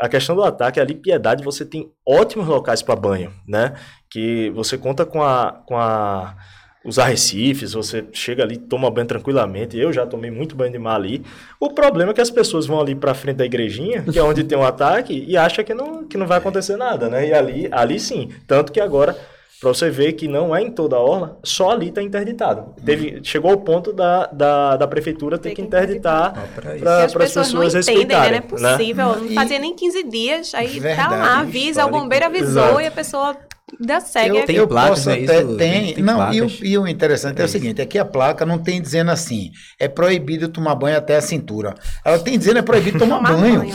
a 0.01 0.09
questão 0.09 0.37
do 0.37 0.45
ataque, 0.45 0.79
ali, 0.79 0.95
piedade, 0.95 1.43
você 1.43 1.65
tem 1.65 1.91
ótimos 2.07 2.47
locais 2.47 2.83
para 2.83 2.95
banho, 2.95 3.33
né? 3.47 3.75
Que 4.09 4.51
você 4.51 4.79
conta 4.79 5.05
com 5.05 5.23
a. 5.23 5.61
Com 5.67 5.77
a 5.77 6.37
os 6.85 6.99
arrecifes, 6.99 7.73
você 7.73 8.05
chega 8.13 8.43
ali, 8.43 8.57
toma 8.57 8.91
banho 8.91 9.07
tranquilamente. 9.07 9.77
Eu 9.77 9.93
já 9.93 10.07
tomei 10.07 10.31
muito 10.31 10.55
banho 10.55 10.73
de 10.73 10.79
mar 10.79 10.95
ali. 10.95 11.23
O 11.59 11.71
problema 11.71 12.13
é 12.13 12.15
que 12.15 12.21
as 12.21 12.31
pessoas 12.31 12.67
vão 12.67 12.81
ali 12.81 12.95
para 12.95 13.15
frente 13.15 13.37
da 13.37 13.45
igrejinha, 13.45 14.03
que 14.03 14.19
é 14.19 14.23
onde 14.23 14.45
tem 14.45 14.57
um 14.57 14.65
ataque, 14.65 15.25
e 15.27 15.37
acham 15.37 15.65
que 15.65 15.75
não, 15.75 16.05
que 16.05 16.17
não 16.17 16.27
vai 16.27 16.39
acontecer 16.39 16.77
nada, 16.77 17.09
né? 17.09 17.29
E 17.29 17.33
ali, 17.33 17.69
ali 17.73 17.99
sim. 17.99 18.31
Tanto 18.47 18.71
que 18.71 18.81
agora, 18.81 19.19
para 19.61 19.69
você 19.69 19.91
ver 19.91 20.13
que 20.13 20.29
não 20.29 20.55
é 20.55 20.63
em 20.63 20.71
toda 20.71 20.95
a 20.95 21.01
orla, 21.01 21.39
só 21.43 21.73
ali 21.73 21.89
está 21.89 22.01
interditado. 22.01 22.75
Teve, 22.85 23.21
chegou 23.25 23.51
ao 23.51 23.59
ponto 23.59 23.93
da, 23.93 24.27
da, 24.27 24.77
da 24.77 24.87
prefeitura 24.87 25.37
ter 25.37 25.55
que 25.55 25.61
interditar 25.61 26.33
para 26.55 27.05
as 27.05 27.13
pessoas, 27.13 27.53
pessoas 27.53 27.53
não 27.53 27.65
entendem, 27.65 28.07
né? 28.07 28.15
respeitarem. 28.17 28.31
Não 28.31 28.69
é 28.69 28.73
possível, 28.73 29.17
né? 29.17 29.21
não 29.23 29.35
fazia 29.35 29.59
nem 29.59 29.75
15 29.75 30.03
dias, 30.05 30.55
aí 30.55 30.79
Verdade, 30.79 31.09
tá 31.09 31.17
lá, 31.17 31.41
avisa, 31.41 31.85
o 31.85 31.91
bombeiro 31.91 32.27
avisou 32.27 32.63
Exato. 32.63 32.81
e 32.81 32.87
a 32.87 32.91
pessoa 32.93 33.37
da 33.81 34.01
SEG. 34.01 34.29
Eu, 34.29 34.45
tem 34.45 34.57
eu 34.57 34.69
placas, 34.69 34.91
posso 34.91 35.11
é 35.11 35.25
até, 35.25 35.43
isso? 35.43 35.57
Tem, 35.57 35.95
tem 35.95 36.05
não, 36.05 36.33
e 36.33 36.43
o, 36.43 36.51
e 36.63 36.79
o, 36.79 36.87
interessante 36.87 37.39
é, 37.39 37.43
é 37.43 37.45
o 37.45 37.49
seguinte, 37.49 37.81
é 37.81 37.87
que 37.87 37.99
a 37.99 38.05
placa 38.05 38.45
não 38.47 38.59
tem 38.59 38.81
dizendo 38.81 39.11
assim, 39.11 39.51
é 39.79 39.89
proibido 39.89 40.49
tomar 40.49 40.75
banho 40.75 40.97
até 40.97 41.17
a 41.17 41.21
cintura. 41.21 41.75
Ela 42.05 42.19
tem 42.19 42.39
dizendo 42.39 42.59
é 42.59 42.63
proibido 42.63 42.99
tomar, 43.01 43.19
tomar 43.19 43.37
banho. 43.37 43.61
banho. 43.61 43.75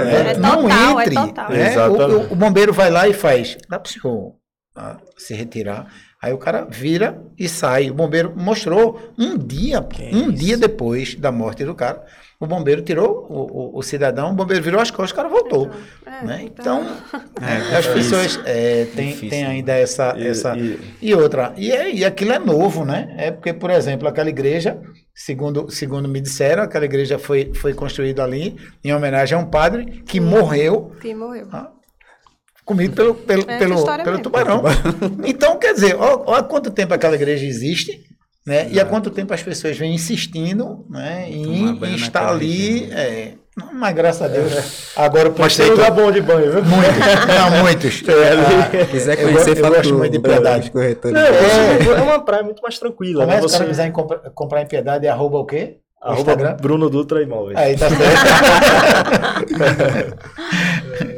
É. 0.00 0.30
É, 0.30 0.36
não 0.38 0.62
total, 0.62 1.00
entre. 1.00 1.14
Né? 1.14 1.88
O, 1.88 2.32
o, 2.32 2.36
bombeiro 2.36 2.72
vai 2.72 2.90
lá 2.90 3.08
e 3.08 3.12
faz, 3.12 3.56
dá 3.68 3.78
para 3.78 3.88
o 3.88 3.92
senhor 3.92 4.34
ah, 4.76 4.96
se 5.16 5.34
retirar. 5.34 5.86
Aí 6.20 6.32
o 6.32 6.38
cara 6.38 6.66
vira 6.68 7.22
e 7.38 7.48
sai. 7.48 7.90
O 7.90 7.94
bombeiro 7.94 8.32
mostrou 8.36 9.00
um 9.18 9.36
dia, 9.38 9.82
que 9.82 10.02
um 10.02 10.30
isso? 10.30 10.32
dia 10.32 10.56
depois 10.56 11.14
da 11.14 11.30
morte 11.30 11.64
do 11.64 11.74
cara 11.74 12.04
o 12.40 12.46
bombeiro 12.46 12.82
tirou 12.82 13.26
o, 13.28 13.76
o, 13.76 13.78
o, 13.78 13.82
cidadão, 13.82 14.30
o 14.30 14.34
bombeiro 14.34 14.62
virou 14.62 14.80
as 14.80 14.92
costas, 14.92 15.10
o 15.10 15.14
cara 15.14 15.28
voltou. 15.28 15.70
É, 16.06 16.24
né? 16.24 16.42
Então, 16.44 16.86
é, 17.42 17.76
as 17.76 17.86
pessoas 17.88 18.38
é, 18.44 18.84
têm, 18.94 19.16
têm 19.16 19.44
ainda 19.44 19.72
essa. 19.72 20.14
E, 20.16 20.26
essa 20.28 20.56
e, 20.56 20.78
e 21.02 21.14
outra. 21.14 21.52
E, 21.56 21.72
é, 21.72 21.92
e 21.92 22.04
aquilo 22.04 22.32
é 22.32 22.38
novo, 22.38 22.84
né? 22.84 23.12
É 23.18 23.32
porque, 23.32 23.52
por 23.52 23.70
exemplo, 23.70 24.06
aquela 24.06 24.28
igreja, 24.28 24.80
segundo, 25.12 25.68
segundo 25.68 26.08
me 26.08 26.20
disseram, 26.20 26.62
aquela 26.62 26.84
igreja 26.84 27.18
foi, 27.18 27.52
foi 27.54 27.74
construída 27.74 28.22
ali 28.22 28.56
em 28.84 28.94
homenagem 28.94 29.36
a 29.36 29.40
um 29.40 29.46
padre 29.46 30.04
que 30.06 30.20
Sim. 30.20 30.24
morreu. 30.24 30.92
Que 31.00 31.12
morreu. 31.12 31.48
Ah, 31.50 31.72
comido 32.68 32.94
pelo, 32.94 33.14
pelo, 33.14 33.42
é 33.48 33.58
pelo, 33.58 33.84
pelo 33.84 34.18
tubarão. 34.20 34.62
então, 35.24 35.58
quer 35.58 35.72
dizer, 35.72 35.96
olha 35.96 36.42
quanto 36.42 36.70
tempo 36.70 36.92
aquela 36.92 37.14
igreja 37.14 37.46
existe 37.46 38.06
né? 38.48 38.66
E 38.70 38.80
há 38.80 38.84
quanto 38.86 39.10
tempo 39.10 39.34
as 39.34 39.42
pessoas 39.42 39.76
vêm 39.76 39.94
insistindo 39.94 40.86
né, 40.88 41.26
em, 41.28 41.78
em 41.84 41.94
estar 41.96 42.30
ali. 42.30 42.90
É, 42.90 43.32
mas 43.74 43.94
graças 43.94 44.22
a 44.22 44.28
Deus, 44.28 44.50
é. 44.50 44.64
agora 44.96 45.28
o. 45.28 45.34
Mas 45.38 45.54
tem 45.54 45.68
lugar 45.68 45.90
bom 45.90 46.10
de 46.10 46.22
banho, 46.22 46.52
viu? 46.52 46.64
Muitos, 46.64 46.96
não, 47.26 47.50
muitos. 47.62 48.02
É, 48.08 48.82
ah, 48.82 48.86
quiser 48.86 49.16
conhecer, 49.16 49.58
eu, 49.58 49.66
eu 49.66 49.98
muito 49.98 50.12
de 50.12 50.18
Piedade. 50.18 50.72
Não, 50.74 50.80
é, 50.80 50.96
é 51.98 52.02
uma 52.02 52.24
praia 52.24 52.42
muito 52.42 52.62
mais 52.62 52.78
tranquila. 52.78 53.26
Mas 53.26 53.42
né? 53.42 53.48
se 53.48 53.58
você 53.58 53.66
quiser 53.66 53.92
comprar, 53.92 54.18
comprar 54.30 54.62
em 54.62 54.66
Piedade, 54.66 55.06
é 55.06 55.10
arroba 55.10 55.36
o 55.36 55.44
quê? 55.44 55.76
Arroba 56.00 56.20
Instagram? 56.32 56.56
Bruno 56.58 56.88
Dutra 56.88 57.20
Imóveis. 57.22 57.58
Aí, 57.58 57.76
tá 57.76 57.88
certo. 57.90 58.00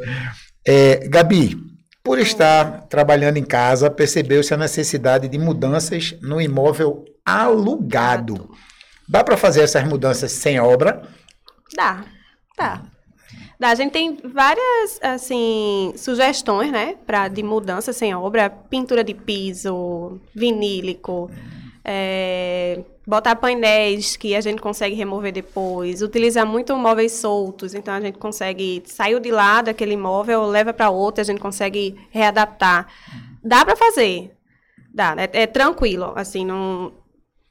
é, 0.67 1.09
Gabi, 1.09 1.57
por 2.03 2.19
estar 2.19 2.83
trabalhando 2.89 3.37
em 3.37 3.45
casa, 3.45 3.91
percebeu-se 3.91 4.53
a 4.53 4.57
necessidade 4.57 5.29
de 5.29 5.39
mudanças 5.39 6.15
no 6.23 6.41
imóvel 6.41 7.05
alugado. 7.25 8.51
Dá 9.09 9.23
para 9.23 9.37
fazer 9.37 9.63
essas 9.63 9.85
mudanças 9.85 10.33
sem 10.33 10.61
obra? 10.61 11.03
Dá, 11.75 12.05
dá. 12.57 12.83
Dá. 13.59 13.69
A 13.69 13.75
gente 13.75 13.93
tem 13.93 14.17
várias, 14.25 14.99
assim, 15.03 15.93
sugestões, 15.97 16.73
né, 16.73 16.97
para 17.07 17.29
de 17.29 17.43
mudança 17.43 17.93
sem 17.93 18.15
obra, 18.15 18.49
pintura 18.49 19.05
de 19.05 19.13
piso, 19.13 20.19
vinílico, 20.35 21.31
é, 21.85 22.81
botar 23.07 23.37
painéis 23.37 24.17
que 24.17 24.35
a 24.35 24.41
gente 24.41 24.61
consegue 24.61 24.95
remover 24.95 25.33
depois, 25.33 26.03
utilizar 26.03 26.47
muito 26.47 26.77
móveis 26.77 27.13
soltos, 27.13 27.75
então 27.75 27.95
a 27.95 28.01
gente 28.01 28.19
consegue 28.19 28.83
saiu 28.87 29.19
de 29.19 29.31
lá 29.31 29.63
daquele 29.63 29.95
imóvel, 29.95 30.47
leva 30.47 30.73
para 30.73 30.91
outro, 30.91 31.21
a 31.21 31.25
gente 31.25 31.41
consegue 31.41 31.97
readaptar. 32.11 32.87
Dá 33.43 33.65
para 33.65 33.77
fazer, 33.77 34.33
dá, 34.93 35.15
é, 35.17 35.43
é, 35.43 35.47
tranquilo, 35.47 36.13
assim, 36.15 36.45
não, 36.45 36.93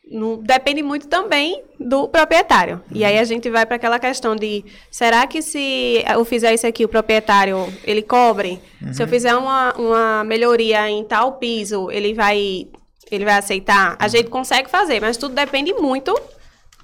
não 0.09 0.37
depende 0.37 0.83
muito 0.83 1.07
também 1.07 1.63
do 1.79 2.07
proprietário. 2.07 2.81
E 2.91 3.03
aí 3.03 3.17
a 3.17 3.23
gente 3.23 3.49
vai 3.49 3.65
para 3.65 3.77
aquela 3.77 3.99
questão 3.99 4.35
de 4.35 4.63
será 4.91 5.25
que 5.25 5.41
se 5.41 6.03
eu 6.07 6.23
fizer 6.23 6.53
isso 6.53 6.67
aqui 6.67 6.85
o 6.85 6.89
proprietário 6.89 7.57
ele 7.83 8.03
cobre? 8.03 8.61
Uhum. 8.81 8.93
Se 8.93 9.01
eu 9.01 9.07
fizer 9.07 9.35
uma, 9.35 9.73
uma 9.73 10.23
melhoria 10.23 10.87
em 10.89 11.03
tal 11.03 11.33
piso, 11.33 11.89
ele 11.89 12.13
vai 12.13 12.67
ele 13.11 13.25
vai 13.25 13.35
aceitar, 13.35 13.95
a 13.99 14.07
gente 14.07 14.29
consegue 14.29 14.69
fazer, 14.69 14.99
mas 14.99 15.17
tudo 15.17 15.35
depende 15.35 15.73
muito 15.73 16.13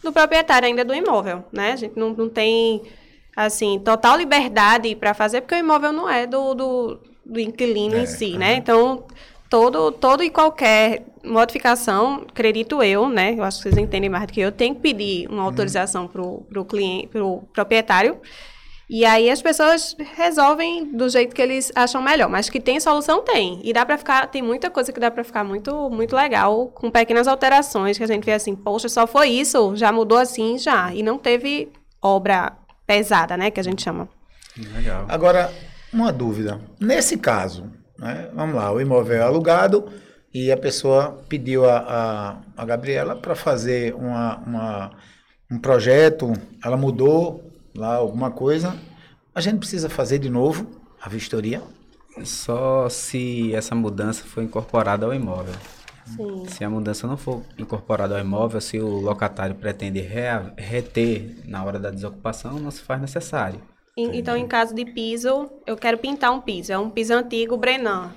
do 0.04 0.12
proprietário 0.12 0.68
ainda 0.68 0.86
do 0.86 0.94
imóvel, 0.94 1.44
né? 1.52 1.74
A 1.74 1.76
gente 1.76 1.98
não, 1.98 2.12
não 2.12 2.30
tem, 2.30 2.82
assim, 3.36 3.80
total 3.80 4.18
liberdade 4.18 4.96
para 4.96 5.14
fazer, 5.14 5.42
porque 5.42 5.56
o 5.56 5.58
imóvel 5.58 5.92
não 5.92 6.10
é 6.10 6.28
do, 6.28 6.54
do, 6.54 7.00
do 7.26 7.40
inquilino 7.40 7.96
é, 7.96 8.04
em 8.04 8.06
si, 8.06 8.36
é. 8.36 8.38
né? 8.38 8.56
Então, 8.56 9.04
todo, 9.50 9.92
todo 9.92 10.24
e 10.24 10.30
qualquer 10.30 11.06
modificação, 11.24 12.24
acredito 12.28 12.84
eu, 12.84 13.10
né? 13.10 13.34
Eu 13.38 13.44
acho 13.44 13.58
que 13.58 13.64
vocês 13.64 13.78
entendem 13.78 14.10
mais 14.10 14.28
do 14.28 14.34
que 14.34 14.42
eu, 14.42 14.52
tem 14.52 14.74
que 14.74 14.82
pedir 14.82 15.28
uma 15.28 15.44
autorização 15.44 16.08
para 16.08 16.22
o 16.22 16.66
cliente, 16.66 17.08
para 17.08 17.24
o 17.24 17.42
proprietário, 17.54 18.20
e 18.90 19.04
aí 19.04 19.30
as 19.30 19.42
pessoas 19.42 19.96
resolvem 20.16 20.92
do 20.96 21.10
jeito 21.10 21.36
que 21.36 21.42
eles 21.42 21.72
acham 21.76 22.02
melhor, 22.02 22.30
mas 22.30 22.50
que 22.50 22.60
tem 22.60 22.80
solução 22.80 23.24
tem. 23.24 23.60
E 23.64 23.74
dá 23.74 23.86
para 23.86 23.98
ficar, 23.98 24.28
tem 24.28 24.42
muita 24.42 24.70
coisa 24.70 24.94
que 24.94 25.00
dá 25.00 25.10
para 25.10 25.24
ficar 25.24 25.44
muito 25.44 25.90
muito 25.90 26.16
legal 26.16 26.68
com 26.68 26.92
pequenas 26.92 27.28
alterações 27.28 27.98
que 27.98 28.04
a 28.04 28.08
gente 28.08 28.24
vê 28.24 28.34
assim, 28.34 28.56
poxa, 28.56 28.88
só 28.88 29.08
foi 29.08 29.30
isso, 29.30 29.76
já 29.76 29.92
mudou 29.92 30.18
assim 30.18 30.58
já 30.58 30.94
e 30.94 31.02
não 31.02 31.18
teve 31.18 31.72
obra 32.02 32.54
pesada, 32.86 33.36
né, 33.36 33.50
que 33.50 33.60
a 33.60 33.64
gente 33.64 33.82
chama. 33.82 34.08
Legal. 34.76 35.06
Agora, 35.10 35.52
uma 35.92 36.14
dúvida. 36.14 36.62
Nesse 36.80 37.18
caso, 37.18 37.72
né, 37.98 38.30
vamos 38.34 38.56
lá, 38.56 38.72
o 38.72 38.80
imóvel 38.80 39.18
é 39.18 39.22
alugado 39.22 39.90
e 40.34 40.52
a 40.52 40.58
pessoa 40.58 41.24
pediu 41.28 41.66
a, 41.66 41.78
a, 41.78 42.62
a 42.62 42.66
Gabriela 42.66 43.16
para 43.16 43.34
fazer 43.36 43.96
uma, 43.96 44.38
uma, 44.38 44.92
um 45.50 45.58
projeto, 45.58 46.34
ela 46.64 46.78
mudou 46.78 47.44
lá 47.76 47.96
alguma 47.96 48.32
coisa, 48.32 48.76
a 49.34 49.42
gente 49.42 49.60
precisa 49.60 49.90
fazer 49.90 50.20
de 50.20 50.30
novo 50.30 50.68
a 51.02 51.10
vistoria? 51.10 51.62
Só 52.24 52.88
se 52.88 53.54
essa 53.54 53.76
mudança 53.76 54.24
for 54.24 54.42
incorporada 54.42 55.06
ao 55.06 55.14
imóvel. 55.14 55.54
Sim. 56.06 56.46
Se 56.48 56.64
a 56.64 56.70
mudança 56.70 57.08
não 57.08 57.18
for 57.18 57.42
incorporada 57.58 58.16
ao 58.16 58.22
imóvel, 58.22 58.62
se 58.62 58.80
o 58.80 58.88
locatário 58.88 59.56
pretende 59.56 60.00
reter 60.00 61.42
na 61.46 61.64
hora 61.64 61.80
da 61.80 61.90
desocupação, 61.90 62.60
não 62.60 62.72
se 62.72 62.82
faz 62.82 63.02
necessário. 63.02 63.60
Então, 63.98 64.36
em 64.36 64.48
caso 64.48 64.74
de 64.76 64.86
piso, 64.86 65.50
eu 65.66 65.76
quero 65.76 65.98
pintar 65.98 66.32
um 66.32 66.42
piso. 66.42 66.72
É 66.72 66.78
um 66.78 66.90
piso 66.90 67.14
antigo, 67.14 67.58
Brenan. 67.58 68.12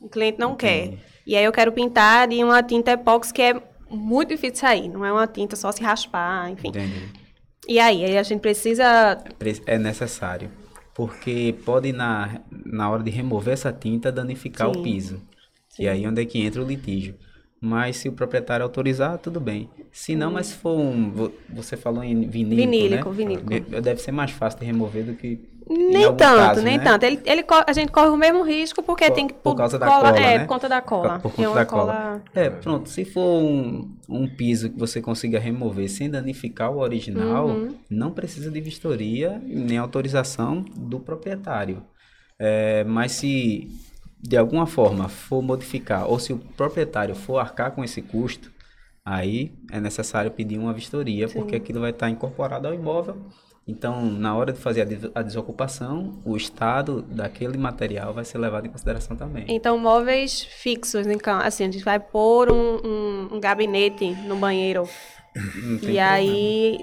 O 0.00 0.08
cliente 0.08 0.38
não 0.38 0.52
Entendi. 0.52 0.96
quer. 0.96 0.98
E 1.26 1.36
aí 1.36 1.44
eu 1.44 1.52
quero 1.52 1.72
pintar 1.72 2.28
de 2.28 2.42
uma 2.42 2.62
tinta 2.62 2.92
epóxi 2.92 3.32
que 3.32 3.42
é 3.42 3.62
muito 3.90 4.28
difícil 4.28 4.52
de 4.52 4.58
sair. 4.58 4.88
Não 4.88 5.04
é 5.04 5.12
uma 5.12 5.26
tinta 5.26 5.56
só 5.56 5.70
se 5.72 5.82
raspar, 5.82 6.50
enfim. 6.50 6.68
Entendi. 6.68 7.23
E 7.68 7.78
aí, 7.78 8.04
aí 8.04 8.18
a 8.18 8.22
gente 8.22 8.40
precisa. 8.40 9.22
É 9.66 9.78
necessário. 9.78 10.50
Porque 10.94 11.54
pode, 11.64 11.92
na, 11.92 12.40
na 12.50 12.88
hora 12.88 13.02
de 13.02 13.10
remover 13.10 13.54
essa 13.54 13.72
tinta, 13.72 14.12
danificar 14.12 14.72
Sim. 14.72 14.80
o 14.80 14.82
piso. 14.82 15.22
Sim. 15.68 15.82
E 15.82 15.88
aí 15.88 16.04
é 16.04 16.08
onde 16.08 16.22
é 16.22 16.24
que 16.24 16.40
entra 16.40 16.62
o 16.62 16.66
litígio. 16.66 17.16
Mas 17.60 17.96
se 17.96 18.08
o 18.08 18.12
proprietário 18.12 18.62
autorizar, 18.62 19.18
tudo 19.18 19.40
bem. 19.40 19.70
Se 19.90 20.14
não, 20.14 20.28
hum. 20.28 20.32
mas 20.34 20.48
se 20.48 20.54
for 20.54 20.78
um. 20.78 21.30
Você 21.48 21.76
falou 21.76 22.04
em 22.04 22.28
vinílico. 22.28 22.70
Vinílico, 22.70 23.08
né? 23.10 23.16
vinílico. 23.16 23.80
Deve 23.80 24.00
ser 24.00 24.12
mais 24.12 24.30
fácil 24.30 24.60
de 24.60 24.66
remover 24.66 25.04
do 25.04 25.14
que 25.14 25.40
Nem 25.68 26.14
tanto, 26.14 26.18
caso, 26.18 26.62
nem 26.62 26.76
né? 26.76 26.84
tanto. 26.84 27.04
Ele, 27.04 27.20
ele, 27.24 27.44
a 27.66 27.72
gente 27.72 27.90
corre 27.90 28.08
o 28.08 28.16
mesmo 28.16 28.42
risco 28.42 28.82
porque 28.82 29.06
por, 29.06 29.14
tem 29.14 29.26
que. 29.26 29.34
Por 29.34 29.54
causa 29.54 29.78
da 29.78 29.86
cola. 29.86 30.12
cola 30.12 30.18
é, 30.18 30.38
né? 30.38 30.38
por 30.40 30.48
conta 30.48 30.68
da 30.68 30.80
cola. 30.82 31.18
Por, 31.18 31.32
conta 31.32 31.54
da 31.54 31.64
cola. 31.64 31.92
cola. 31.92 32.22
É, 32.34 32.50
pronto. 32.50 32.88
Se 32.90 33.04
for 33.04 33.42
um, 33.42 33.96
um 34.08 34.28
piso 34.28 34.68
que 34.68 34.78
você 34.78 35.00
consiga 35.00 35.38
remover 35.38 35.88
sem 35.88 36.10
danificar 36.10 36.70
o 36.70 36.78
original, 36.78 37.48
uhum. 37.48 37.74
não 37.88 38.10
precisa 38.10 38.50
de 38.50 38.60
vistoria 38.60 39.40
nem 39.42 39.78
autorização 39.78 40.64
do 40.76 41.00
proprietário. 41.00 41.82
É, 42.38 42.84
mas 42.84 43.12
se 43.12 43.70
de 44.20 44.36
alguma 44.36 44.66
forma 44.66 45.08
for 45.08 45.42
modificar, 45.42 46.10
ou 46.10 46.18
se 46.18 46.32
o 46.32 46.38
proprietário 46.38 47.14
for 47.14 47.38
arcar 47.38 47.72
com 47.72 47.84
esse 47.84 48.02
custo, 48.02 48.50
aí 49.04 49.52
é 49.70 49.80
necessário 49.80 50.30
pedir 50.30 50.58
uma 50.58 50.72
vistoria, 50.72 51.28
Sim. 51.28 51.34
porque 51.34 51.56
aquilo 51.56 51.80
vai 51.80 51.90
estar 51.90 52.08
incorporado 52.08 52.66
ao 52.66 52.74
imóvel 52.74 53.16
então, 53.66 54.04
na 54.04 54.36
hora 54.36 54.52
de 54.52 54.58
fazer 54.58 54.86
a 55.14 55.22
desocupação, 55.22 56.20
o 56.22 56.36
estado 56.36 57.00
daquele 57.00 57.56
material 57.56 58.12
vai 58.12 58.24
ser 58.24 58.36
levado 58.36 58.66
em 58.66 58.70
consideração 58.70 59.16
também. 59.16 59.46
Então, 59.48 59.78
móveis 59.78 60.42
fixos, 60.42 61.06
então, 61.06 61.38
assim, 61.38 61.64
a 61.64 61.70
gente 61.70 61.82
vai 61.82 61.98
pôr 61.98 62.52
um, 62.52 62.76
um, 62.84 63.28
um 63.32 63.40
gabinete 63.40 64.10
no 64.26 64.36
banheiro. 64.36 64.86
e 65.82 65.98
aí 65.98 66.78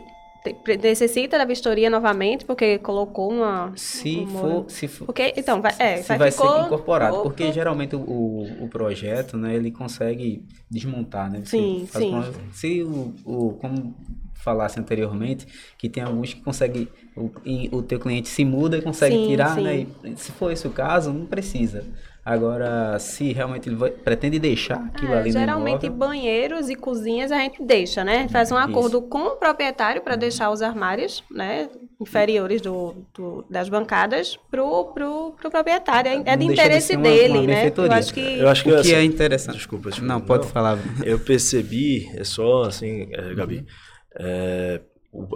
necessita 0.81 1.37
da 1.37 1.45
vistoria 1.45 1.87
novamente 1.87 2.45
porque 2.45 2.79
colocou 2.79 3.31
uma 3.31 3.71
se 3.75 4.25
for 4.25 4.65
se 4.67 4.87
for 4.87 5.05
porque 5.05 5.33
então 5.37 5.61
vai 5.61 5.71
é 5.77 5.97
se 5.97 6.07
vai, 6.07 6.17
vai 6.17 6.31
ser 6.31 6.65
incorporado 6.65 7.21
porque 7.21 7.53
geralmente 7.53 7.95
o, 7.95 8.47
o 8.59 8.67
projeto 8.67 9.37
né 9.37 9.55
ele 9.55 9.69
consegue 9.69 10.43
desmontar 10.67 11.31
né? 11.31 11.41
Você 11.45 11.57
sim 11.57 11.87
sim. 11.87 12.23
se 12.51 12.81
o, 12.81 13.13
o 13.23 13.53
como 13.61 13.95
falasse 14.41 14.79
anteriormente, 14.79 15.47
que 15.77 15.89
tem 15.89 16.03
alguns 16.03 16.33
que 16.33 16.41
conseguem, 16.41 16.87
o, 17.15 17.31
o 17.71 17.81
teu 17.81 17.99
cliente 17.99 18.27
se 18.27 18.43
muda 18.43 18.77
e 18.77 18.81
consegue 18.81 19.15
sim, 19.15 19.27
tirar, 19.27 19.55
sim. 19.55 19.63
né? 19.63 19.87
E, 20.03 20.15
se 20.15 20.31
for 20.31 20.51
esse 20.51 20.67
o 20.67 20.71
caso, 20.71 21.13
não 21.13 21.25
precisa. 21.25 21.83
Agora, 22.23 22.99
se 22.99 23.33
realmente 23.33 23.67
ele 23.67 23.75
vai, 23.75 23.89
pretende 23.89 24.37
deixar 24.37 24.75
aquilo 24.75 25.11
é, 25.11 25.17
ali 25.17 25.31
Geralmente 25.31 25.89
no 25.89 25.95
banheiros 25.95 26.69
e 26.69 26.75
cozinhas 26.75 27.31
a 27.31 27.37
gente 27.39 27.63
deixa, 27.63 28.03
né? 28.03 28.27
Faz 28.29 28.51
um 28.51 28.57
acordo 28.57 28.99
Isso. 28.99 29.07
com 29.07 29.23
o 29.23 29.35
proprietário 29.37 30.03
para 30.03 30.15
deixar 30.15 30.51
os 30.51 30.61
armários, 30.61 31.23
né? 31.31 31.67
Inferiores 31.99 32.61
do, 32.61 32.95
do 33.11 33.43
das 33.49 33.69
bancadas 33.69 34.37
pro, 34.51 34.85
pro, 34.93 35.31
pro 35.31 35.49
proprietário. 35.49 36.11
É, 36.11 36.33
é 36.33 36.37
de 36.37 36.45
interesse 36.45 36.95
de 36.95 37.01
dele, 37.01 37.39
uma 37.39 37.47
né? 37.47 37.73
Eu 37.75 37.91
acho 37.91 38.13
que, 38.13 38.19
eu 38.19 38.47
acho 38.47 38.63
que 38.63 38.69
o 38.69 38.73
que 38.73 38.79
assim, 38.79 38.93
é 38.93 39.03
interessante. 39.03 39.57
Desculpa, 39.57 39.89
desculpa. 39.89 40.13
Não, 40.13 40.21
pode 40.21 40.43
não, 40.43 40.51
falar. 40.51 40.77
Eu 41.03 41.17
percebi, 41.17 42.07
é 42.15 42.23
só 42.23 42.63
assim, 42.63 43.07
é, 43.11 43.33
Gabi. 43.33 43.57
Uhum 43.57 43.90
é, 44.17 44.81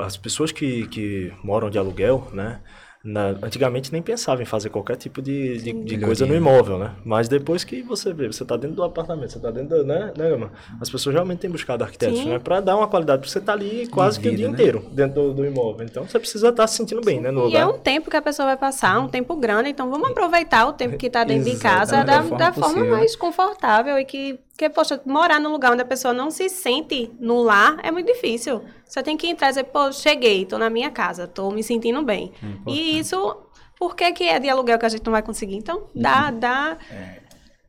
as 0.01 0.17
pessoas 0.17 0.51
que, 0.51 0.87
que 0.87 1.33
moram 1.43 1.69
de 1.69 1.77
aluguel, 1.77 2.27
né? 2.33 2.61
Na, 3.03 3.35
antigamente 3.43 3.91
nem 3.91 4.01
pensava 4.01 4.41
em 4.41 4.45
fazer 4.45 4.71
qualquer 4.71 4.95
tipo 4.95 5.21
de, 5.21 5.59
de, 5.59 5.73
de 5.73 5.97
coisa 5.99 6.25
no 6.25 6.33
imóvel, 6.33 6.79
né? 6.79 6.91
Mas 7.05 7.27
depois 7.27 7.63
que 7.63 7.83
você 7.83 8.11
vê, 8.11 8.25
você 8.25 8.41
está 8.41 8.57
dentro 8.57 8.77
do 8.77 8.83
apartamento, 8.83 9.29
você 9.29 9.37
está 9.37 9.51
dentro, 9.51 9.77
do, 9.77 9.83
né, 9.85 10.11
né, 10.17 10.27
Gama? 10.27 10.51
As 10.81 10.89
pessoas 10.89 11.13
realmente 11.13 11.37
têm 11.37 11.51
buscado 11.51 11.83
arquitetos, 11.83 12.17
Sim. 12.17 12.29
né? 12.29 12.39
Para 12.39 12.61
dar 12.61 12.75
uma 12.75 12.87
qualidade, 12.87 13.19
porque 13.19 13.31
você 13.31 13.37
está 13.37 13.53
ali 13.53 13.85
quase 13.89 14.19
vida, 14.19 14.29
que 14.29 14.33
o 14.33 14.37
dia 14.37 14.47
né? 14.47 14.53
inteiro 14.53 14.89
dentro 14.91 15.21
do, 15.21 15.33
do, 15.35 15.45
imóvel. 15.45 15.85
Então 15.85 16.07
você 16.07 16.17
precisa 16.17 16.49
estar 16.49 16.63
tá 16.63 16.67
se 16.67 16.77
sentindo 16.77 17.01
bem, 17.01 17.17
Sim. 17.17 17.23
né? 17.25 17.29
No 17.29 17.43
lugar. 17.43 17.59
E 17.59 17.61
é 17.61 17.67
um 17.67 17.77
tempo 17.77 18.09
que 18.09 18.17
a 18.17 18.21
pessoa 18.23 18.47
vai 18.47 18.57
passar, 18.57 18.99
um 18.99 19.07
tempo 19.07 19.35
grande, 19.35 19.69
então 19.69 19.87
vamos 19.91 20.09
aproveitar 20.09 20.65
o 20.65 20.73
tempo 20.73 20.97
que 20.97 21.05
está 21.05 21.23
dentro 21.23 21.51
de 21.51 21.59
casa 21.59 21.97
da, 21.97 22.03
da, 22.03 22.23
forma, 22.23 22.37
da 22.37 22.53
forma 22.53 22.85
mais 22.85 23.15
confortável 23.15 23.99
e 23.99 24.05
que 24.05 24.39
porque, 24.55 24.69
poxa, 24.69 25.01
morar 25.05 25.37
num 25.37 25.51
lugar 25.51 25.73
onde 25.73 25.81
a 25.81 25.85
pessoa 25.85 26.13
não 26.13 26.31
se 26.31 26.47
sente 26.47 27.11
no 27.19 27.43
lar 27.43 27.77
é 27.83 27.91
muito 27.91 28.07
difícil. 28.07 28.63
Você 28.85 29.03
tem 29.03 29.17
que 29.17 29.27
entrar 29.27 29.47
e 29.47 29.49
dizer, 29.49 29.65
pô, 29.65 29.91
cheguei, 29.91 30.45
tô 30.45 30.57
na 30.57 30.69
minha 30.69 30.89
casa, 30.89 31.27
tô 31.27 31.51
me 31.51 31.61
sentindo 31.61 32.01
bem. 32.01 32.31
É 32.41 32.71
e 32.71 32.97
isso, 32.97 33.37
por 33.77 33.97
que, 33.97 34.13
que 34.13 34.23
é 34.23 34.39
de 34.39 34.47
aluguel 34.47 34.79
que 34.79 34.85
a 34.85 34.89
gente 34.89 35.05
não 35.05 35.11
vai 35.11 35.21
conseguir? 35.21 35.57
Então, 35.57 35.89
dá, 35.93 36.31
uhum. 36.31 36.39
dá. 36.39 36.77
É. 36.89 37.19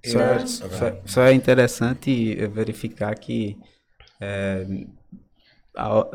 Só, 0.04 0.20
é, 0.20 0.46
só, 0.46 0.92
só, 1.04 1.22
é 1.22 1.32
interessante 1.32 2.36
verificar 2.46 3.18
que 3.18 3.58
é, 4.20 4.64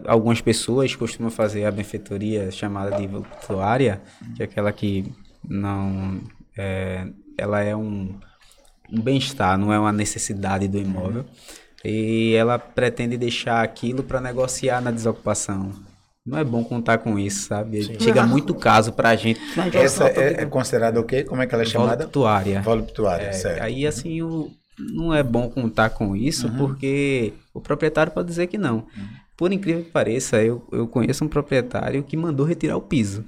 algumas 0.08 0.40
pessoas 0.40 0.96
costumam 0.96 1.30
fazer 1.30 1.66
a 1.66 1.72
benfeitoria 1.72 2.50
chamada 2.50 2.96
de 2.96 3.08
voluntária, 3.08 4.02
que 4.38 4.42
é 4.42 4.46
aquela 4.46 4.72
que 4.72 5.12
não. 5.44 6.22
É, 6.58 7.08
ela 7.38 7.60
é 7.60 7.76
um 7.76 8.18
um 8.92 9.02
bem-estar, 9.02 9.58
não 9.58 9.72
é 9.72 9.80
uma 9.80 9.92
necessidade 9.92 10.68
do 10.68 10.78
imóvel. 10.78 11.26
E 11.84 12.34
ela 12.36 12.60
pretende 12.60 13.18
deixar 13.18 13.64
aquilo 13.64 14.04
para 14.04 14.22
negociar 14.22 14.82
na 14.82 14.92
desocupação. 14.92 15.72
Não 16.24 16.38
é 16.38 16.44
bom 16.44 16.64
contar 16.64 17.00
com 17.00 17.18
isso, 17.18 17.48
sabe? 17.48 17.84
Sim. 17.84 18.00
Chega 18.00 18.24
muito 18.24 18.54
caso 18.54 18.94
pra 18.94 19.16
gente. 19.16 19.40
Essa 19.74 20.08
é, 20.08 20.44
é 20.44 20.46
considerada 20.46 21.00
o 21.00 21.04
quê? 21.04 21.24
Como 21.24 21.42
é 21.42 21.48
que 21.48 21.56
ela 21.56 21.64
é 21.64 21.66
chamada? 21.66 21.98
Voluptuária. 21.98 22.62
Voluptuária, 22.62 23.26
é, 23.26 23.32
certo. 23.32 23.64
Aí, 23.64 23.88
assim, 23.88 24.22
o, 24.22 24.52
não 24.78 25.12
é 25.12 25.24
bom 25.24 25.50
contar 25.50 25.90
com 25.90 26.16
isso, 26.16 26.48
uhum. 26.48 26.58
porque 26.58 27.34
o 27.52 27.60
proprietário 27.60 28.12
pode 28.12 28.28
dizer 28.28 28.46
que 28.46 28.58
não. 28.58 28.78
Uhum. 28.78 29.08
Por 29.36 29.52
incrível 29.52 29.84
que 29.84 29.90
pareça, 29.90 30.44
eu, 30.44 30.64
eu 30.72 30.88
conheço 30.88 31.26
um 31.26 31.28
proprietário 31.28 32.04
que 32.04 32.16
mandou 32.16 32.46
retirar 32.46 32.78
o 32.78 32.82
piso. 32.82 33.26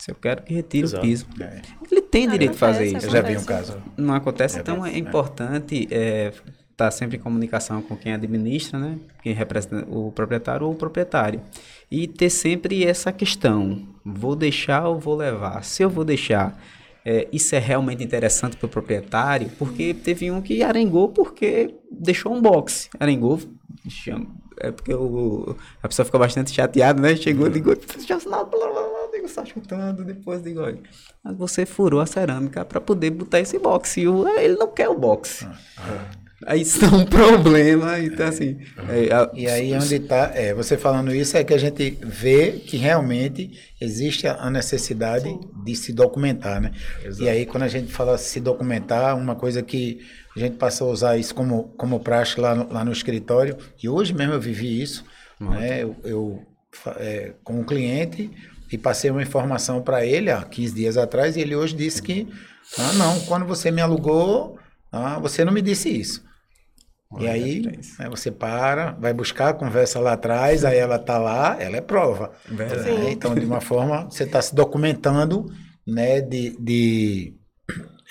Se 0.00 0.10
eu 0.10 0.14
quero 0.14 0.42
que 0.42 0.54
retire 0.54 0.84
Exato. 0.84 1.04
o 1.04 1.06
piso. 1.06 1.26
É. 1.38 1.60
Ele 1.90 2.00
tem 2.00 2.24
não, 2.24 2.32
direito 2.32 2.52
de 2.52 2.58
fazer 2.58 2.86
isso. 2.86 3.04
Eu 3.04 3.10
já 3.10 3.20
vi 3.20 3.36
um 3.36 3.44
caso. 3.44 3.76
Não 3.98 4.14
acontece, 4.14 4.56
é, 4.56 4.60
então 4.62 4.86
é, 4.86 4.94
é 4.94 4.98
importante 4.98 5.82
estar 5.82 5.94
é, 5.94 6.32
tá 6.74 6.90
sempre 6.90 7.18
em 7.18 7.20
comunicação 7.20 7.82
com 7.82 7.94
quem 7.94 8.14
administra, 8.14 8.78
né? 8.78 8.98
Quem 9.22 9.34
representa 9.34 9.86
o 9.90 10.10
proprietário 10.10 10.66
ou 10.66 10.72
o 10.72 10.74
proprietário. 10.74 11.42
E 11.90 12.08
ter 12.08 12.30
sempre 12.30 12.82
essa 12.82 13.12
questão: 13.12 13.86
vou 14.02 14.34
deixar 14.34 14.88
ou 14.88 14.98
vou 14.98 15.14
levar? 15.14 15.62
Se 15.64 15.82
eu 15.82 15.90
vou 15.90 16.02
deixar, 16.02 16.58
é, 17.04 17.28
isso 17.30 17.54
é 17.54 17.58
realmente 17.58 18.02
interessante 18.02 18.56
para 18.56 18.64
o 18.64 18.70
proprietário, 18.70 19.50
porque 19.58 19.92
teve 19.92 20.30
um 20.30 20.40
que 20.40 20.62
arengou 20.62 21.10
porque 21.10 21.74
deixou 21.92 22.34
um 22.34 22.40
box. 22.40 22.88
Arengou, 22.98 23.38
chama, 23.86 24.28
é 24.60 24.70
porque 24.70 24.94
o, 24.94 25.56
a 25.82 25.88
pessoa 25.88 26.06
fica 26.06 26.18
bastante 26.18 26.52
chateada, 26.52 27.00
né? 27.00 27.16
Chegou, 27.16 27.46
ligou, 27.46 27.74
já 28.06 28.16
assinado, 28.16 28.50
blá, 28.50 28.66
blá, 28.66 28.82
blá 28.82 29.00
digo, 29.12 29.28
só 29.28 29.44
chutando, 29.44 30.04
depois 30.04 30.42
digo, 30.42 30.60
olha, 30.60 30.78
mas 31.22 31.36
você 31.36 31.66
furou 31.66 32.00
a 32.00 32.06
cerâmica 32.06 32.64
para 32.64 32.80
poder 32.80 33.10
botar 33.10 33.40
esse 33.40 33.58
boxe. 33.58 34.02
E 34.02 34.04
ele 34.38 34.56
não 34.56 34.68
quer 34.68 34.88
o 34.88 34.94
boxe. 34.94 35.46
Aí 36.46 36.62
isso 36.62 36.84
é 36.84 36.88
um 36.88 37.04
problema, 37.04 37.98
então 37.98 38.26
assim... 38.26 38.58
É, 38.88 39.12
a, 39.12 39.30
e 39.34 39.46
aí 39.46 39.74
onde 39.74 39.96
está, 39.96 40.32
é, 40.34 40.54
você 40.54 40.76
falando 40.76 41.14
isso 41.14 41.36
é 41.36 41.44
que 41.44 41.52
a 41.52 41.58
gente 41.58 41.98
vê 42.02 42.52
que 42.52 42.76
realmente 42.76 43.50
existe 43.80 44.26
a 44.26 44.50
necessidade 44.50 45.24
Sim. 45.24 45.40
de 45.64 45.76
se 45.76 45.92
documentar, 45.92 46.60
né? 46.60 46.72
Exato. 47.04 47.22
E 47.22 47.28
aí 47.28 47.44
quando 47.44 47.64
a 47.64 47.68
gente 47.68 47.92
fala 47.92 48.16
se 48.16 48.40
documentar, 48.40 49.16
uma 49.16 49.34
coisa 49.34 49.62
que 49.62 50.00
a 50.34 50.40
gente 50.40 50.56
passou 50.56 50.88
a 50.88 50.92
usar 50.92 51.16
isso 51.18 51.34
como, 51.34 51.64
como 51.76 52.00
praxe 52.00 52.40
lá 52.40 52.54
no, 52.54 52.72
lá 52.72 52.84
no 52.84 52.92
escritório, 52.92 53.56
e 53.82 53.88
hoje 53.88 54.14
mesmo 54.14 54.32
eu 54.32 54.40
vivi 54.40 54.80
isso, 54.80 55.04
né? 55.38 55.82
Eu, 55.82 55.96
eu 56.04 56.46
é, 56.98 57.34
com 57.42 57.60
um 57.60 57.64
cliente, 57.64 58.30
e 58.70 58.78
passei 58.78 59.10
uma 59.10 59.22
informação 59.22 59.82
para 59.82 60.04
ele 60.06 60.30
há 60.30 60.42
15 60.42 60.74
dias 60.74 60.96
atrás 60.96 61.36
e 61.36 61.40
ele 61.40 61.56
hoje 61.56 61.74
disse 61.74 62.00
que, 62.00 62.28
ah, 62.78 62.92
não, 62.94 63.20
quando 63.22 63.44
você 63.44 63.70
me 63.70 63.80
alugou, 63.80 64.58
ah, 64.92 65.18
você 65.18 65.44
não 65.44 65.52
me 65.52 65.60
disse 65.60 65.88
isso. 65.88 66.22
Olha, 67.12 67.24
e 67.24 67.28
aí, 67.28 67.60
né, 67.98 68.08
você 68.08 68.30
para, 68.30 68.92
vai 68.92 69.12
buscar, 69.12 69.54
conversa 69.54 69.98
lá 69.98 70.12
atrás, 70.12 70.64
aí 70.64 70.78
ela 70.78 70.96
está 70.96 71.18
lá, 71.18 71.56
ela 71.60 71.76
é 71.76 71.80
prova. 71.80 72.32
Né? 72.48 73.10
Então, 73.10 73.34
de 73.34 73.44
uma 73.44 73.60
forma, 73.60 74.04
você 74.04 74.24
está 74.24 74.40
se 74.40 74.54
documentando, 74.54 75.46
né, 75.86 76.20
de, 76.20 76.56
de 76.60 77.34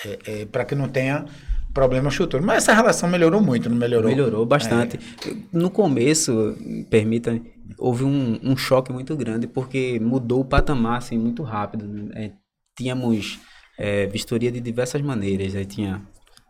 é, 0.05 0.41
é, 0.41 0.45
para 0.45 0.65
que 0.65 0.75
não 0.75 0.89
tenha 0.89 1.25
problema 1.73 2.11
futuro. 2.11 2.43
Mas 2.43 2.63
essa 2.63 2.73
relação 2.73 3.07
melhorou 3.07 3.41
muito, 3.41 3.69
não 3.69 3.77
melhorou? 3.77 4.09
Melhorou 4.09 4.45
bastante. 4.45 4.99
É. 5.25 5.35
No 5.53 5.69
começo, 5.69 6.57
permita 6.89 7.39
houve 7.77 8.03
um, 8.03 8.39
um, 8.43 8.57
choque 8.57 8.91
muito 8.91 9.15
grande 9.15 9.47
porque 9.47 9.99
mudou 9.99 10.41
o 10.41 10.45
patamar 10.45 10.97
assim, 10.97 11.17
muito 11.17 11.43
rápido. 11.43 11.87
Né? 11.87 12.09
É, 12.15 12.31
tínhamos 12.75 13.39
é, 13.77 14.07
vistoria 14.07 14.51
de 14.51 14.59
diversas 14.59 15.01
maneiras. 15.01 15.55
Aí 15.55 15.65
tinha 15.65 16.01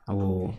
o, 0.08 0.52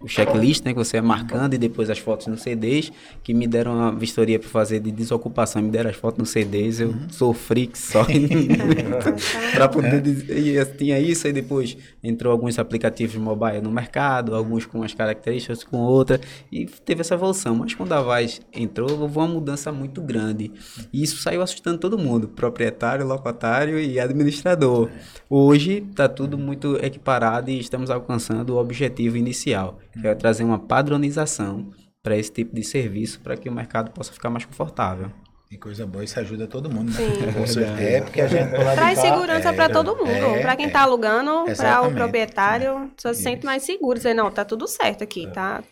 o 0.00 0.06
checklist, 0.06 0.64
né, 0.64 0.72
que 0.72 0.78
você 0.78 0.98
é 0.98 1.00
marcando 1.00 1.54
e 1.54 1.58
depois 1.58 1.90
as 1.90 1.98
fotos 1.98 2.28
no 2.28 2.38
CDs, 2.38 2.92
que 3.22 3.34
me 3.34 3.48
deram 3.48 3.80
a 3.80 3.90
vistoria 3.90 4.38
para 4.38 4.48
fazer 4.48 4.78
de 4.78 4.92
desocupação, 4.92 5.60
me 5.60 5.70
deram 5.70 5.90
as 5.90 5.96
fotos 5.96 6.18
no 6.18 6.26
CDs, 6.26 6.78
eu 6.78 6.90
uhum. 6.90 7.08
sofri 7.10 7.66
que 7.66 7.76
só 7.76 8.06
para 9.52 9.68
poder 9.68 10.00
dizer, 10.00 10.38
e 10.38 10.64
tinha 10.76 11.00
isso 11.00 11.26
aí 11.26 11.32
depois 11.32 11.76
entrou 12.02 12.32
alguns 12.32 12.60
aplicativos 12.60 13.16
mobile 13.16 13.60
no 13.60 13.72
mercado, 13.72 14.36
alguns 14.36 14.64
com 14.64 14.78
umas 14.78 14.94
características 14.94 15.64
com 15.64 15.78
outra 15.78 16.20
e 16.52 16.66
teve 16.66 17.00
essa 17.00 17.14
evolução, 17.14 17.56
mas 17.56 17.74
quando 17.74 17.92
a 17.92 18.00
Vaz 18.00 18.40
entrou, 18.54 19.00
houve 19.00 19.18
uma 19.18 19.26
mudança 19.26 19.72
muito 19.72 20.00
grande. 20.00 20.52
E 20.92 21.02
isso 21.02 21.20
saiu 21.20 21.42
assustando 21.42 21.78
todo 21.78 21.98
mundo, 21.98 22.28
proprietário, 22.28 23.04
locatário 23.04 23.80
e 23.80 23.98
administrador. 23.98 24.88
Hoje 25.28 25.84
está 25.90 26.08
tudo 26.08 26.38
muito 26.38 26.76
equiparado 26.76 27.50
e 27.50 27.58
estamos 27.58 27.90
alcançando 27.90 28.54
o 28.54 28.58
objetivo 28.58 29.16
inicial 29.16 29.78
que 30.00 30.06
é 30.06 30.14
trazer 30.14 30.44
uma 30.44 30.58
padronização 30.58 31.70
para 32.02 32.16
esse 32.16 32.32
tipo 32.32 32.54
de 32.54 32.62
serviço 32.62 33.20
para 33.20 33.36
que 33.36 33.48
o 33.48 33.52
mercado 33.52 33.90
possa 33.90 34.12
ficar 34.12 34.30
mais 34.30 34.44
confortável. 34.44 35.10
E 35.50 35.56
coisa 35.56 35.86
boa, 35.86 36.04
isso 36.04 36.20
ajuda 36.20 36.46
todo 36.46 36.70
mundo, 36.70 36.92
né? 36.92 36.98
Sim. 36.98 37.32
Com 37.32 37.46
certeza. 37.46 37.80
É, 37.80 38.00
porque 38.02 38.20
a 38.20 38.26
gente 38.26 38.50
Traz 38.50 38.98
cá, 38.98 39.02
segurança 39.02 39.48
é, 39.48 39.52
para 39.52 39.70
todo 39.70 39.96
mundo. 39.96 40.10
é, 40.10 40.42
para 40.42 40.56
quem 40.56 40.66
é. 40.66 40.68
está 40.68 40.82
alugando, 40.82 41.46
para 41.56 41.82
o 41.82 41.92
proprietário, 41.92 42.90
você 42.96 43.14
se 43.14 43.22
sente 43.22 43.46
mais 43.46 43.62
seguro. 43.62 43.96
Dizer, 43.96 44.12
não, 44.12 44.30
tá 44.30 44.44
tudo 44.44 44.66
certo 44.68 45.02
aqui, 45.02 45.26
tá? 45.32 45.62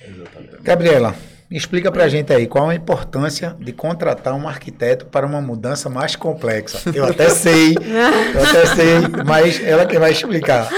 Exatamente. 0.00 0.62
Gabriela, 0.62 1.16
explica 1.50 1.90
pra 1.90 2.08
gente 2.08 2.32
aí 2.32 2.46
qual 2.46 2.68
a 2.68 2.74
importância 2.74 3.56
de 3.58 3.72
contratar 3.72 4.32
um 4.34 4.46
arquiteto 4.46 5.06
para 5.06 5.26
uma 5.26 5.40
mudança 5.40 5.90
mais 5.90 6.14
complexa. 6.14 6.88
Eu 6.94 7.04
até 7.04 7.30
sei, 7.30 7.74
eu 7.74 8.42
até 8.44 8.66
sei, 8.66 9.24
mas 9.26 9.60
ela 9.60 9.86
que 9.86 9.98
vai 9.98 10.12
explicar. 10.12 10.68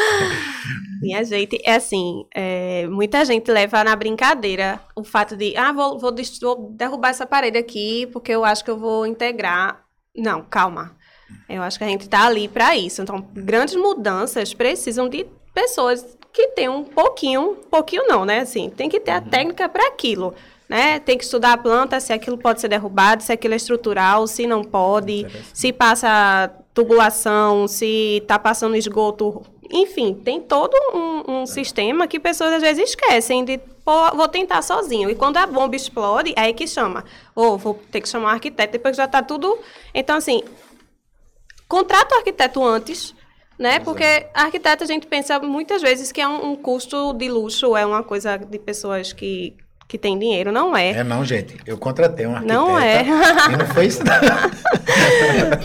Minha 1.05 1.23
gente, 1.23 1.61
é 1.63 1.75
assim, 1.75 2.25
é, 2.35 2.87
muita 2.87 3.23
gente 3.27 3.51
leva 3.51 3.85
na 3.85 3.95
brincadeira 3.95 4.81
o 4.97 5.05
fato 5.05 5.37
de, 5.37 5.55
ah, 5.55 5.71
vou, 5.71 5.99
vou, 5.99 6.15
vou 6.41 6.71
derrubar 6.71 7.11
essa 7.11 7.27
parede 7.27 7.59
aqui 7.59 8.07
porque 8.11 8.33
eu 8.33 8.43
acho 8.43 8.65
que 8.65 8.71
eu 8.71 8.79
vou 8.79 9.07
integrar. 9.07 9.85
Não, 10.17 10.43
calma. 10.43 10.97
Eu 11.47 11.63
acho 11.63 11.77
que 11.77 11.85
a 11.85 11.89
gente 11.89 12.03
está 12.03 12.27
ali 12.27 12.49
para 12.49 12.75
isso. 12.75 13.03
Então, 13.03 13.21
grandes 13.35 13.77
mudanças 13.77 14.55
precisam 14.55 15.07
de 15.07 15.27
pessoas 15.53 16.17
que 16.33 16.49
tenham 16.49 16.79
um 16.79 16.85
pouquinho, 16.85 17.57
pouquinho 17.71 18.07
não, 18.09 18.25
né? 18.25 18.41
Assim, 18.41 18.71
tem 18.71 18.89
que 18.89 18.99
ter 18.99 19.11
a 19.11 19.21
técnica 19.21 19.69
para 19.69 19.87
aquilo. 19.89 20.35
Né? 20.67 20.99
Tem 21.01 21.19
que 21.19 21.25
estudar 21.25 21.53
a 21.53 21.59
planta, 21.59 22.01
se 22.01 22.15
aquilo 22.15 22.39
pode 22.39 22.63
ser 22.63 22.69
derrubado, 22.69 23.23
se 23.23 23.31
aquilo 23.31 23.53
é 23.53 23.57
estrutural, 23.59 24.27
se 24.27 24.47
não 24.47 24.65
pode, 24.65 25.27
se 25.53 25.71
passa 25.71 26.51
tubulação, 26.73 27.69
se 27.69 28.19
está 28.23 28.39
passando 28.39 28.75
esgoto. 28.75 29.43
Enfim, 29.71 30.15
tem 30.15 30.41
todo 30.41 30.75
um, 30.95 31.41
um 31.41 31.47
sistema 31.47 32.07
que 32.07 32.19
pessoas 32.21 32.55
às 32.55 32.63
vezes 32.63 32.91
esquecem 32.91 33.45
de, 33.45 33.59
pô, 33.85 34.11
vou 34.15 34.29
tentar 34.29 34.63
sozinho. 34.63 35.11
E 35.11 35.15
quando 35.15 35.37
a 35.37 35.47
bomba 35.47 35.77
explode, 35.77 36.33
é 36.37 36.43
aí 36.43 36.55
que 36.55 36.67
chama. 36.67 37.05
Ou 37.35 37.57
vou 37.59 37.75
ter 37.91 38.01
que 38.01 38.09
chamar 38.09 38.27
um 38.27 38.35
arquiteto, 38.35 38.73
depois 38.73 38.97
já 38.97 39.05
está 39.05 39.23
tudo. 39.23 39.59
Então, 39.93 40.17
assim, 40.17 40.43
contrata 41.69 42.15
o 42.15 42.19
arquiteto 42.19 42.65
antes, 42.65 43.15
né? 43.59 43.79
Porque 43.81 44.27
arquiteto 44.35 44.85
a 44.85 44.87
gente 44.87 45.07
pensa 45.07 45.39
muitas 45.41 45.83
vezes 45.83 46.13
que 46.13 46.21
é 46.21 46.29
um, 46.29 46.53
um 46.53 46.57
custo 46.57 47.13
de 47.15 47.29
luxo, 47.29 47.77
é 47.77 47.85
uma 47.87 48.03
coisa 48.03 48.37
de 48.37 48.59
pessoas 48.59 49.13
que, 49.13 49.57
que 49.89 49.99
têm 49.99 50.19
dinheiro. 50.19 50.51
Não 50.51 50.77
é. 50.77 50.91
É 50.91 51.05
não, 51.05 51.25
gente. 51.25 51.57
Eu 51.67 51.79
contratei 51.79 52.27
um 52.27 52.35
arquiteto. 52.35 52.59
Não 52.59 52.79
é. 52.79 53.05
E 53.53 53.57
não 53.57 53.67
foi 53.67 53.87
isso 53.87 54.03
não. 54.05 54.15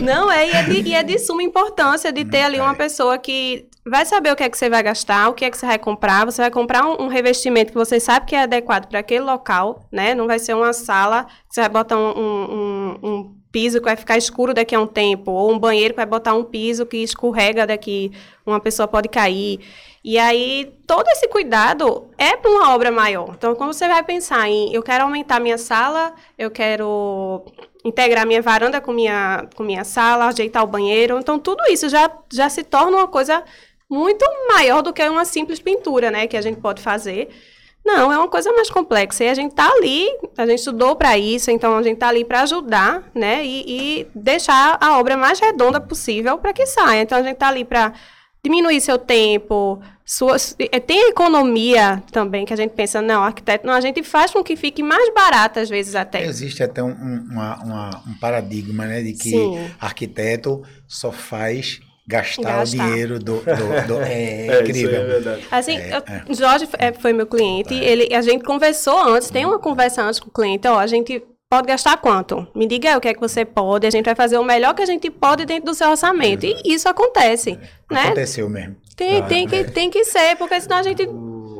Não 0.00 0.30
é, 0.30 0.48
e 0.48 0.52
é, 0.52 0.62
de, 0.62 0.88
e 0.88 0.94
é 0.94 1.02
de 1.02 1.18
suma 1.18 1.42
importância 1.42 2.12
de 2.12 2.24
ter 2.24 2.42
ali 2.42 2.58
uma 2.58 2.72
é. 2.72 2.74
pessoa 2.74 3.18
que 3.18 3.68
vai 3.86 4.04
saber 4.04 4.32
o 4.32 4.36
que 4.36 4.42
é 4.42 4.48
que 4.50 4.56
você 4.58 4.68
vai 4.68 4.82
gastar, 4.82 5.28
o 5.28 5.34
que 5.34 5.44
é 5.44 5.50
que 5.50 5.56
você 5.56 5.66
vai 5.66 5.78
comprar. 5.78 6.24
Você 6.26 6.42
vai 6.42 6.50
comprar 6.50 6.84
um, 6.86 7.04
um 7.04 7.08
revestimento 7.08 7.72
que 7.72 7.78
você 7.78 7.98
sabe 7.98 8.26
que 8.26 8.36
é 8.36 8.42
adequado 8.42 8.86
para 8.88 8.98
aquele 9.00 9.24
local, 9.24 9.84
né? 9.90 10.14
Não 10.14 10.26
vai 10.26 10.38
ser 10.38 10.54
uma 10.54 10.72
sala 10.72 11.24
que 11.48 11.54
você 11.54 11.60
vai 11.62 11.70
botar 11.70 11.96
um, 11.98 12.10
um- 12.18 12.98
um- 13.02 13.40
piso 13.52 13.78
que 13.80 13.84
vai 13.86 13.96
ficar 13.96 14.16
escuro 14.16 14.54
daqui 14.54 14.76
a 14.76 14.80
um 14.80 14.86
tempo, 14.86 15.32
ou 15.32 15.50
um 15.50 15.58
banheiro 15.58 15.92
que 15.92 15.96
vai 15.96 16.06
botar 16.06 16.34
um 16.34 16.44
piso 16.44 16.86
que 16.86 16.98
escorrega 16.98 17.66
daqui, 17.66 18.12
uma 18.46 18.60
pessoa 18.60 18.86
pode 18.86 19.08
cair. 19.08 19.58
E 20.04 20.16
aí, 20.18 20.72
todo 20.86 21.08
esse 21.08 21.26
cuidado 21.26 22.08
é 22.16 22.36
para 22.36 22.48
uma 22.48 22.72
obra 22.72 22.92
maior. 22.92 23.30
Então, 23.36 23.56
quando 23.56 23.72
você 23.72 23.88
vai 23.88 24.04
pensar 24.04 24.48
em 24.48 24.72
eu 24.72 24.82
quero 24.84 25.02
aumentar 25.02 25.40
minha 25.40 25.58
sala, 25.58 26.14
eu 26.38 26.48
quero 26.48 27.44
integrar 27.84 28.24
minha 28.24 28.40
varanda 28.40 28.80
com 28.80 28.92
minha, 28.92 29.46
com 29.56 29.64
minha 29.64 29.82
sala, 29.82 30.26
ajeitar 30.26 30.62
o 30.62 30.66
banheiro. 30.68 31.18
Então, 31.18 31.36
tudo 31.36 31.64
isso 31.70 31.88
já, 31.88 32.08
já 32.32 32.48
se 32.48 32.62
torna 32.62 32.98
uma 32.98 33.08
coisa 33.08 33.42
muito 33.90 34.24
maior 34.48 34.82
do 34.82 34.92
que 34.92 35.02
uma 35.08 35.24
simples 35.24 35.58
pintura, 35.58 36.10
né? 36.10 36.26
Que 36.26 36.36
a 36.36 36.40
gente 36.40 36.60
pode 36.60 36.80
fazer. 36.80 37.28
Não, 37.84 38.12
é 38.12 38.16
uma 38.18 38.28
coisa 38.28 38.52
mais 38.52 38.70
complexa. 38.70 39.24
E 39.24 39.28
a 39.28 39.34
gente 39.34 39.54
tá 39.54 39.68
ali, 39.68 40.06
a 40.36 40.46
gente 40.46 40.58
estudou 40.58 40.94
para 40.94 41.16
isso, 41.18 41.50
então 41.50 41.76
a 41.76 41.82
gente 41.82 41.96
tá 41.98 42.08
ali 42.08 42.24
para 42.24 42.42
ajudar, 42.42 43.10
né? 43.14 43.44
E, 43.44 43.64
e 43.66 44.06
deixar 44.14 44.78
a 44.80 44.98
obra 44.98 45.16
mais 45.16 45.40
redonda 45.40 45.80
possível 45.80 46.38
para 46.38 46.52
que 46.52 46.66
saia. 46.66 47.02
Então 47.02 47.18
a 47.18 47.22
gente 47.22 47.36
tá 47.36 47.48
ali 47.48 47.64
para 47.64 47.92
diminuir 48.44 48.80
seu 48.80 48.96
tempo, 48.98 49.82
sua, 50.04 50.36
eh, 50.58 50.80
tem 50.80 51.10
economia 51.10 52.02
também, 52.10 52.46
que 52.46 52.52
a 52.54 52.56
gente 52.56 52.70
pensa, 52.72 53.02
não, 53.02 53.22
arquiteto, 53.22 53.66
não, 53.66 53.74
a 53.74 53.80
gente 53.82 54.02
faz 54.02 54.30
com 54.30 54.42
que 54.42 54.56
fique 54.56 54.82
mais 54.82 55.12
barato 55.12 55.58
às 55.60 55.68
vezes 55.68 55.94
até. 55.94 56.24
Existe 56.24 56.62
até 56.62 56.82
um, 56.82 56.88
um- 56.88 57.28
uma- 57.32 57.56
uma- 57.62 58.02
um 58.08 58.14
paradigma, 58.18 58.86
né? 58.86 59.02
De 59.02 59.12
que 59.12 59.30
Sim. 59.30 59.70
arquiteto 59.78 60.62
só 60.88 61.12
faz 61.12 61.80
gastar, 62.10 62.42
Gastar. 62.42 62.84
o 62.84 62.88
dinheiro 62.90 63.18
do... 63.18 63.36
do- 63.40 63.86
do- 63.86 64.00
é, 64.04 64.46
É, 64.48 64.60
incrível. 64.60 64.90
Isso 64.90 64.96
aí 65.00 65.02
é 65.02 65.04
verdade. 65.04 65.46
Assim, 65.50 65.76
É, 65.78 65.90
eu- 66.28 66.34
Jorge 66.34 66.68
é, 66.78 66.92
foi 66.92 67.12
meu 67.12 67.26
cliente, 67.26 67.74
ele, 67.74 68.14
a 68.14 68.20
gente 68.20 68.44
conversou 68.44 68.98
antes, 69.02 69.30
tem 69.30 69.46
uma 69.46 69.58
conversa 69.58 70.02
antes 70.02 70.18
com 70.20 70.28
o 70.28 70.32
cliente, 70.32 70.66
ó, 70.68 70.78
a 70.78 70.86
gente 70.86 71.22
pode 71.50 71.66
gastar 71.66 71.96
quanto? 71.96 72.46
Me 72.54 72.66
diga 72.66 72.90
aí 72.90 72.96
o 72.96 73.00
que 73.00 73.08
é 73.08 73.14
que 73.14 73.20
você 73.20 73.44
pode, 73.44 73.86
a 73.86 73.90
gente 73.90 74.04
vai 74.04 74.14
fazer 74.14 74.38
o 74.38 74.44
melhor 74.44 74.72
que 74.74 74.82
a 74.82 74.86
gente 74.86 75.10
pode 75.10 75.44
dentro 75.44 75.66
do 75.66 75.74
seu 75.74 75.88
orçamento. 75.90 76.44
E 76.46 76.60
isso 76.64 76.88
acontece, 76.88 77.58
né? 77.90 78.04
Aconteceu 78.04 78.48
mesmo. 78.48 78.76
Tem, 78.96 79.22
tem, 79.24 79.48
que, 79.48 79.64
tem 79.64 79.90
que 79.90 80.04
ser, 80.04 80.36
porque 80.36 80.60
senão 80.60 80.76
a 80.76 80.82
gente 80.82 81.08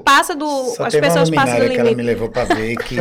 passa 0.00 0.34
do... 0.34 0.46
Só 0.74 0.84
as 0.84 0.94
pessoas 0.94 1.30
passam 1.30 1.56
do 1.56 1.62
luminária 1.62 1.68
que 1.68 1.80
ela 1.80 1.84
me 1.84 1.90
limite. 1.90 2.06
levou 2.06 2.28
pra 2.28 2.44
ver, 2.44 2.76
que 2.76 2.94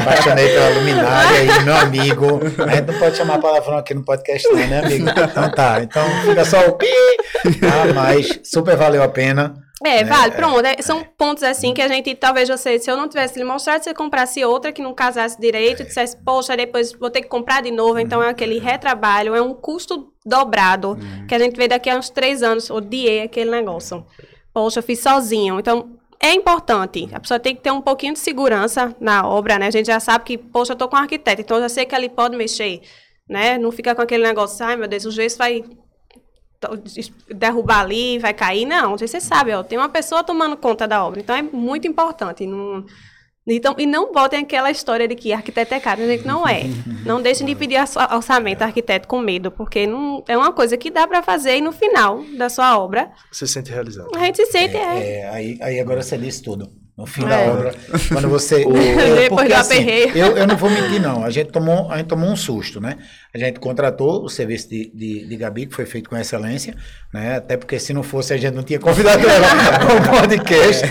apaixonei 0.00 0.48
pela 0.48 0.68
luminária 0.70 1.42
e 1.42 1.64
meu 1.64 1.76
amigo. 1.76 2.40
A 2.66 2.74
gente 2.74 2.92
não 2.92 2.98
pode 2.98 3.16
chamar 3.16 3.38
palavrão 3.38 3.78
aqui 3.78 3.94
no 3.94 4.04
podcast, 4.04 4.48
não, 4.48 4.56
né, 4.56 4.80
amigo? 4.84 5.08
Então 5.08 5.50
tá, 5.50 5.82
então 5.82 6.04
fica 6.24 6.44
só 6.44 6.68
o 6.68 6.72
pi. 6.72 6.86
Ah, 7.62 7.92
mas 7.94 8.40
super 8.44 8.76
valeu 8.76 9.02
a 9.02 9.08
pena. 9.08 9.54
É, 9.84 10.04
vale, 10.04 10.32
pronto. 10.32 10.64
é, 10.64 10.80
são 10.80 11.04
pontos 11.18 11.42
assim 11.42 11.74
que 11.74 11.82
a 11.82 11.88
gente, 11.88 12.14
talvez 12.14 12.48
você, 12.48 12.78
se 12.78 12.88
eu 12.88 12.96
não 12.96 13.08
tivesse 13.08 13.36
lhe 13.36 13.44
mostrado, 13.44 13.82
você 13.82 13.92
comprasse 13.92 14.44
outra 14.44 14.72
que 14.72 14.80
não 14.80 14.94
casasse 14.94 15.40
direito, 15.40 15.82
e 15.82 15.86
dissesse, 15.86 16.16
poxa, 16.16 16.56
depois 16.56 16.92
vou 16.92 17.10
ter 17.10 17.22
que 17.22 17.28
comprar 17.28 17.62
de 17.62 17.70
novo. 17.70 17.98
Então 17.98 18.22
é 18.22 18.28
aquele 18.28 18.58
retrabalho, 18.60 19.34
é 19.34 19.42
um 19.42 19.54
custo 19.54 20.12
dobrado, 20.24 20.96
que 21.26 21.34
a 21.34 21.38
gente 21.38 21.56
vê 21.56 21.66
daqui 21.66 21.90
a 21.90 21.96
uns 21.96 22.10
três 22.10 22.42
anos, 22.42 22.70
odiei 22.70 23.22
aquele 23.22 23.50
negócio. 23.50 24.06
Poxa, 24.54 24.78
eu 24.78 24.82
fiz 24.84 25.00
sozinho. 25.00 25.58
Então, 25.58 25.98
é 26.22 26.32
importante. 26.32 27.08
A 27.12 27.18
pessoa 27.18 27.40
tem 27.40 27.54
que 27.54 27.60
ter 27.60 27.72
um 27.72 27.80
pouquinho 27.82 28.14
de 28.14 28.20
segurança 28.20 28.94
na 29.00 29.26
obra, 29.26 29.58
né? 29.58 29.66
A 29.66 29.70
gente 29.70 29.86
já 29.86 29.98
sabe 29.98 30.24
que, 30.24 30.38
poxa, 30.38 30.72
eu 30.72 30.76
tô 30.76 30.88
com 30.88 30.96
um 30.96 31.00
arquiteto, 31.00 31.42
então 31.42 31.56
eu 31.56 31.64
já 31.64 31.68
sei 31.68 31.84
que 31.84 31.94
ele 31.94 32.08
pode 32.08 32.36
mexer, 32.36 32.80
né? 33.28 33.58
Não 33.58 33.72
fica 33.72 33.94
com 33.94 34.00
aquele 34.00 34.22
negócio, 34.22 34.64
ai 34.64 34.76
meu 34.76 34.86
Deus, 34.86 35.04
o 35.04 35.10
gesso 35.10 35.36
vai 35.36 35.64
derrubar 37.28 37.80
ali, 37.80 38.20
vai 38.20 38.32
cair. 38.32 38.64
Não, 38.64 38.96
você 38.96 39.20
sabe, 39.20 39.52
ó, 39.52 39.64
tem 39.64 39.76
uma 39.76 39.88
pessoa 39.88 40.22
tomando 40.22 40.56
conta 40.56 40.86
da 40.86 41.04
obra. 41.04 41.20
Então 41.20 41.34
é 41.34 41.42
muito 41.42 41.88
importante. 41.88 42.46
Não, 42.46 42.86
então, 43.46 43.74
e 43.78 43.86
não 43.86 44.12
botem 44.12 44.40
aquela 44.40 44.70
história 44.70 45.08
de 45.08 45.14
que 45.14 45.32
arquiteto 45.32 45.74
é 45.74 45.80
caro, 45.80 46.06
gente, 46.06 46.26
não 46.26 46.46
é. 46.46 46.62
Não 47.04 47.20
deixem 47.20 47.44
de 47.44 47.56
pedir 47.56 47.80
orça- 47.80 48.14
orçamento 48.14 48.62
a 48.62 48.66
arquiteto 48.66 49.08
com 49.08 49.18
medo, 49.20 49.50
porque 49.50 49.88
não, 49.88 50.22
é 50.28 50.36
uma 50.38 50.52
coisa 50.52 50.76
que 50.76 50.88
dá 50.88 51.04
para 51.08 51.20
fazer 51.20 51.56
e 51.56 51.60
no 51.60 51.72
final 51.72 52.22
da 52.38 52.48
sua 52.48 52.78
obra 52.78 53.10
Você 53.32 53.44
se 53.44 53.54
sente 53.54 53.72
realizado. 53.72 54.08
a 54.14 54.20
gente 54.20 54.36
se 54.36 54.46
sente. 54.52 54.76
É, 54.76 55.20
É, 55.22 55.28
aí, 55.30 55.58
aí 55.60 55.80
agora 55.80 56.00
você 56.00 56.16
disse 56.16 56.40
tudo. 56.42 56.70
No 56.96 57.06
fim 57.06 57.24
É. 57.24 57.28
da 57.28 57.38
obra, 57.52 57.74
quando 58.08 58.28
você. 58.28 58.58
Depois 58.64 59.28
porque, 59.30 59.48
do 59.48 59.54
assim, 59.54 59.74
aperreio. 59.82 60.16
eu, 60.16 60.36
eu 60.36 60.46
não 60.46 60.56
vou 60.56 60.70
mentir, 60.70 61.00
não. 61.00 61.24
A 61.24 61.30
gente, 61.30 61.50
tomou, 61.50 61.90
a 61.90 61.96
gente 61.96 62.06
tomou 62.06 62.28
um 62.30 62.36
susto, 62.36 62.80
né? 62.80 62.98
A 63.34 63.38
gente 63.38 63.58
contratou 63.58 64.22
o 64.22 64.28
serviço 64.28 64.68
de, 64.68 64.92
de, 64.94 65.26
de 65.26 65.36
Gabi, 65.36 65.66
que 65.66 65.74
foi 65.74 65.86
feito 65.86 66.08
com 66.10 66.16
excelência, 66.16 66.76
né? 67.12 67.36
Até 67.38 67.56
porque 67.56 67.78
se 67.80 67.92
não 67.94 68.02
fosse, 68.04 68.34
a 68.34 68.36
gente 68.36 68.54
não 68.54 68.62
tinha 68.62 68.78
convidado 68.78 69.26
ela 69.26 69.46
para 69.80 70.16
o 70.16 70.20
podcast. 70.20 70.84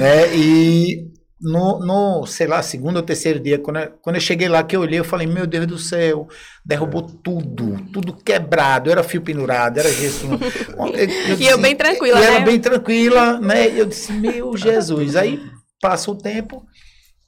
Né? 0.00 0.34
E 0.34 1.11
no, 1.42 1.80
no, 1.80 2.26
sei 2.26 2.46
lá, 2.46 2.62
segundo 2.62 2.96
ou 2.96 3.02
terceiro 3.02 3.40
dia, 3.40 3.58
quando 3.58 3.78
eu, 3.78 3.90
quando 4.00 4.16
eu 4.16 4.20
cheguei 4.20 4.48
lá, 4.48 4.62
que 4.62 4.76
eu 4.76 4.80
olhei, 4.80 4.98
eu 5.00 5.04
falei, 5.04 5.26
meu 5.26 5.46
Deus 5.46 5.66
do 5.66 5.78
céu, 5.78 6.28
derrubou 6.64 7.02
tudo, 7.02 7.76
tudo 7.92 8.14
quebrado, 8.14 8.90
era 8.90 9.02
fio 9.02 9.20
pendurado, 9.22 9.78
era 9.78 9.88
gesso. 9.90 10.26
no- 10.26 10.38
Eu, 11.28 11.38
E 11.38 11.46
eu 11.46 11.58
bem 11.58 11.74
tranquila, 11.76 12.20
e 12.20 12.24
ela 12.24 12.38
né? 12.38 12.44
bem 12.44 12.60
tranquila, 12.60 13.40
né? 13.40 13.68
E 13.70 13.78
eu 13.78 13.86
disse, 13.86 14.12
meu 14.12 14.56
Jesus. 14.56 15.16
Aí 15.16 15.40
passa 15.80 16.10
o 16.10 16.14
tempo, 16.14 16.64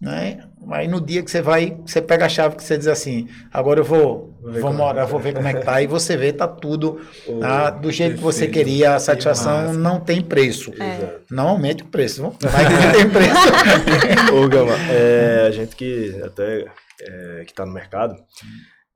né? 0.04 0.44
Aí 0.70 0.88
no 0.88 1.00
dia 1.00 1.22
que 1.22 1.30
você 1.30 1.42
vai, 1.42 1.76
você 1.84 2.00
pega 2.00 2.26
a 2.26 2.28
chave 2.28 2.56
que 2.56 2.62
você 2.62 2.76
diz 2.78 2.86
assim, 2.86 3.28
agora 3.52 3.80
eu 3.80 3.84
vou, 3.84 4.34
ver 4.42 4.60
vou 4.60 4.70
como 4.70 4.74
é. 4.74 4.84
morar, 4.84 5.04
vou 5.04 5.20
ver 5.20 5.34
como 5.34 5.46
é 5.46 5.54
que 5.54 5.64
tá. 5.64 5.82
E 5.82 5.86
você 5.86 6.16
vê, 6.16 6.32
tá 6.32 6.46
tudo 6.48 7.00
Oh, 7.26 7.38
tá, 7.38 7.70
do 7.70 7.90
jeito 7.90 8.16
que 8.16 8.22
você 8.22 8.46
queria, 8.46 8.94
a 8.94 8.98
satisfação 8.98 9.72
não 9.72 10.00
tem 10.00 10.20
preço. 10.22 10.72
É. 10.80 11.16
Não 11.30 11.48
aumente 11.48 11.82
o 11.82 11.86
preço, 11.86 12.22
viu? 12.22 12.36
mas 12.42 12.70
não 12.70 12.92
tem 12.92 13.10
preço. 13.10 14.32
Ô, 14.34 14.48
Gama, 14.48 14.74
é, 14.90 15.46
a 15.46 15.50
gente 15.50 15.74
que 15.76 16.20
até 16.22 16.66
é, 17.00 17.44
que 17.44 17.52
está 17.52 17.64
no 17.64 17.72
mercado, 17.72 18.16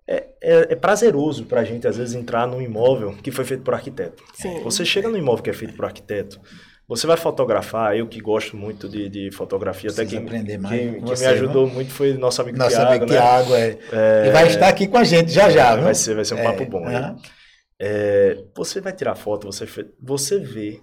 é, 0.06 0.26
é, 0.40 0.72
é 0.72 0.76
prazeroso 0.76 1.44
para 1.44 1.60
a 1.60 1.64
gente, 1.64 1.86
às 1.86 1.96
vezes, 1.96 2.14
entrar 2.14 2.46
num 2.46 2.62
imóvel 2.62 3.14
que 3.22 3.30
foi 3.30 3.44
feito 3.44 3.62
por 3.62 3.74
arquiteto. 3.74 4.22
Sim. 4.32 4.60
Você 4.62 4.84
chega 4.84 5.08
num 5.08 5.18
imóvel 5.18 5.42
que 5.42 5.50
é 5.50 5.54
feito 5.54 5.74
por 5.74 5.84
arquiteto, 5.84 6.40
você 6.88 7.06
vai 7.06 7.16
fotografar, 7.18 7.96
eu 7.96 8.08
que 8.08 8.20
gosto 8.20 8.56
muito 8.56 8.88
de, 8.88 9.08
de 9.10 9.30
fotografia, 9.32 9.90
até 9.90 10.04
Preciso 10.04 10.10
quem, 10.10 10.18
aprender 10.18 10.58
mais 10.58 10.80
quem, 10.80 11.02
quem 11.04 11.16
você, 11.16 11.24
me 11.24 11.26
ajudou 11.26 11.68
muito 11.68 11.92
foi 11.92 12.14
nosso 12.14 12.40
amigo 12.42 12.58
Nosso 12.58 12.70
Tiago, 12.76 12.88
amigo 12.90 13.06
né? 13.06 13.06
Tiago, 13.06 13.54
é. 13.54 13.78
É, 13.92 14.26
E 14.26 14.30
vai 14.30 14.46
estar 14.46 14.68
aqui 14.68 14.88
com 14.88 14.98
a 14.98 15.04
gente 15.04 15.30
já 15.30 15.50
já, 15.50 15.76
viu? 15.76 15.84
vai 15.84 15.94
ser, 15.94 16.14
vai 16.14 16.24
ser 16.24 16.34
um 16.34 16.38
É, 16.38 16.42
papo 16.42 16.64
bom. 16.66 16.88
né? 16.88 16.96
aham. 16.96 17.16
É, 17.80 18.44
você 18.56 18.80
vai 18.80 18.92
tirar 18.92 19.14
foto, 19.14 19.46
você, 19.46 19.66
você 20.00 20.38
vê 20.40 20.80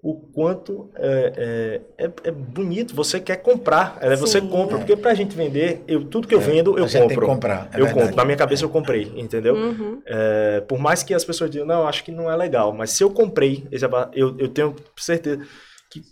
o 0.00 0.14
quanto 0.14 0.90
é, 0.94 1.80
é, 1.98 2.04
é, 2.06 2.10
é 2.24 2.30
bonito, 2.30 2.94
você 2.94 3.18
quer 3.18 3.36
comprar, 3.36 3.98
é, 4.00 4.14
você 4.14 4.40
Sim. 4.40 4.48
compra, 4.48 4.78
porque 4.78 4.96
pra 4.96 5.12
gente 5.12 5.34
vender, 5.36 5.82
eu, 5.88 6.04
tudo 6.04 6.28
que 6.28 6.34
eu 6.34 6.40
vendo, 6.40 6.78
eu 6.78 6.84
a 6.84 6.88
compro. 6.88 7.26
comprar, 7.26 7.68
é 7.72 7.80
eu 7.80 7.84
verdade. 7.84 7.94
compro, 7.94 8.16
na 8.16 8.24
minha 8.24 8.36
cabeça 8.36 8.64
eu 8.64 8.70
comprei, 8.70 9.12
entendeu? 9.16 9.56
Uhum. 9.56 10.00
É, 10.06 10.60
por 10.68 10.78
mais 10.78 11.02
que 11.02 11.12
as 11.12 11.24
pessoas 11.24 11.50
digam, 11.50 11.66
não, 11.66 11.86
acho 11.86 12.04
que 12.04 12.12
não 12.12 12.30
é 12.30 12.36
legal, 12.36 12.72
mas 12.72 12.90
se 12.90 13.02
eu 13.02 13.10
comprei, 13.10 13.66
eu, 14.14 14.36
eu 14.38 14.48
tenho 14.48 14.76
certeza 14.96 15.44
que 15.90 16.02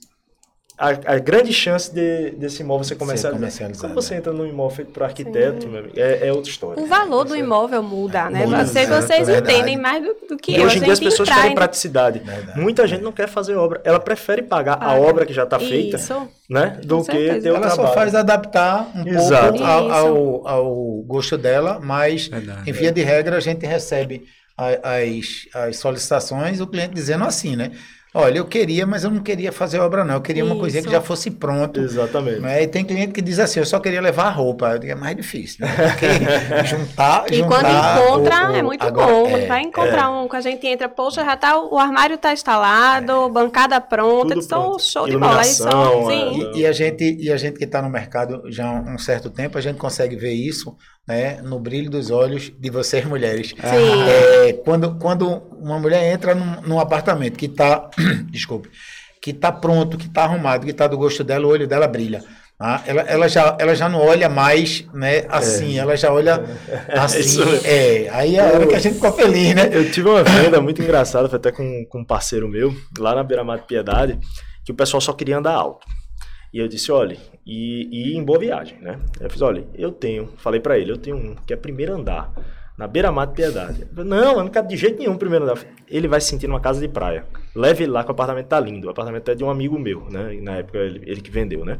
a, 0.78 0.88
a 1.14 1.18
grande 1.18 1.52
chance 1.52 1.92
de, 1.94 2.30
desse 2.32 2.62
imóvel 2.62 2.84
ser 2.84 2.96
comercializado. 2.96 3.36
comercializado, 3.40 3.80
Quando 3.88 3.94
você 3.94 4.14
é. 4.14 4.16
entra 4.18 4.32
num 4.32 4.44
imóvel 4.46 4.76
feito 4.76 4.90
por 4.92 5.02
arquiteto, 5.04 5.66
meu 5.66 5.80
amigo, 5.80 5.94
é, 5.98 6.28
é 6.28 6.32
outra 6.32 6.50
história. 6.50 6.82
O 6.82 6.86
valor 6.86 7.24
do 7.24 7.34
imóvel 7.34 7.82
muda, 7.82 8.28
né? 8.28 8.44
Muda, 8.44 8.66
Vocês, 8.66 8.90
é 8.90 9.00
vocês 9.00 9.26
verdade. 9.26 9.52
entendem 9.54 9.78
mais 9.78 10.02
do, 10.04 10.14
do 10.28 10.36
que 10.36 10.52
E 10.52 10.56
eu. 10.56 10.64
hoje 10.66 10.78
em 10.78 10.82
A 10.82 10.84
dia 10.84 10.92
as 10.92 11.00
pessoas 11.00 11.28
querem 11.30 11.52
em- 11.52 11.54
praticidade. 11.54 12.18
Verdade. 12.18 12.60
Muita 12.60 12.86
gente 12.86 13.02
não 13.02 13.12
quer 13.12 13.26
fazer 13.28 13.54
obra. 13.56 13.80
Ela 13.84 13.98
prefere 13.98 14.42
pagar 14.42 14.74
a 14.74 14.76
Paga. 14.76 15.00
obra 15.00 15.24
que 15.24 15.32
já 15.32 15.44
está 15.44 15.58
feita, 15.58 15.96
Isso. 15.96 16.28
né? 16.50 16.78
Do 16.84 16.98
Com 16.98 17.04
que 17.04 17.12
certeza. 17.12 17.40
ter 17.40 17.50
o 17.50 17.56
Ela 17.56 17.66
trabalho. 17.68 17.88
só 17.88 17.94
faz 17.94 18.14
adaptar 18.14 18.90
um 18.94 19.06
Exato. 19.08 19.48
pouco 19.52 19.64
ao, 19.64 19.90
ao, 19.90 20.48
ao 20.48 21.02
gosto 21.06 21.38
dela, 21.38 21.80
mas 21.82 22.28
Verdade. 22.28 22.68
em 22.68 22.72
via 22.72 22.92
de 22.92 23.02
regra 23.02 23.36
a 23.38 23.40
gente 23.40 23.64
recebe 23.64 24.24
a- 24.58 24.96
as, 24.98 25.46
as 25.68 25.76
solicitações, 25.78 26.60
o 26.60 26.66
cliente 26.66 26.94
dizendo 26.94 27.24
assim, 27.24 27.56
né? 27.56 27.70
Olha, 28.18 28.38
eu 28.38 28.46
queria, 28.46 28.86
mas 28.86 29.04
eu 29.04 29.10
não 29.10 29.20
queria 29.22 29.52
fazer 29.52 29.78
obra, 29.78 30.02
não. 30.04 30.14
Eu 30.14 30.20
queria 30.22 30.44
uma 30.44 30.56
coisinha 30.56 30.82
que 30.82 30.88
Isso. 30.88 30.96
já 30.96 31.02
fosse 31.02 31.30
pronto. 31.30 31.78
Exatamente. 31.80 32.40
Né? 32.40 32.62
E 32.62 32.66
tem 32.66 32.82
cliente 32.84 33.12
que 33.12 33.20
diz 33.20 33.38
assim, 33.38 33.60
eu 33.60 33.66
só 33.66 33.78
queria 33.78 34.00
levar 34.00 34.24
a 34.26 34.30
roupa. 34.30 34.70
Eu 34.72 34.78
digo, 34.78 34.92
é 34.92 34.94
mais 34.94 35.14
difícil, 35.16 35.66
né? 35.66 35.74
Porque 35.90 36.06
juntar, 36.66 37.24
E 37.30 37.34
juntar 37.36 37.48
quando 37.48 37.66
encontra, 37.68 38.48
o- 38.48 38.52
o- 38.52 38.56
é 38.56 38.62
muito 38.62 38.82
agora, 38.86 39.06
bom. 39.12 39.26
é, 39.26 39.30
Quando 39.30 39.46
vai 39.48 39.62
encontrar 39.62 40.10
um, 40.10 40.28
que 40.28 40.36
a 40.36 40.40
gente 40.40 40.66
entra, 40.66 40.88
poxa, 40.88 41.24
já 41.24 41.36
tá, 41.36 41.60
o 41.60 41.78
armário 41.78 42.16
tá 42.16 42.32
instalado, 42.32 43.28
bancada 43.28 43.80
pronta, 43.80 44.34
Tudo 44.34 44.42
são 44.42 44.62
pronto. 44.62 44.82
show 44.82 45.04
de 45.06 45.12
bola. 45.12 45.26
Iluminação, 45.32 46.06
sim. 46.08 46.50
é. 46.52 46.56
E, 46.56 46.60
e 46.60 46.66
a 46.66 46.72
gente, 46.72 47.16
e 47.20 47.30
a 47.30 47.36
gente 47.36 47.58
que 47.58 47.64
está 47.64 47.82
no 47.82 47.90
mercado 47.90 48.42
já 48.50 48.66
há 48.66 48.72
um 48.80 48.98
certo 48.98 49.28
tempo, 49.30 49.58
a 49.58 49.60
gente 49.60 49.76
consegue 49.76 50.16
ver 50.16 50.32
isso 50.32 50.74
né, 51.06 51.40
no 51.42 51.60
brilho 51.60 51.90
dos 51.90 52.10
olhos 52.10 52.52
de 52.58 52.70
vocês 52.70 53.04
mulheres. 53.06 53.54
É, 53.62 54.52
quando, 54.64 54.96
quando 54.96 55.42
uma 55.60 55.78
mulher 55.78 56.12
entra 56.12 56.34
num, 56.34 56.62
num 56.62 56.80
apartamento 56.80 57.36
que 57.36 57.46
está, 57.46 57.88
desculpe, 58.30 58.68
que 59.20 59.30
está 59.30 59.50
pronto, 59.50 59.96
que 59.96 60.06
está 60.06 60.24
arrumado, 60.24 60.64
que 60.64 60.70
está 60.70 60.86
do 60.86 60.98
gosto 60.98 61.24
dela, 61.24 61.46
o 61.46 61.50
olho 61.50 61.66
dela 61.66 61.88
brilha. 61.88 62.22
tá? 62.58 62.82
Ela, 62.86 63.02
ela, 63.02 63.28
já, 63.28 63.56
ela 63.58 63.74
já 63.74 63.88
não 63.88 64.00
olha 64.00 64.28
mais 64.28 64.84
né, 64.92 65.24
assim, 65.28 65.78
ela 65.78 65.96
já 65.96 66.12
olha 66.12 66.44
assim. 66.94 67.42
É, 67.64 68.08
aí 68.10 68.36
é 68.36 68.40
a 68.40 68.52
hora 68.52 68.66
que 68.66 68.74
a 68.74 68.78
gente 68.78 68.94
ficou 68.94 69.12
feliz, 69.12 69.54
né? 69.54 69.68
Eu 69.72 69.90
tive 69.90 70.08
uma 70.08 70.22
venda 70.22 70.60
muito 70.60 70.82
engraçada, 70.82 71.28
foi 71.28 71.38
até 71.38 71.50
com, 71.50 71.84
com 71.88 72.00
um 72.00 72.04
parceiro 72.04 72.48
meu, 72.48 72.74
lá 72.98 73.14
na 73.14 73.24
Beira 73.24 73.44
Mar 73.44 73.58
de 73.58 73.66
Piedade, 73.66 74.18
que 74.64 74.72
o 74.72 74.76
pessoal 74.76 75.00
só 75.00 75.12
queria 75.12 75.38
andar 75.38 75.54
alto. 75.54 75.86
E 76.56 76.58
eu 76.58 76.68
disse, 76.68 76.90
olha, 76.90 77.18
e, 77.46 77.86
e 77.92 78.16
em 78.16 78.24
boa 78.24 78.38
viagem, 78.38 78.78
né? 78.80 78.98
Eu 79.20 79.28
fiz, 79.28 79.42
olha, 79.42 79.66
eu 79.74 79.92
tenho, 79.92 80.30
falei 80.38 80.58
pra 80.58 80.78
ele, 80.78 80.90
eu 80.90 80.96
tenho 80.96 81.14
um 81.14 81.34
que 81.34 81.52
é 81.52 81.56
primeiro 81.56 81.92
andar, 81.92 82.32
na 82.78 82.88
Beira 82.88 83.12
Mar 83.12 83.26
de 83.26 83.34
Piedade. 83.34 83.84
Falou, 83.94 84.08
não, 84.08 84.38
eu 84.38 84.44
não 84.44 84.48
quero 84.48 84.66
de 84.66 84.74
jeito 84.74 84.98
nenhum 84.98 85.18
primeiro 85.18 85.44
andar. 85.44 85.58
Ele 85.86 86.08
vai 86.08 86.18
se 86.18 86.28
sentir 86.28 86.46
numa 86.46 86.58
casa 86.58 86.80
de 86.80 86.88
praia. 86.88 87.26
Leve 87.54 87.84
ele 87.84 87.92
lá 87.92 88.02
que 88.02 88.08
o 88.08 88.12
apartamento 88.12 88.46
tá 88.46 88.58
lindo. 88.58 88.86
O 88.86 88.90
apartamento 88.90 89.30
é 89.30 89.34
de 89.34 89.44
um 89.44 89.50
amigo 89.50 89.78
meu, 89.78 90.08
né? 90.08 90.34
E 90.34 90.40
na 90.40 90.56
época 90.56 90.78
ele, 90.78 91.02
ele 91.04 91.20
que 91.20 91.30
vendeu, 91.30 91.62
né? 91.62 91.76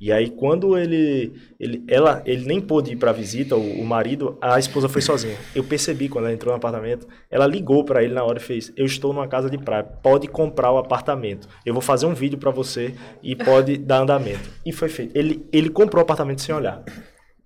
E 0.00 0.10
aí, 0.10 0.30
quando 0.30 0.78
ele, 0.78 1.34
ele, 1.58 1.84
ela, 1.86 2.22
ele 2.24 2.46
nem 2.46 2.58
pôde 2.58 2.92
ir 2.92 2.96
para 2.96 3.12
visita, 3.12 3.54
o, 3.54 3.80
o 3.80 3.84
marido, 3.84 4.38
a 4.40 4.58
esposa 4.58 4.88
foi 4.88 5.02
sozinha. 5.02 5.36
Eu 5.54 5.62
percebi 5.62 6.08
quando 6.08 6.24
ela 6.24 6.32
entrou 6.32 6.52
no 6.52 6.56
apartamento, 6.56 7.06
ela 7.30 7.46
ligou 7.46 7.84
para 7.84 8.02
ele 8.02 8.14
na 8.14 8.24
hora 8.24 8.38
e 8.38 8.42
fez: 8.42 8.72
Eu 8.74 8.86
estou 8.86 9.12
numa 9.12 9.28
casa 9.28 9.50
de 9.50 9.58
praia, 9.58 9.84
pode 9.84 10.26
comprar 10.26 10.72
o 10.72 10.78
apartamento. 10.78 11.46
Eu 11.66 11.74
vou 11.74 11.82
fazer 11.82 12.06
um 12.06 12.14
vídeo 12.14 12.38
para 12.38 12.50
você 12.50 12.94
e 13.22 13.36
pode 13.36 13.76
dar 13.76 13.98
andamento. 13.98 14.48
E 14.64 14.72
foi 14.72 14.88
feito. 14.88 15.14
Ele, 15.14 15.46
ele 15.52 15.68
comprou 15.68 16.00
o 16.00 16.04
apartamento 16.04 16.40
sem 16.40 16.54
olhar, 16.54 16.82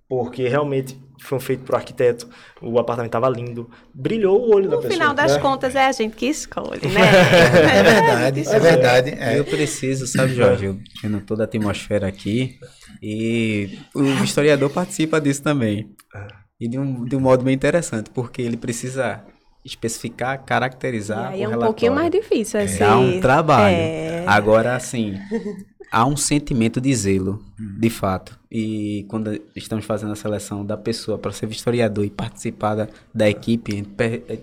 porque 0.07 0.47
realmente 0.47 0.99
foi 1.21 1.39
feito 1.39 1.63
por 1.63 1.75
arquiteto, 1.75 2.27
o 2.61 2.77
apartamento 2.77 3.09
estava 3.09 3.29
lindo, 3.29 3.69
brilhou 3.93 4.39
o 4.41 4.53
olho 4.53 4.69
da 4.69 4.75
No 4.75 4.81
pessoa. 4.81 4.93
final 4.93 5.13
das 5.13 5.33
né? 5.33 5.39
contas, 5.39 5.75
é 5.75 5.85
a 5.85 5.91
gente 5.91 6.15
que 6.15 6.25
escolhe, 6.27 6.81
É 6.83 6.87
né? 6.87 7.83
verdade, 7.83 8.47
é 8.47 8.59
verdade. 8.59 9.09
é. 9.17 9.39
Eu 9.39 9.45
preciso, 9.45 10.05
sabe, 10.07 10.33
Jorge, 10.35 10.65
eu 10.65 10.77
vendo 11.01 11.21
toda 11.21 11.43
a 11.43 11.45
atmosfera 11.45 12.07
aqui, 12.07 12.59
e 13.01 13.79
o 13.93 14.03
historiador 14.23 14.69
participa 14.69 15.19
disso 15.19 15.41
também. 15.41 15.89
E 16.59 16.67
de 16.67 16.77
um, 16.77 17.03
de 17.05 17.15
um 17.15 17.19
modo 17.19 17.43
bem 17.43 17.53
interessante, 17.55 18.09
porque 18.11 18.41
ele 18.41 18.57
precisa 18.57 19.23
especificar, 19.63 20.35
E 20.41 20.45
caracterizar 20.47 21.29
aí 21.31 21.39
o 21.39 21.43
é 21.43 21.47
um 21.47 21.49
relatório. 21.49 21.65
pouquinho 21.65 21.93
mais 21.95 22.11
difícil 22.11 22.59
esse... 22.59 22.79
Dá 22.79 22.97
um 22.97 23.19
trabalho. 23.19 23.75
É. 23.75 24.23
Agora, 24.27 24.75
assim, 24.75 25.15
há 25.95 26.05
um 26.05 26.17
sentimento 26.17 26.81
de 26.81 26.93
zelo, 26.93 27.41
de 27.57 27.89
fato. 27.89 28.37
E 28.51 29.05
quando 29.07 29.39
estamos 29.55 29.85
fazendo 29.85 30.11
a 30.11 30.15
seleção 30.15 30.65
da 30.65 30.75
pessoa 30.75 31.17
para 31.17 31.31
ser 31.31 31.49
historiador 31.49 32.03
e 32.03 32.09
participar 32.09 32.75
da, 32.75 32.87
da 33.13 33.29
equipe, 33.29 33.71
a 33.71 33.75
gente 33.77 33.89
per- 33.89 34.23
é, 34.27 34.39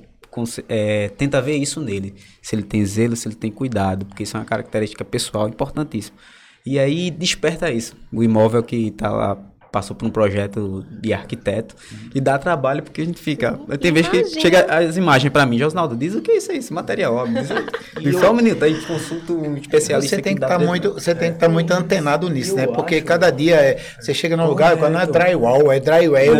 é, 0.68 1.08
tenta 1.10 1.42
ver 1.42 1.56
isso 1.58 1.78
nele. 1.78 2.14
Se 2.40 2.54
ele 2.56 2.62
tem 2.62 2.82
zelo, 2.86 3.14
se 3.14 3.28
ele 3.28 3.34
tem 3.34 3.50
cuidado, 3.50 4.06
porque 4.06 4.22
isso 4.22 4.34
é 4.34 4.40
uma 4.40 4.46
característica 4.46 5.04
pessoal 5.04 5.46
importantíssima. 5.46 6.16
E 6.64 6.78
aí 6.78 7.10
desperta 7.10 7.70
isso. 7.70 7.94
O 8.10 8.22
imóvel 8.22 8.62
que 8.62 8.86
está 8.86 9.10
lá 9.10 9.51
passou 9.72 9.96
por 9.96 10.06
um 10.06 10.10
projeto 10.10 10.84
de 10.90 11.12
arquiteto 11.14 11.74
e 12.14 12.20
dá 12.20 12.38
trabalho 12.38 12.82
porque 12.82 13.00
a 13.00 13.04
gente 13.06 13.18
fica. 13.20 13.58
Tem 13.80 13.90
vezes 13.90 14.10
que 14.10 14.18
Imagina. 14.18 14.40
chega 14.40 14.66
as 14.68 14.96
imagens 14.98 15.32
para 15.32 15.46
mim, 15.46 15.58
Josnaldo, 15.58 15.96
diz 15.96 16.14
o 16.14 16.20
que 16.20 16.30
é 16.30 16.36
isso 16.36 16.52
aí, 16.52 16.58
esse 16.58 16.72
material, 16.72 17.14
ó, 17.14 17.24
diz 17.26 17.50
aí. 17.50 17.64
E 18.02 18.12
só 18.12 18.30
um 18.30 18.34
minuto, 18.34 18.62
aí 18.64 18.74
consulta 18.82 19.32
um 19.32 19.56
especialista 19.56 20.16
Você 20.16 20.22
tem 20.22 20.34
que 20.36 20.42
estar 20.44 20.58
pra- 20.58 20.66
muito, 20.66 20.92
você 20.92 21.14
tem 21.14 21.30
que 21.30 21.36
estar 21.36 21.48
muito 21.48 21.70
antenado 21.72 22.28
nisso, 22.28 22.52
eu 22.52 22.56
né? 22.56 22.66
Porque 22.66 22.96
acho- 22.96 23.04
cada 23.06 23.30
dia 23.30 23.54
é, 23.56 23.78
você 23.98 24.12
chega 24.12 24.36
num 24.36 24.46
lugar, 24.46 24.76
quando 24.76 24.92
não 24.92 25.00
é 25.00 25.06
drywall, 25.06 25.72
é 25.72 25.80
drywall. 25.80 26.34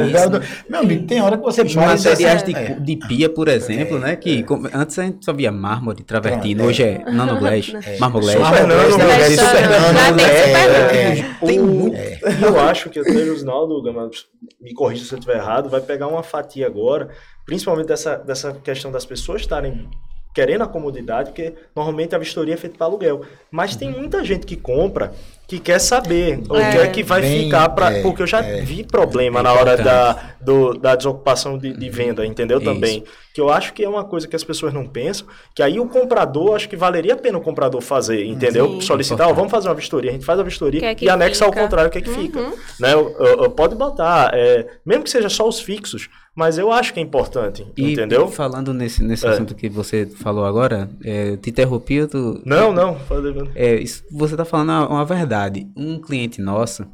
Meu 0.69 0.81
amigo, 0.81 1.07
tem 1.07 1.23
hora 1.23 1.37
que 1.39 1.43
você 1.43 1.63
Os 1.63 1.69
diz 1.69 1.77
materiais 1.77 2.43
de, 2.43 2.55
é. 2.55 2.77
de 2.79 2.97
pia, 3.09 3.29
por 3.31 3.49
exemplo, 3.49 3.99
né? 3.99 4.15
Que 4.17 4.43
como- 4.43 4.69
antes 4.75 4.99
a 4.99 5.05
gente 5.05 5.25
só 5.25 5.33
via 5.33 5.51
mármore, 5.51 6.03
travertino, 6.03 6.57
Pronto, 6.65 6.69
hoje 6.69 6.83
é 6.83 7.03
nanoglass, 7.11 7.73
é, 7.87 7.99
nano, 7.99 8.21
super 8.21 8.67
nano, 8.67 8.91
já 8.99 8.99
tem 9.07 9.17
é, 9.23 9.31
super 9.31 9.69
nano. 9.69 10.21
é. 10.21 11.47
Tem 11.47 11.59
muito. 11.59 11.97
Eu 12.43 12.61
acho 12.61 12.91
que 12.91 12.99
até 13.23 13.31
o 13.31 13.37
Zinaldo, 13.37 13.83
Gama, 13.83 14.11
me 14.61 14.75
corrija 14.75 15.05
se 15.05 15.15
eu 15.15 15.19
estiver 15.19 15.37
errado, 15.37 15.69
vai 15.69 15.81
pegar 15.81 16.09
uma 16.09 16.23
fatia 16.23 16.67
agora, 16.67 17.15
principalmente 17.45 17.87
dessa, 17.87 18.17
dessa 18.17 18.53
questão 18.53 18.91
das 18.91 19.05
pessoas 19.05 19.43
estarem 19.43 19.89
querendo 20.35 20.63
a 20.63 20.67
comodidade, 20.67 21.31
porque 21.31 21.53
normalmente 21.77 22.15
a 22.15 22.19
vistoria 22.19 22.55
é 22.55 22.57
feita 22.57 22.77
para 22.79 22.87
aluguel. 22.87 23.23
Mas 23.51 23.77
tem 23.77 23.91
muita 23.91 24.25
gente 24.25 24.47
que 24.47 24.57
compra 24.57 25.13
que 25.47 25.59
quer 25.59 25.79
saber 25.79 26.39
o 26.49 26.55
que 26.55 26.79
é 26.79 26.87
que 26.89 27.03
vai 27.03 27.21
Bem, 27.21 27.45
ficar 27.45 27.69
para. 27.71 27.93
é, 27.99 28.03
porque 28.03 28.23
eu 28.23 28.27
já 28.27 28.43
é. 28.43 28.63
vi 28.63 28.83
problema 28.85 29.41
É 29.41 29.43
na 29.43 29.53
hora 29.53 29.77
da, 29.77 30.35
do- 30.41 30.73
da 30.79 30.97
desocupação 30.97 31.59
de, 31.59 31.75
de 31.75 31.91
venda, 31.91 32.25
entendeu? 32.25 32.57
Isso. 32.59 32.65
Também. 32.73 33.05
Que 33.35 33.41
eu 33.41 33.51
acho 33.51 33.75
que 33.75 33.85
é 33.85 33.89
uma 33.89 34.05
coisa 34.05 34.27
que 34.27 34.35
as 34.37 34.45
pessoas 34.45 34.73
não 34.73 34.87
pensam, 34.87 35.27
que 35.55 35.63
aí 35.63 35.79
o 35.79 35.87
comprador, 35.87 36.55
acho 36.57 36.69
que 36.69 36.77
valeria 36.77 37.13
a 37.15 37.17
pena 37.17 37.37
o 37.37 37.41
comprador 37.43 37.81
fazer, 37.83 38.25
entendeu? 38.25 38.69
Sim. 38.75 38.81
Solicitar, 38.81 39.29
ó, 39.29 39.33
vamos 39.35 39.51
fazer 39.51 39.69
uma 39.69 39.75
vistoria, 39.75 40.11
a 40.11 40.13
gente 40.15 40.25
faz 40.25 40.39
a 40.39 40.43
vistoria 40.43 40.81
Que 40.81 40.87
é 40.87 40.95
que 40.95 41.05
e 41.05 41.11
anexa 41.11 41.45
ao 41.45 41.51
fica. 41.51 41.61
Uhum. 41.61 41.67
contrário 41.67 41.89
o 41.89 41.93
que 41.93 41.99
é 41.99 42.01
que 42.03 42.11
fica. 42.11 42.41
Né? 42.81 42.95
Eu- 42.95 43.15
eu- 43.19 43.45
eu- 43.45 43.51
pode 43.51 43.75
botar, 43.75 44.31
é, 44.35 44.67
mesmo 44.87 45.05
que 45.05 45.11
seja 45.11 45.29
só 45.29 45.47
os 45.47 45.61
fixos, 45.61 46.09
mas 46.35 46.59
eu 46.59 46.71
acho 46.73 46.93
que 46.95 47.01
é 47.01 47.03
importante, 47.03 47.67
E 47.77 47.93
entendeu? 47.93 48.29
falando 48.29 48.73
nesse, 48.73 49.03
nesse 49.03 49.27
É. 49.27 49.31
assunto 49.31 49.55
que 49.55 49.69
você 49.69 50.07
falou 50.07 50.45
agora, 50.45 50.89
é, 51.05 51.31
eu 51.31 51.37
te 51.37 51.51
interrompi, 51.51 51.95
eu 51.95 52.09
tô- 52.09 52.41
Não, 52.45 52.73
não. 52.73 52.97
É, 53.55 53.75
isso, 53.77 54.05
você 54.11 54.37
tá 54.37 54.45
falando 54.45 54.71
uma, 54.71 54.89
uma 54.89 55.05
verdade. 55.05 55.67
Um 55.77 56.01
cliente 56.01 56.41
nosso 56.41 56.87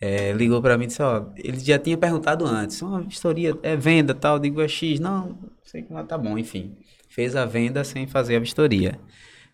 é, 0.00 0.32
ligou 0.32 0.60
pra 0.60 0.76
mim 0.76 0.84
e 0.84 0.86
disse, 0.88 1.02
ó, 1.02 1.24
ele 1.36 1.58
já 1.60 1.78
tinha 1.78 1.96
perguntado 1.96 2.44
antes, 2.46 2.80
uma 2.82 3.00
vistoria, 3.00 3.56
é 3.62 3.76
venda 3.76 4.14
tal, 4.14 4.38
digo, 4.38 4.60
é 4.60 4.66
X, 4.68 4.98
não, 4.98 5.38
sei 5.64 5.82
que 5.82 5.92
mas 5.92 6.06
tá 6.06 6.16
bom, 6.18 6.36
enfim. 6.38 6.74
Fez 7.08 7.36
a 7.36 7.44
venda 7.44 7.84
sem 7.84 8.06
fazer 8.06 8.36
a 8.36 8.40
vistoria. 8.40 8.98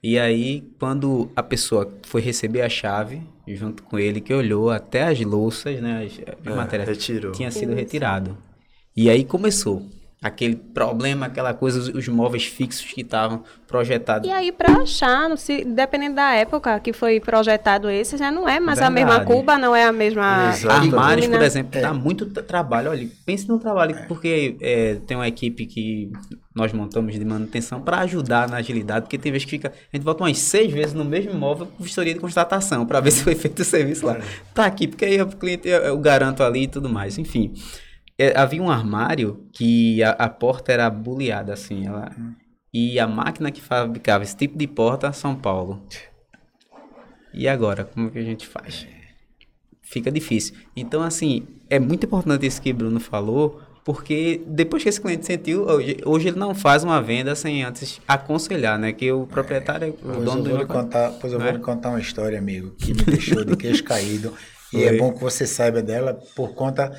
E 0.02 0.18
aí, 0.18 0.62
quando 0.78 1.30
a 1.34 1.42
pessoa 1.42 1.90
foi 2.06 2.20
receber 2.20 2.60
a 2.62 2.68
chave, 2.68 3.22
junto 3.48 3.82
com 3.82 3.98
ele, 3.98 4.20
que 4.20 4.34
olhou 4.34 4.70
até 4.70 5.04
as 5.04 5.18
louças, 5.20 5.80
né, 5.80 6.04
as, 6.06 6.12
as 6.46 6.52
É, 6.52 6.56
matérias, 6.56 6.88
retirou. 6.88 7.32
tinha 7.32 7.50
sido 7.50 7.74
retirado. 7.74 8.36
E 8.96 9.10
aí 9.10 9.24
começou 9.24 9.82
aquele 10.22 10.56
problema, 10.56 11.26
aquela 11.26 11.52
coisa, 11.52 11.78
os, 11.78 11.88
os 11.88 12.08
móveis 12.08 12.44
fixos 12.46 12.90
que 12.90 13.02
estavam 13.02 13.44
projetados. 13.68 14.26
E 14.26 14.32
aí, 14.32 14.50
pra 14.50 14.72
achar, 14.78 15.28
não 15.28 15.36
se, 15.36 15.62
dependendo 15.66 16.14
da 16.16 16.32
época 16.32 16.80
que 16.80 16.94
foi 16.94 17.20
projetado 17.20 17.90
esse, 17.90 18.16
já 18.16 18.30
não 18.30 18.48
é 18.48 18.58
mais 18.58 18.78
a 18.78 18.88
mesma 18.88 19.18
Verdade. 19.18 19.30
cuba, 19.30 19.58
não 19.58 19.76
é 19.76 19.84
a 19.84 19.92
mesma. 19.92 20.48
Exato. 20.50 20.74
Armários, 20.74 21.26
por 21.26 21.32
lâmina. 21.32 21.44
exemplo, 21.44 21.78
dá 21.78 21.92
muito 21.92 22.24
tra- 22.24 22.42
trabalho. 22.42 22.90
Olha, 22.90 23.06
pense 23.26 23.46
num 23.46 23.58
trabalho, 23.58 23.94
porque 24.08 24.56
é, 24.62 24.94
tem 25.06 25.14
uma 25.14 25.28
equipe 25.28 25.66
que 25.66 26.10
nós 26.54 26.72
montamos 26.72 27.12
de 27.18 27.24
manutenção 27.24 27.82
para 27.82 27.98
ajudar 27.98 28.48
na 28.48 28.56
agilidade, 28.56 29.02
porque 29.04 29.18
tem 29.18 29.30
vezes 29.30 29.44
que 29.44 29.50
fica. 29.50 29.74
A 29.92 29.96
gente 29.96 30.04
volta 30.04 30.22
umas 30.24 30.38
seis 30.38 30.72
vezes 30.72 30.94
no 30.94 31.04
mesmo 31.04 31.32
imóvel 31.32 31.66
com 31.66 31.84
vistoria 31.84 32.14
de 32.14 32.20
constatação, 32.20 32.86
para 32.86 32.98
ver 32.98 33.10
se 33.12 33.22
foi 33.22 33.34
feito 33.34 33.60
o 33.60 33.64
serviço 33.64 34.06
lá. 34.06 34.16
Tá 34.54 34.64
aqui, 34.64 34.88
porque 34.88 35.04
aí 35.04 35.20
o 35.20 35.26
cliente 35.26 35.68
eu, 35.68 35.80
eu 35.82 35.98
garanto 35.98 36.42
ali 36.42 36.62
e 36.62 36.68
tudo 36.68 36.88
mais. 36.88 37.18
Enfim. 37.18 37.52
É, 38.18 38.38
havia 38.38 38.62
um 38.62 38.70
armário 38.70 39.46
que 39.52 40.02
a, 40.02 40.10
a 40.10 40.28
porta 40.28 40.72
era 40.72 40.88
buleada, 40.88 41.52
assim, 41.52 41.86
ela. 41.86 42.12
e 42.72 42.98
a 42.98 43.06
máquina 43.06 43.50
que 43.50 43.60
fabricava 43.60 44.22
esse 44.22 44.36
tipo 44.36 44.56
de 44.56 44.66
porta, 44.66 45.12
São 45.12 45.34
Paulo. 45.34 45.82
E 47.32 47.48
agora, 47.48 47.84
como 47.84 48.10
que 48.10 48.18
a 48.18 48.22
gente 48.22 48.46
faz? 48.46 48.86
Fica 49.82 50.10
difícil. 50.10 50.54
Então, 50.76 51.02
assim, 51.02 51.46
é 51.68 51.78
muito 51.80 52.06
importante 52.06 52.46
isso 52.46 52.62
que 52.62 52.70
o 52.70 52.74
Bruno 52.74 53.00
falou, 53.00 53.60
porque 53.84 54.42
depois 54.46 54.82
que 54.82 54.88
esse 54.88 55.00
cliente 55.00 55.26
sentiu, 55.26 55.64
hoje, 55.64 55.96
hoje 56.06 56.28
ele 56.28 56.38
não 56.38 56.54
faz 56.54 56.84
uma 56.84 57.02
venda 57.02 57.34
sem 57.34 57.62
antes 57.64 58.00
aconselhar, 58.08 58.78
né? 58.78 58.92
Que 58.92 59.12
o 59.12 59.26
proprietário, 59.26 59.88
é, 59.88 60.08
o 60.08 60.24
dono 60.24 60.48
eu 60.48 60.58
do 60.58 60.66
contar, 60.66 61.10
pois 61.20 61.32
eu 61.32 61.40
vou 61.40 61.50
lhe 61.50 61.58
contar 61.58 61.90
uma 61.90 62.00
história, 62.00 62.38
amigo, 62.38 62.70
que 62.78 62.94
me 62.94 63.02
deixou 63.02 63.44
de 63.44 63.56
queixo 63.56 63.82
caído. 63.84 64.32
E 64.72 64.82
é 64.82 64.88
Foi. 64.88 64.98
bom 64.98 65.12
que 65.12 65.20
você 65.20 65.46
saiba 65.46 65.82
dela 65.82 66.18
por 66.34 66.54
conta 66.54 66.92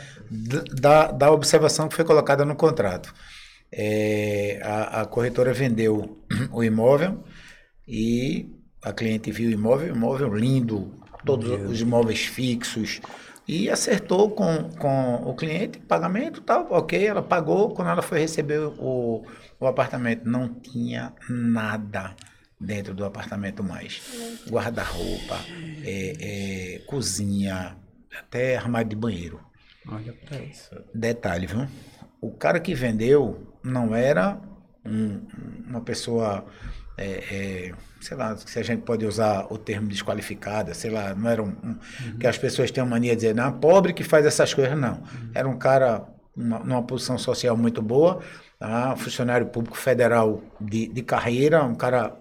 da, 0.79 1.11
da 1.11 1.31
observação 1.31 1.87
que 1.87 1.95
foi 1.95 2.05
colocada 2.05 2.45
no 2.45 2.55
contrato. 2.55 3.13
É, 3.71 4.59
a, 4.63 5.01
a 5.01 5.05
corretora 5.05 5.53
vendeu 5.53 6.17
o 6.51 6.63
imóvel 6.63 7.23
e 7.87 8.49
a 8.81 8.93
cliente 8.93 9.31
viu 9.31 9.49
o 9.49 9.53
imóvel, 9.53 9.95
imóvel 9.95 10.33
lindo, 10.33 10.93
todos 11.25 11.49
os 11.69 11.81
imóveis 11.81 12.25
fixos, 12.25 13.01
e 13.47 13.69
acertou 13.69 14.29
com, 14.31 14.69
com 14.69 15.15
o 15.25 15.35
cliente, 15.35 15.79
pagamento 15.79 16.41
tal, 16.41 16.67
ok, 16.71 17.05
ela 17.05 17.21
pagou, 17.21 17.71
quando 17.71 17.89
ela 17.89 18.01
foi 18.01 18.19
receber 18.19 18.59
o, 18.59 19.23
o 19.59 19.67
apartamento, 19.67 20.27
não 20.27 20.47
tinha 20.53 21.13
nada 21.27 22.15
dentro 22.59 22.93
do 22.93 23.05
apartamento 23.05 23.63
mais. 23.63 24.01
Guarda-roupa, 24.49 25.39
é, 25.83 26.75
é, 26.75 26.79
cozinha, 26.87 27.75
até 28.17 28.55
armário 28.57 28.89
de 28.89 28.95
banheiro. 28.95 29.39
Olha 29.87 30.13
pra 30.13 30.39
isso. 30.39 30.69
Detalhe, 30.93 31.45
viu? 31.47 31.67
O 32.21 32.31
cara 32.31 32.59
que 32.59 32.73
vendeu 32.73 33.53
não 33.63 33.93
era 33.95 34.39
um- 34.85 35.21
uma 35.67 35.81
pessoa, 35.81 36.45
é, 36.97 37.05
é, 37.07 37.73
sei 38.01 38.15
lá, 38.17 38.35
se 38.37 38.57
a 38.57 38.63
gente 38.63 38.81
pode 38.83 39.05
usar 39.05 39.45
o 39.51 39.57
termo 39.57 39.87
desqualificada, 39.87 40.73
sei 40.73 40.89
lá, 40.91 41.13
não 41.13 41.29
era 41.29 41.43
um, 41.43 41.49
um- 41.49 42.17
que 42.19 42.25
as 42.25 42.37
pessoas 42.37 42.71
têm 42.71 42.81
a 42.81 42.85
mania 42.85 43.11
de 43.11 43.17
dizer, 43.17 43.35
não, 43.35 43.59
pobre 43.59 43.93
que 43.93 44.03
faz 44.03 44.25
essas 44.25 44.53
coisas, 44.53 44.77
não. 44.77 45.03
Era 45.33 45.47
um 45.47 45.57
cara 45.57 46.07
numa, 46.35 46.59
numa 46.59 46.83
posição 46.83 47.17
social 47.17 47.55
muito 47.57 47.81
boa, 47.81 48.21
tá? 48.59 48.95
funcionário 48.95 49.47
público 49.47 49.77
federal 49.77 50.41
de, 50.59 50.87
de 50.87 51.01
carreira, 51.03 51.63
um 51.63 51.75
cara, 51.75 52.17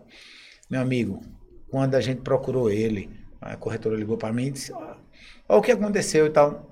meu 0.70 0.80
amigo, 0.80 1.20
quando 1.68 1.94
a 1.94 2.00
gente 2.00 2.20
procurou 2.20 2.70
ele, 2.70 3.10
a 3.40 3.56
corretora 3.56 3.96
ligou 3.96 4.16
para 4.16 4.32
mim 4.32 4.46
e 4.46 4.50
disse, 4.52 4.72
ó, 4.72 4.96
o 5.48 5.60
que 5.60 5.72
aconteceu 5.72 6.26
e 6.26 6.30
tal. 6.30 6.70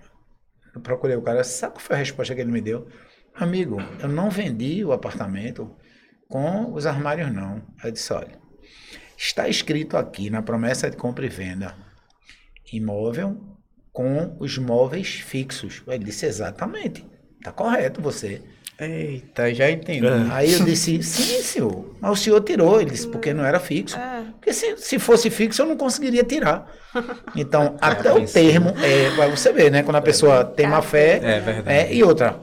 Eu 0.74 0.80
procurei 0.80 1.16
o 1.16 1.22
cara, 1.22 1.44
sabe 1.44 1.74
qual 1.74 1.80
foi 1.80 1.96
a 1.96 1.98
resposta 1.98 2.34
que 2.34 2.40
ele 2.40 2.50
me 2.50 2.60
deu? 2.60 2.88
Amigo, 3.34 3.76
eu 4.00 4.08
não 4.08 4.30
vendi 4.30 4.84
o 4.84 4.92
apartamento 4.92 5.70
com 6.28 6.72
os 6.72 6.86
armários, 6.86 7.30
não. 7.32 7.62
Eu 7.84 7.90
disse, 7.90 8.12
olha, 8.12 8.38
está 9.16 9.48
escrito 9.48 9.96
aqui 9.96 10.30
na 10.30 10.40
promessa 10.40 10.90
de 10.90 10.96
compra 10.96 11.26
e 11.26 11.28
venda, 11.28 11.76
imóvel 12.72 13.38
com 13.92 14.36
os 14.40 14.56
móveis 14.56 15.20
fixos. 15.20 15.82
Ele 15.86 16.04
disse, 16.04 16.24
exatamente, 16.24 17.06
está 17.36 17.52
correto 17.52 18.00
você. 18.00 18.42
Eita, 18.78 19.54
já 19.54 19.70
entendi. 19.70 20.06
Aí 20.30 20.52
eu 20.52 20.64
disse, 20.64 21.02
sim, 21.02 21.42
senhor, 21.42 21.94
mas 22.00 22.12
o 22.12 22.16
senhor 22.16 22.40
tirou. 22.40 22.80
Ele 22.80 22.90
disse, 22.90 23.06
porque 23.06 23.32
não 23.32 23.44
era 23.44 23.60
fixo. 23.60 23.96
É. 23.96 24.24
Porque 24.32 24.52
se, 24.52 24.76
se 24.76 24.98
fosse 24.98 25.30
fixo, 25.30 25.62
eu 25.62 25.66
não 25.66 25.76
conseguiria 25.76 26.24
tirar. 26.24 26.70
Então, 27.34 27.78
até 27.80 28.12
o 28.12 28.26
termo, 28.26 28.68
é, 28.82 29.10
pra 29.16 29.26
você 29.26 29.50
ver, 29.50 29.70
né? 29.70 29.82
Quando 29.82 29.96
a 29.96 30.02
pessoa 30.02 30.44
tem 30.44 30.66
má 30.66 30.82
fé. 30.82 31.16
É 31.22 31.40
verdade. 31.40 31.70
é, 31.70 31.94
e 31.94 32.04
outra, 32.04 32.38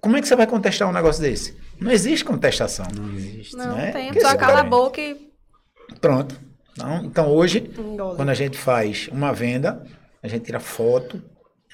como 0.00 0.16
é 0.16 0.20
que 0.20 0.26
você 0.26 0.34
vai 0.34 0.48
contestar 0.48 0.88
um 0.88 0.92
negócio 0.92 1.22
desse? 1.22 1.56
Não 1.80 1.92
existe 1.92 2.24
contestação. 2.24 2.86
Não 2.92 3.14
existe. 3.14 3.56
Não, 3.56 3.76
né? 3.76 3.92
tem. 3.92 4.08
Esse 4.08 4.36
cala 4.36 4.60
a 4.60 4.64
boca 4.64 5.00
e 5.00 5.30
Pronto. 6.00 6.36
Então, 6.72 7.04
então 7.04 7.28
hoje, 7.28 7.70
engole. 7.78 8.16
quando 8.16 8.30
a 8.30 8.34
gente 8.34 8.56
faz 8.58 9.08
uma 9.12 9.32
venda, 9.32 9.84
a 10.22 10.28
gente 10.28 10.44
tira 10.44 10.58
foto, 10.58 11.22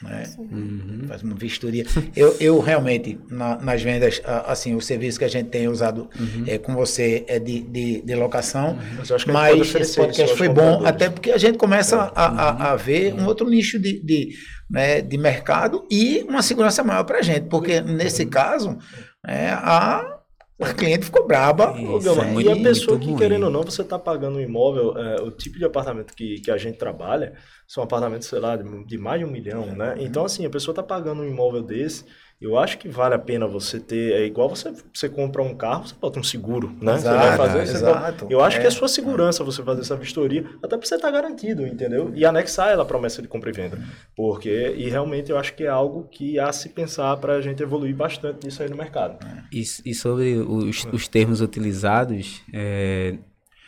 né? 0.03 0.23
Uhum. 0.39 1.05
Faz 1.09 1.23
uma 1.23 1.35
vistoria. 1.35 1.85
Eu, 2.15 2.37
eu 2.41 2.59
realmente, 2.61 3.19
na- 3.31 3.57
nas 3.59 3.83
vendas, 3.83 4.21
assim, 4.47 4.75
o 4.75 4.81
serviço 4.81 5.19
que 5.19 5.25
a 5.25 5.29
gente 5.29 5.49
tem 5.49 5.69
usado 5.69 6.09
Uhum. 6.19 6.45
é, 6.47 6.59
com 6.59 6.75
você 6.75 7.25
é 7.29 7.39
de, 7.39 7.61
de, 7.63 8.03
de 8.03 8.15
locação, 8.15 8.79
Mas 8.97 9.09
pode 9.09 9.27
mas 9.33 9.61
oferecer 9.61 9.81
esse 9.81 9.97
podcast 9.97 10.37
foi 10.37 10.49
bom, 10.49 10.85
até 10.87 11.09
porque 11.11 11.31
a 11.33 11.39
gente 11.39 11.59
começa 11.59 11.97
É. 11.97 11.99
a, 12.15 12.27
a, 12.27 12.73
a 12.73 12.77
ver 12.77 13.13
um 13.15 13.27
outro 13.27 13.49
nicho 13.49 13.79
de, 13.79 14.01
de, 14.05 14.29
né, 14.71 15.01
de 15.01 15.17
mercado 15.19 15.87
e 15.91 16.25
uma 16.29 16.43
segurança 16.43 16.83
maior 16.85 17.05
para 17.05 17.19
a 17.19 17.23
gente, 17.23 17.47
porque 17.49 17.81
nesse 17.81 18.27
caso, 18.27 18.79
é, 19.27 19.49
a, 19.51 20.18
a 20.61 20.75
cliente 20.75 21.07
ficou 21.07 21.27
braba. 21.27 21.75
Isso 21.79 22.21
é 22.21 22.43
e 22.43 22.51
a 22.51 22.57
pessoa 22.57 22.99
que, 22.99 23.07
ruim. 23.07 23.17
querendo 23.17 23.45
ou 23.45 23.51
não, 23.51 23.63
você 23.63 23.83
está 23.83 23.99
pagando 23.99 24.39
um 24.39 24.41
imóvel, 24.41 24.97
é, 24.97 25.23
o 25.23 25.31
tipo 25.31 25.59
de 25.59 25.65
apartamento 25.65 26.15
que, 26.15 26.41
que 26.41 26.51
a 26.51 26.57
gente 26.57 26.79
trabalha 26.79 27.35
são 27.67 27.83
apartamentos, 27.83 28.27
sei 28.29 28.41
lá, 28.41 28.57
de, 28.57 28.85
de 28.85 28.99
mais 28.99 29.21
de 29.21 29.25
um 29.25 29.31
milhão, 29.31 29.67
né? 29.67 29.95
Então, 29.99 30.25
assim, 30.25 30.45
a 30.45 30.51
pessoa 30.51 30.73
está 30.73 30.83
pagando 30.83 31.23
um 31.23 31.29
imóvel 31.29 31.63
desse, 31.63 32.05
eu 32.41 32.57
acho 32.57 32.79
que 32.79 32.89
vale 32.89 33.15
a 33.15 33.19
pena 33.19 33.47
você 33.49 33.81
ter, 33.81 34.13
é 34.13 34.25
igual 34.25 34.49
você, 34.49 34.73
você 34.95 35.09
compra 35.09 35.43
um 35.43 35.57
carro, 35.57 35.89
você 35.89 35.95
bota 36.01 36.21
um 36.21 36.23
seguro, 36.23 36.69
né? 36.81 36.97
você 36.97 37.03
vai 37.09 37.17
Exato, 37.17 37.37
fazer, 37.37 37.67
você 37.67 37.73
exato. 37.77 38.25
bota- 38.25 38.33
eu 38.33 38.41
acho 38.41 38.61
que 38.61 38.65
É. 38.65 38.69
é 38.69 38.71
sua 38.71 38.87
segurança 38.89 39.43
você 39.43 39.63
fazer 39.63 39.81
essa 39.81 39.97
vistoria, 39.97 40.45
até 40.63 40.77
para 40.77 40.87
você 40.87 40.95
estar 40.95 41.11
garantido, 41.11 41.67
entendeu? 41.67 42.13
E 42.15 42.25
anexar 42.25 42.69
ela 42.71 42.85
a 42.85 42.87
promessa 42.87 43.21
de 43.21 43.27
compra 43.29 43.51
e 43.51 43.53
venda, 43.53 43.79
porque, 44.15 44.75
e 44.77 44.89
realmente 44.89 45.31
eu 45.31 45.39
acho 45.39 45.55
que 45.55 45.65
é 45.65 45.69
algo 45.69 46.05
que 46.09 46.39
há 46.39 46.49
a 46.49 46.53
se 46.53 46.69
pensar 46.69 47.17
para 47.17 47.35
a 47.35 47.41
gente 47.41 47.63
evoluir 47.63 47.95
bastante 47.97 48.45
nisso 48.45 48.63
aí 48.63 48.71
no 48.71 48.77
mercado. 48.77 49.19
E, 49.53 49.63
e 49.85 49.95
sobre 49.95 50.37
os, 50.37 50.87
os 50.93 51.09
termos 51.09 51.41
utilizados, 51.41 52.43
é, 52.55 53.17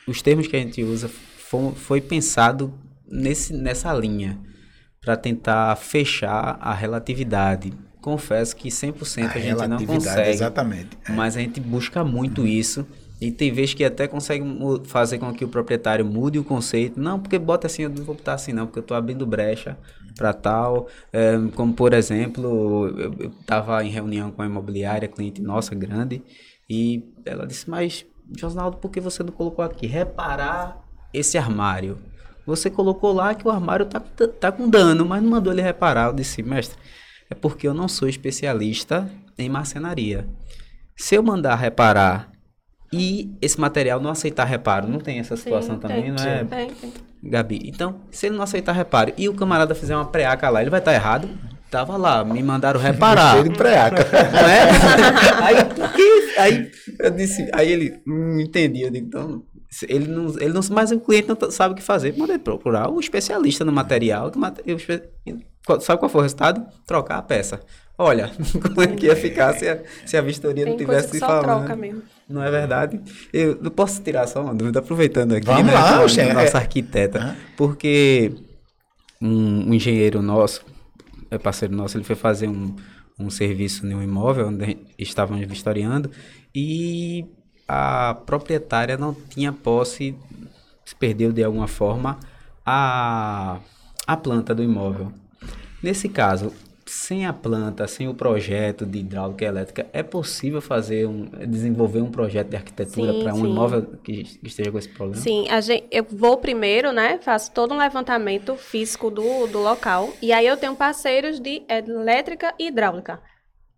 os 0.06 0.22
termos 0.22 0.46
que 0.46 0.54
a 0.56 0.60
gente 0.60 0.82
usa 0.84 1.08
foi, 1.08 1.72
foi 1.74 2.00
pensado 2.00 2.72
nesse, 3.08 3.52
nessa 3.52 3.92
linha 3.92 4.38
para 5.00 5.16
tentar 5.16 5.74
fechar 5.76 6.56
a 6.60 6.72
relatividade. 6.72 7.72
Confesso 8.00 8.56
que 8.56 8.68
100% 8.68 9.30
a, 9.34 9.38
gente 9.38 9.68
não 9.68 9.84
consegue, 9.84 10.30
Exatamente. 10.30 10.96
mas 11.10 11.36
a 11.36 11.40
gente 11.40 11.60
busca 11.60 12.02
muito 12.02 12.46
isso. 12.46 12.86
E 13.20 13.30
tem 13.30 13.52
vezes 13.52 13.74
que 13.74 13.84
até 13.84 14.08
consegue 14.08 14.42
fazer 14.84 15.18
com 15.18 15.30
que 15.34 15.44
o 15.44 15.48
proprietário 15.48 16.04
mude 16.06 16.38
o 16.38 16.44
conceito. 16.44 16.98
Não, 16.98 17.20
porque 17.20 17.38
bota 17.38 17.66
assim, 17.66 17.82
eu 17.82 17.90
não 17.90 18.02
vou 18.02 18.14
botar 18.14 18.32
assim 18.32 18.54
não, 18.54 18.64
porque 18.64 18.78
eu 18.78 18.82
estou 18.82 18.96
abrindo 18.96 19.26
brecha 19.26 19.76
para 20.16 20.32
tal. 20.32 20.88
É, 21.12 21.34
como, 21.54 21.74
por 21.74 21.92
exemplo, 21.92 22.88
eu 22.98 23.30
estava 23.40 23.84
em 23.84 23.90
reunião 23.90 24.30
com 24.30 24.40
a 24.40 24.46
imobiliária, 24.46 25.06
cliente 25.06 25.42
nossa, 25.42 25.74
grande, 25.74 26.22
e 26.68 27.04
ela 27.26 27.46
disse, 27.46 27.68
mas, 27.68 28.06
Josnaldo, 28.38 28.78
por 28.78 28.90
que 28.90 29.00
você 29.00 29.22
não 29.22 29.32
colocou 29.32 29.62
aqui? 29.62 29.86
Reparar 29.86 30.82
esse 31.12 31.36
armário. 31.36 31.98
Você 32.46 32.70
colocou 32.70 33.12
lá 33.12 33.34
que 33.34 33.46
o 33.46 33.50
armário 33.50 33.84
tá, 33.84 34.00
tá 34.00 34.50
com 34.50 34.68
dano, 34.68 35.04
mas 35.04 35.22
não 35.22 35.30
mandou 35.30 35.52
ele 35.52 35.60
reparar. 35.60 36.06
Eu 36.06 36.14
disse, 36.14 36.42
mestre, 36.42 36.78
é 37.30 37.34
porque 37.34 37.66
eu 37.66 37.72
não 37.72 37.88
sou 37.88 38.08
especialista 38.08 39.08
em 39.38 39.48
marcenaria. 39.48 40.28
Se 40.96 41.14
eu 41.14 41.22
mandar 41.22 41.54
reparar 41.54 42.30
e 42.92 43.30
esse 43.40 43.58
material 43.58 44.00
não 44.00 44.10
aceitar 44.10 44.44
reparo, 44.44 44.88
não 44.88 44.98
tem 44.98 45.20
essa 45.20 45.36
situação 45.36 45.76
Sim, 45.76 45.80
também, 45.80 46.02
tem, 46.02 46.12
não 46.12 46.22
é, 46.22 46.44
Tem, 46.44 46.70
tem. 46.70 46.92
Gabi? 47.22 47.60
Então, 47.64 48.00
se 48.10 48.26
ele 48.26 48.36
não 48.36 48.42
aceitar 48.42 48.72
reparo 48.72 49.12
e 49.16 49.28
o 49.28 49.34
camarada 49.34 49.74
fizer 49.74 49.94
uma 49.94 50.06
preaca 50.06 50.48
lá, 50.50 50.60
ele 50.60 50.70
vai 50.70 50.80
estar 50.80 50.92
errado? 50.92 51.28
Tava 51.70 51.96
lá, 51.96 52.24
me 52.24 52.42
mandaram 52.42 52.80
reparar. 52.80 53.32
Cheio 53.32 53.44
de 53.44 53.56
preaca. 53.56 54.04
Não 54.32 54.48
é? 54.48 54.62
aí, 55.44 55.64
por 55.66 55.92
quê? 55.92 56.34
aí 56.36 56.70
eu 56.98 57.10
disse, 57.10 57.48
aí 57.54 57.70
ele, 57.70 58.02
hum, 58.04 58.40
entendi, 58.40 58.82
eu 58.82 58.90
digo, 58.90 59.06
então, 59.06 59.44
ele 59.88 60.08
não, 60.08 60.26
ele 60.40 60.52
não, 60.52 60.60
mas 60.72 60.90
o 60.90 60.98
cliente 60.98 61.28
não 61.28 61.36
tá- 61.36 61.50
sabe 61.50 61.74
o 61.74 61.76
que 61.76 61.82
fazer, 61.82 62.16
manda 62.18 62.32
ele 62.32 62.42
procurar 62.42 62.90
o 62.90 62.98
especialista 62.98 63.64
no 63.64 63.70
material, 63.70 64.32
que 64.32 64.38
sabe 65.80 65.98
qual 65.98 66.08
foi 66.08 66.20
o 66.20 66.22
resultado? 66.22 66.64
Trocar 66.86 67.18
a 67.18 67.22
peça. 67.22 67.60
Olha, 67.98 68.30
como 68.62 68.82
é 68.82 68.86
que 68.88 69.06
ia 69.06 69.16
ficar 69.16 69.52
se 69.54 69.68
a, 69.68 69.82
se 70.06 70.16
a 70.16 70.22
vistoria 70.22 70.64
não 70.64 70.76
Tem 70.76 70.86
coisa 70.86 71.02
tivesse 71.02 71.12
que 71.12 71.18
só 71.18 71.26
falando. 71.26 71.44
troca 71.66 71.76
mesmo. 71.76 72.02
Não 72.28 72.42
é 72.42 72.50
verdade? 72.50 73.00
Eu 73.32 73.58
não 73.60 73.70
posso 73.70 74.00
tirar 74.02 74.26
só 74.26 74.42
uma 74.42 74.54
dúvida, 74.54 74.78
aproveitando 74.78 75.34
aqui, 75.34 75.46
Vamos 75.46 75.66
né, 75.66 75.74
lá, 75.74 75.98
com 75.98 76.20
é- 76.20 76.32
nossa 76.32 76.58
arquiteta, 76.58 77.18
Aham. 77.18 77.36
porque 77.56 78.32
um, 79.20 79.68
um 79.68 79.74
engenheiro 79.74 80.22
nosso, 80.22 80.64
é 81.30 81.36
parceiro 81.36 81.74
nosso, 81.74 81.96
ele 81.98 82.04
foi 82.04 82.16
fazer 82.16 82.48
um, 82.48 82.74
um 83.18 83.28
serviço 83.28 83.86
em 83.86 83.94
um 83.94 84.02
imóvel 84.02 84.48
onde 84.48 84.78
estávamos 84.98 85.44
vistoriando 85.46 86.10
e 86.54 87.26
a 87.68 88.14
proprietária 88.26 88.96
não 88.96 89.12
tinha 89.14 89.52
posse, 89.52 90.16
se 90.84 90.94
perdeu 90.96 91.32
de 91.32 91.44
alguma 91.44 91.68
forma 91.68 92.18
a, 92.64 93.58
a 94.06 94.16
planta 94.16 94.54
do 94.54 94.62
imóvel. 94.62 95.12
Nesse 95.82 96.08
caso, 96.08 96.52
sem 96.90 97.24
a 97.24 97.32
planta, 97.32 97.86
sem 97.86 98.08
o 98.08 98.14
projeto 98.14 98.84
de 98.84 98.98
hidráulica 98.98 99.44
e 99.44 99.48
elétrica, 99.48 99.86
é 99.92 100.02
possível 100.02 100.60
fazer 100.60 101.06
um, 101.06 101.24
desenvolver 101.46 102.00
um 102.00 102.10
projeto 102.10 102.48
de 102.48 102.56
arquitetura 102.56 103.14
para 103.22 103.32
um 103.32 103.42
sim. 103.42 103.50
imóvel 103.50 103.82
que, 104.02 104.24
que 104.24 104.46
esteja 104.48 104.72
com 104.72 104.78
esse 104.78 104.88
problema? 104.88 105.22
Sim, 105.22 105.48
a 105.48 105.60
gente, 105.60 105.86
eu 105.90 106.04
vou 106.04 106.36
primeiro, 106.36 106.90
né? 106.92 107.18
Faço 107.22 107.52
todo 107.52 107.72
um 107.72 107.78
levantamento 107.78 108.56
físico 108.56 109.10
do, 109.10 109.46
do 109.46 109.60
local. 109.60 110.12
E 110.20 110.32
aí 110.32 110.46
eu 110.46 110.56
tenho 110.56 110.74
parceiros 110.74 111.38
de 111.38 111.62
elétrica 111.68 112.52
e 112.58 112.66
hidráulica. 112.66 113.20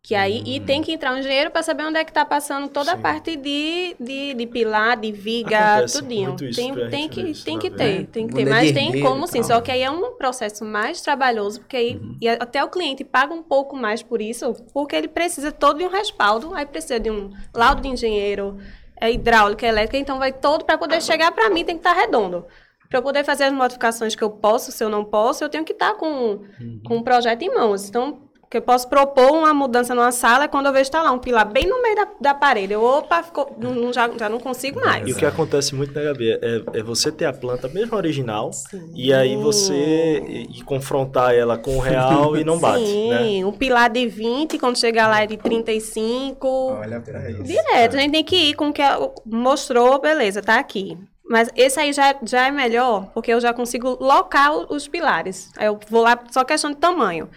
Que 0.05 0.17
aí, 0.17 0.43
e 0.45 0.59
tem 0.59 0.83
que 0.83 0.91
entrar 0.91 1.15
um 1.15 1.19
engenheiro 1.19 1.49
para 1.53 1.63
saber 1.63 1.85
onde 1.85 1.97
é 1.97 2.05
que 2.05 2.11
está 2.11 2.25
passando 2.25 2.69
toda 2.69 2.91
a 2.91 2.97
parte 2.97 3.37
de, 3.37 3.95
de, 4.01 4.35
de 4.35 4.47
pilar, 4.49 4.97
de 4.97 5.13
viga, 5.13 5.77
Acontece 5.77 6.01
tudinho. 6.01 6.29
muito 6.31 6.45
isso 6.45 6.61
Tem, 6.61 6.91
tem 6.91 7.09
que, 7.09 7.21
isso 7.21 7.45
tem 7.45 7.57
que 7.57 7.71
ter, 7.71 8.07
tem 8.09 8.27
que 8.27 8.35
ter. 8.35 8.45
Mas 8.45 8.69
de 8.69 8.75
tem 8.75 9.01
como 9.01 9.29
sim, 9.29 9.45
só 9.45 9.61
que 9.61 9.71
aí 9.71 9.81
é 9.81 9.89
um 9.89 10.15
processo 10.15 10.65
mais 10.65 11.01
trabalhoso, 11.01 11.61
porque 11.61 11.77
aí 11.77 12.01
e 12.21 12.29
até 12.29 12.65
o 12.65 12.69
cliente 12.69 13.05
paga 13.05 13.33
um 13.33 13.45
pouco 13.45 13.77
mais 13.77 14.03
por 14.03 14.21
isso, 14.21 14.53
porque 14.73 14.97
ele 14.97 15.07
precisa 15.07 15.53
todo 15.53 15.79
de 15.79 15.85
um 15.85 15.89
respaldo, 15.89 16.53
aí 16.53 16.67
precisa 16.67 16.99
de 16.99 17.09
um 17.09 17.31
laudo 17.55 17.81
de 17.83 17.89
engenheiro, 17.89 18.59
é 19.01 19.09
hidráulica, 19.13 19.65
elétrica, 19.65 19.99
então 19.99 20.19
vai 20.19 20.33
todo 20.33 20.65
para 20.65 20.77
poder 20.77 21.01
chegar 21.01 21.31
para 21.31 21.49
mim 21.49 21.65
tem 21.65 21.77
que 21.79 21.87
estar 21.87 21.93
redondo. 21.99 22.45
Para 22.89 22.99
eu 22.99 23.03
poder 23.05 23.25
fazer 23.25 23.45
as 23.45 23.53
modificações 23.53 24.17
que 24.17 24.23
eu 24.23 24.31
posso, 24.31 24.73
se 24.73 24.83
eu 24.83 24.89
não 24.89 25.05
posso, 25.05 25.45
eu 25.45 25.49
tenho 25.49 25.65
que 25.65 25.73
estar 25.73 25.95
com, 25.95 26.41
com 26.85 26.97
um 26.97 27.03
projeto 27.05 27.43
em 27.43 27.55
mãos. 27.55 27.89
Então, 27.89 28.32
que 28.53 28.59
eu 28.59 28.63
posso 28.63 28.87
propor 28.87 29.31
uma 29.33 29.55
mudança 29.55 29.95
numa 29.95 30.13
sala 30.13 30.45
é 30.45 30.49
quando 30.49 30.67
eu 30.67 30.73
vejo 30.75 30.83
estar 30.83 31.01
lá 31.03 31.11
um 31.11 31.19
pilar 31.19 31.51
bem 31.51 31.67
no 31.67 31.81
meio 31.81 31.97
da, 31.97 32.09
da 32.21 32.35
parede. 32.35 32.75
Eu, 32.75 32.85
opa, 32.85 33.23
ficou, 33.23 33.57
não, 33.57 33.91
já, 33.91 34.11
já 34.11 34.29
não 34.29 34.39
consigo 34.39 34.79
mais. 34.79 35.09
E 35.09 35.13
o 35.13 35.17
que 35.17 35.25
acontece 35.25 35.75
muito, 35.75 35.95
né, 35.95 36.05
Gabi, 36.05 36.33
é, 36.33 36.63
é 36.75 36.83
você 36.83 37.11
ter 37.11 37.25
a 37.25 37.33
planta 37.33 37.67
mesmo 37.67 37.97
original 37.97 38.51
e 38.95 39.11
aí 39.11 39.39
você 39.39 40.23
e, 40.29 40.59
e 40.59 40.63
confrontar 40.65 41.35
ela 41.35 41.57
com 41.57 41.79
o 41.79 41.81
real 41.81 42.37
e 42.37 42.45
não 42.45 42.61
bate, 42.61 42.85
né? 42.85 43.23
Sim, 43.23 43.45
um 43.45 43.53
pilar 43.53 43.89
de 43.89 44.07
20, 44.07 44.59
quando 44.59 44.77
chegar 44.79 45.09
lá 45.09 45.23
é 45.23 45.27
de 45.27 45.39
35. 45.39 46.47
Olha 46.47 47.01
pra 47.01 47.31
isso. 47.31 47.43
Direto, 47.45 47.97
a 47.97 48.01
gente 48.01 48.13
tem 48.13 48.23
que 48.25 48.37
ir 48.37 48.55
com 48.55 48.69
o 48.69 48.73
que 48.73 48.83
a- 48.83 48.99
mostrou, 49.25 49.99
beleza, 49.99 50.43
tá 50.43 50.59
aqui. 50.59 50.99
Mas 51.25 51.49
esse 51.57 51.81
aí 51.81 51.91
já, 51.95 52.15
já 52.23 52.49
é 52.49 52.51
melhor, 52.51 53.11
porque 53.15 53.33
eu 53.33 53.41
já 53.41 53.55
consigo 53.55 53.97
locar 53.99 54.53
os 54.71 54.87
pilares. 54.87 55.51
Aí 55.57 55.67
eu 55.67 55.81
vou 55.89 56.03
lá, 56.03 56.19
só 56.31 56.45
questão 56.45 56.71
de 56.71 56.77
tamanho. 56.77 57.31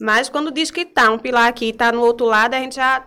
Mas 0.00 0.28
quando 0.28 0.52
diz 0.52 0.70
que 0.70 0.84
tá 0.84 1.10
um 1.10 1.18
pilar 1.18 1.48
aqui 1.48 1.66
e 1.66 1.72
tá 1.72 1.90
no 1.90 2.00
outro 2.00 2.26
lado, 2.26 2.54
a 2.54 2.60
gente 2.60 2.76
já, 2.76 3.06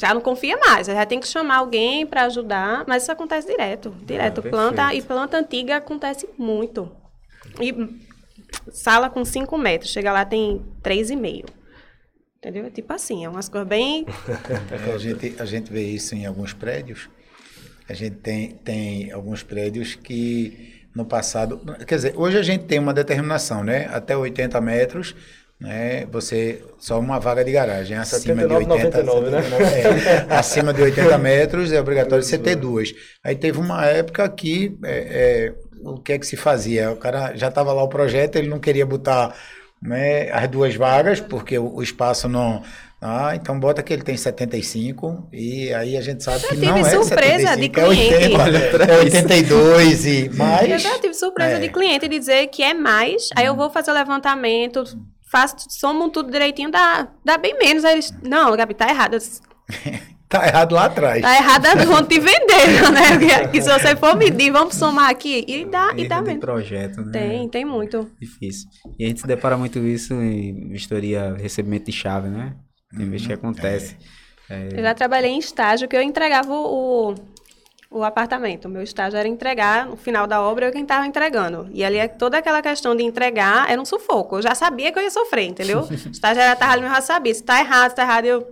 já 0.00 0.12
não 0.12 0.20
confia 0.20 0.56
mais. 0.56 0.86
Já 0.86 1.06
tem 1.06 1.20
que 1.20 1.28
chamar 1.28 1.58
alguém 1.58 2.04
para 2.04 2.24
ajudar, 2.24 2.84
mas 2.86 3.02
isso 3.02 3.12
acontece 3.12 3.46
direto. 3.46 3.90
Direto. 4.04 4.42
Ah, 4.44 4.50
planta 4.50 4.94
e 4.94 5.02
planta 5.02 5.38
antiga 5.38 5.76
acontece 5.76 6.28
muito. 6.36 6.90
E 7.60 7.72
sala 8.72 9.08
com 9.08 9.24
5 9.24 9.56
metros, 9.56 9.92
chega 9.92 10.12
lá 10.12 10.24
tem 10.24 10.64
3,5. 10.82 11.46
Entendeu? 12.38 12.66
É 12.66 12.70
Tipo 12.70 12.92
assim, 12.92 13.24
é 13.24 13.28
umas 13.28 13.48
coisas 13.48 13.68
bem. 13.68 14.06
A, 14.94 14.98
gente, 14.98 15.34
a 15.38 15.44
gente 15.44 15.72
vê 15.72 15.82
isso 15.82 16.14
em 16.14 16.26
alguns 16.26 16.52
prédios. 16.52 17.08
A 17.88 17.94
gente 17.94 18.16
tem, 18.16 18.50
tem 18.50 19.12
alguns 19.12 19.42
prédios 19.42 19.94
que 19.94 20.84
no 20.94 21.04
passado. 21.04 21.60
Quer 21.86 21.96
dizer, 21.96 22.14
hoje 22.16 22.38
a 22.38 22.42
gente 22.42 22.64
tem 22.64 22.78
uma 22.78 22.92
determinação, 22.92 23.62
né? 23.62 23.86
Até 23.92 24.16
80 24.16 24.60
metros, 24.60 25.14
né? 25.60 26.06
Você. 26.12 26.62
Só 26.78 26.98
uma 27.00 27.18
vaga 27.18 27.44
de 27.44 27.50
garagem. 27.52 27.96
Acima 27.96 28.20
79, 28.20 28.64
de 28.64 28.70
80 28.72 29.02
99, 29.02 29.30
né? 29.30 29.40
é, 30.30 30.34
acima 30.34 30.72
de 30.72 30.82
80 30.82 31.16
metros 31.18 31.72
é 31.72 31.80
obrigatório 31.80 32.22
você 32.22 32.38
ter 32.38 32.56
duas. 32.56 32.92
Aí 33.24 33.34
teve 33.34 33.58
uma 33.58 33.84
época 33.86 34.28
que 34.28 34.76
é, 34.84 35.52
é, 35.52 35.54
o 35.82 35.98
que 35.98 36.12
é 36.12 36.18
que 36.18 36.26
se 36.26 36.36
fazia? 36.36 36.90
O 36.90 36.96
cara 36.96 37.34
já 37.34 37.48
estava 37.48 37.72
lá 37.72 37.82
o 37.82 37.88
projeto, 37.88 38.36
ele 38.36 38.48
não 38.48 38.58
queria 38.58 38.84
botar 38.86 39.34
né, 39.82 40.30
as 40.30 40.48
duas 40.48 40.74
vagas, 40.74 41.20
porque 41.20 41.58
o, 41.58 41.76
o 41.76 41.82
espaço 41.82 42.28
não. 42.28 42.62
Ah, 43.00 43.32
então 43.36 43.60
bota 43.60 43.82
que 43.82 43.92
ele 43.92 44.02
tem 44.02 44.16
75 44.16 45.28
e 45.30 45.72
aí 45.74 45.98
a 45.98 46.00
gente 46.00 46.24
sabe 46.24 46.40
Já 46.40 46.48
que 46.48 46.56
não 46.56 46.78
é 46.78 46.84
surpresa 46.90 47.48
75, 47.54 47.56
de 47.74 47.80
é 47.80 47.84
80, 47.86 48.16
cliente. 48.18 48.40
Olha 48.40 48.70
pra 48.70 48.84
é 48.86 48.98
82 48.98 50.06
e 50.06 50.26
Eu 50.26 50.34
mais. 50.34 50.82
já 50.82 50.98
tive 50.98 51.12
surpresa 51.14 51.56
É. 51.56 51.58
de 51.60 51.68
cliente 51.68 52.08
dizer 52.08 52.46
que 52.46 52.62
é 52.62 52.72
mais, 52.72 53.28
aí 53.36 53.44
eu 53.44 53.54
vou 53.54 53.68
fazer 53.68 53.90
o 53.90 53.94
levantamento, 53.94 54.82
faço, 55.36 55.56
somo 55.68 56.08
tudo 56.08 56.30
direitinho, 56.30 56.70
dá, 56.70 57.08
dá 57.24 57.36
bem 57.36 57.56
menos. 57.58 57.84
Aí 57.84 57.94
eles, 57.94 58.12
não, 58.22 58.56
Gabi, 58.56 58.74
tá 58.74 58.88
errado. 58.88 59.18
Disse, 59.18 59.40
Tá 60.28 60.44
errado 60.44 60.74
lá 60.74 60.86
atrás. 60.86 61.22
Tá 61.22 61.36
errado 61.36 61.66
é 61.66 61.86
onde 61.88 62.08
te 62.08 62.18
venderam, 62.18 62.90
né? 62.90 63.16
Que, 63.46 63.48
que 63.48 63.62
se 63.62 63.70
você 63.70 63.94
for 63.94 64.16
medir, 64.16 64.50
vamos 64.50 64.74
somar 64.74 65.08
aqui. 65.08 65.44
E 65.46 65.64
dá, 65.64 65.92
e 65.96 66.08
dá 66.08 66.20
mesmo. 66.20 66.40
projeto, 66.40 67.00
né? 67.00 67.12
Tem, 67.12 67.48
tem 67.48 67.64
muito. 67.64 68.10
Difícil. 68.20 68.68
E 68.98 69.04
a 69.04 69.08
gente 69.08 69.20
se 69.20 69.26
depara 69.26 69.56
muito 69.56 69.78
isso 69.78 70.14
em 70.14 70.68
vistoria, 70.68 71.36
recebimento 71.38 71.86
de 71.86 71.92
chave, 71.92 72.28
né? 72.28 72.56
Tem 72.96 73.08
vezes 73.08 73.26
que 73.26 73.32
acontece. 73.32 73.96
É, 74.50 74.68
Eu 74.72 74.82
já 74.82 74.94
trabalhei 74.94 75.30
em 75.30 75.38
estágio 75.38 75.86
que 75.86 75.96
eu 75.96 76.02
entregava 76.02 76.52
o, 76.52 77.14
o, 77.90 78.02
apartamento. 78.02 78.66
O 78.66 78.68
meu 78.68 78.82
estágio 78.82 79.18
era 79.18 79.28
entregar, 79.28 79.86
no 79.86 79.96
final 79.96 80.26
da 80.26 80.40
obra, 80.40 80.66
eu 80.66 80.72
quem 80.72 80.82
estava 80.82 81.06
entregando. 81.06 81.68
E 81.72 81.84
ali, 81.84 82.06
toda 82.08 82.38
aquela 82.38 82.62
questão 82.62 82.94
de 82.94 83.02
entregar 83.02 83.70
era 83.70 83.80
um 83.80 83.84
sufoco. 83.84 84.36
Eu 84.36 84.42
já 84.42 84.54
sabia 84.54 84.92
que 84.92 84.98
eu 84.98 85.02
ia 85.02 85.10
sofrer, 85.10 85.44
entendeu? 85.44 85.86
O 86.06 86.10
estagiário 86.10 86.52
estava 86.54 86.72
ali, 86.72 86.82
eu 86.82 86.88
já 86.88 87.00
sabia. 87.00 87.34
Se 87.34 87.42
tá 87.42 87.60
errado, 87.60 87.90
se 87.90 87.96
tá 87.96 88.02
errado, 88.02 88.24
eu... 88.24 88.48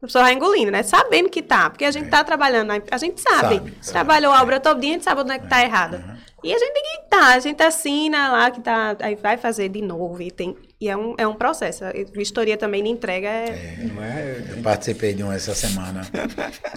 A 0.00 0.06
pessoa 0.06 0.24
vai 0.24 0.32
engolindo, 0.32 0.70
né? 0.70 0.82
Sabendo 0.82 1.28
que 1.28 1.42
tá. 1.42 1.70
Porque 1.70 1.84
a 1.84 1.90
gente 1.90 2.08
tá 2.08 2.22
trabalhando, 2.22 2.70
a 2.70 2.98
gente 2.98 3.20
sabe. 3.20 3.56
Sabe, 3.56 3.74
sabe. 3.80 3.92
Trabalhou 3.92 4.32
a 4.32 4.42
obra 4.42 4.60
todo 4.60 4.80
dia, 4.80 4.90
a 4.90 4.92
gente 4.94 5.04
sabe 5.04 5.22
onde 5.22 5.32
é 5.32 5.38
que 5.38 5.48
tá 5.48 5.62
errado. 5.62 6.02
E 6.44 6.54
a 6.54 6.58
gente 6.58 6.72
tem 6.72 6.82
que 6.84 7.08
tá, 7.10 7.34
a 7.34 7.38
gente 7.40 7.60
assina 7.60 8.30
lá 8.30 8.50
que 8.50 8.60
tá, 8.60 8.96
aí 9.00 9.16
vai 9.16 9.36
fazer 9.36 9.68
de 9.68 9.82
novo 9.82 10.22
e 10.22 10.30
tem 10.30 10.56
e 10.80 10.88
é 10.88 10.96
um, 10.96 11.14
é 11.18 11.26
um 11.26 11.34
processo. 11.34 11.84
A 11.84 11.90
vistoria 12.14 12.56
também 12.56 12.84
de 12.84 12.88
entrega 12.88 13.26
é, 13.26 13.90
não 13.92 14.04
é? 14.04 14.44
Eu 14.50 14.62
participei 14.62 15.12
de 15.12 15.24
um 15.24 15.32
essa 15.32 15.52
semana. 15.52 16.02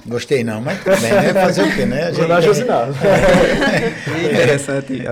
Gostei 0.08 0.44
não, 0.44 0.60
mas 0.60 0.84
tudo 0.84 1.00
bem, 1.00 1.12
né? 1.12 1.34
Fazer 1.34 1.62
o 1.62 1.76
quê, 1.76 1.86
né? 1.86 2.08
A 2.08 2.12
Vou 2.12 2.28
dar 2.28 2.42
Josinado. 2.42 2.94
É 4.12 4.34
interessante, 4.34 5.04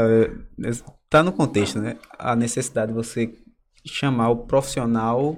está 1.05 1.21
no 1.21 1.31
contexto, 1.31 1.79
né? 1.79 1.97
A 2.17 2.35
necessidade 2.35 2.91
de 2.91 2.97
você 2.97 3.29
chamar 3.85 4.29
o 4.29 4.37
profissional 4.47 5.37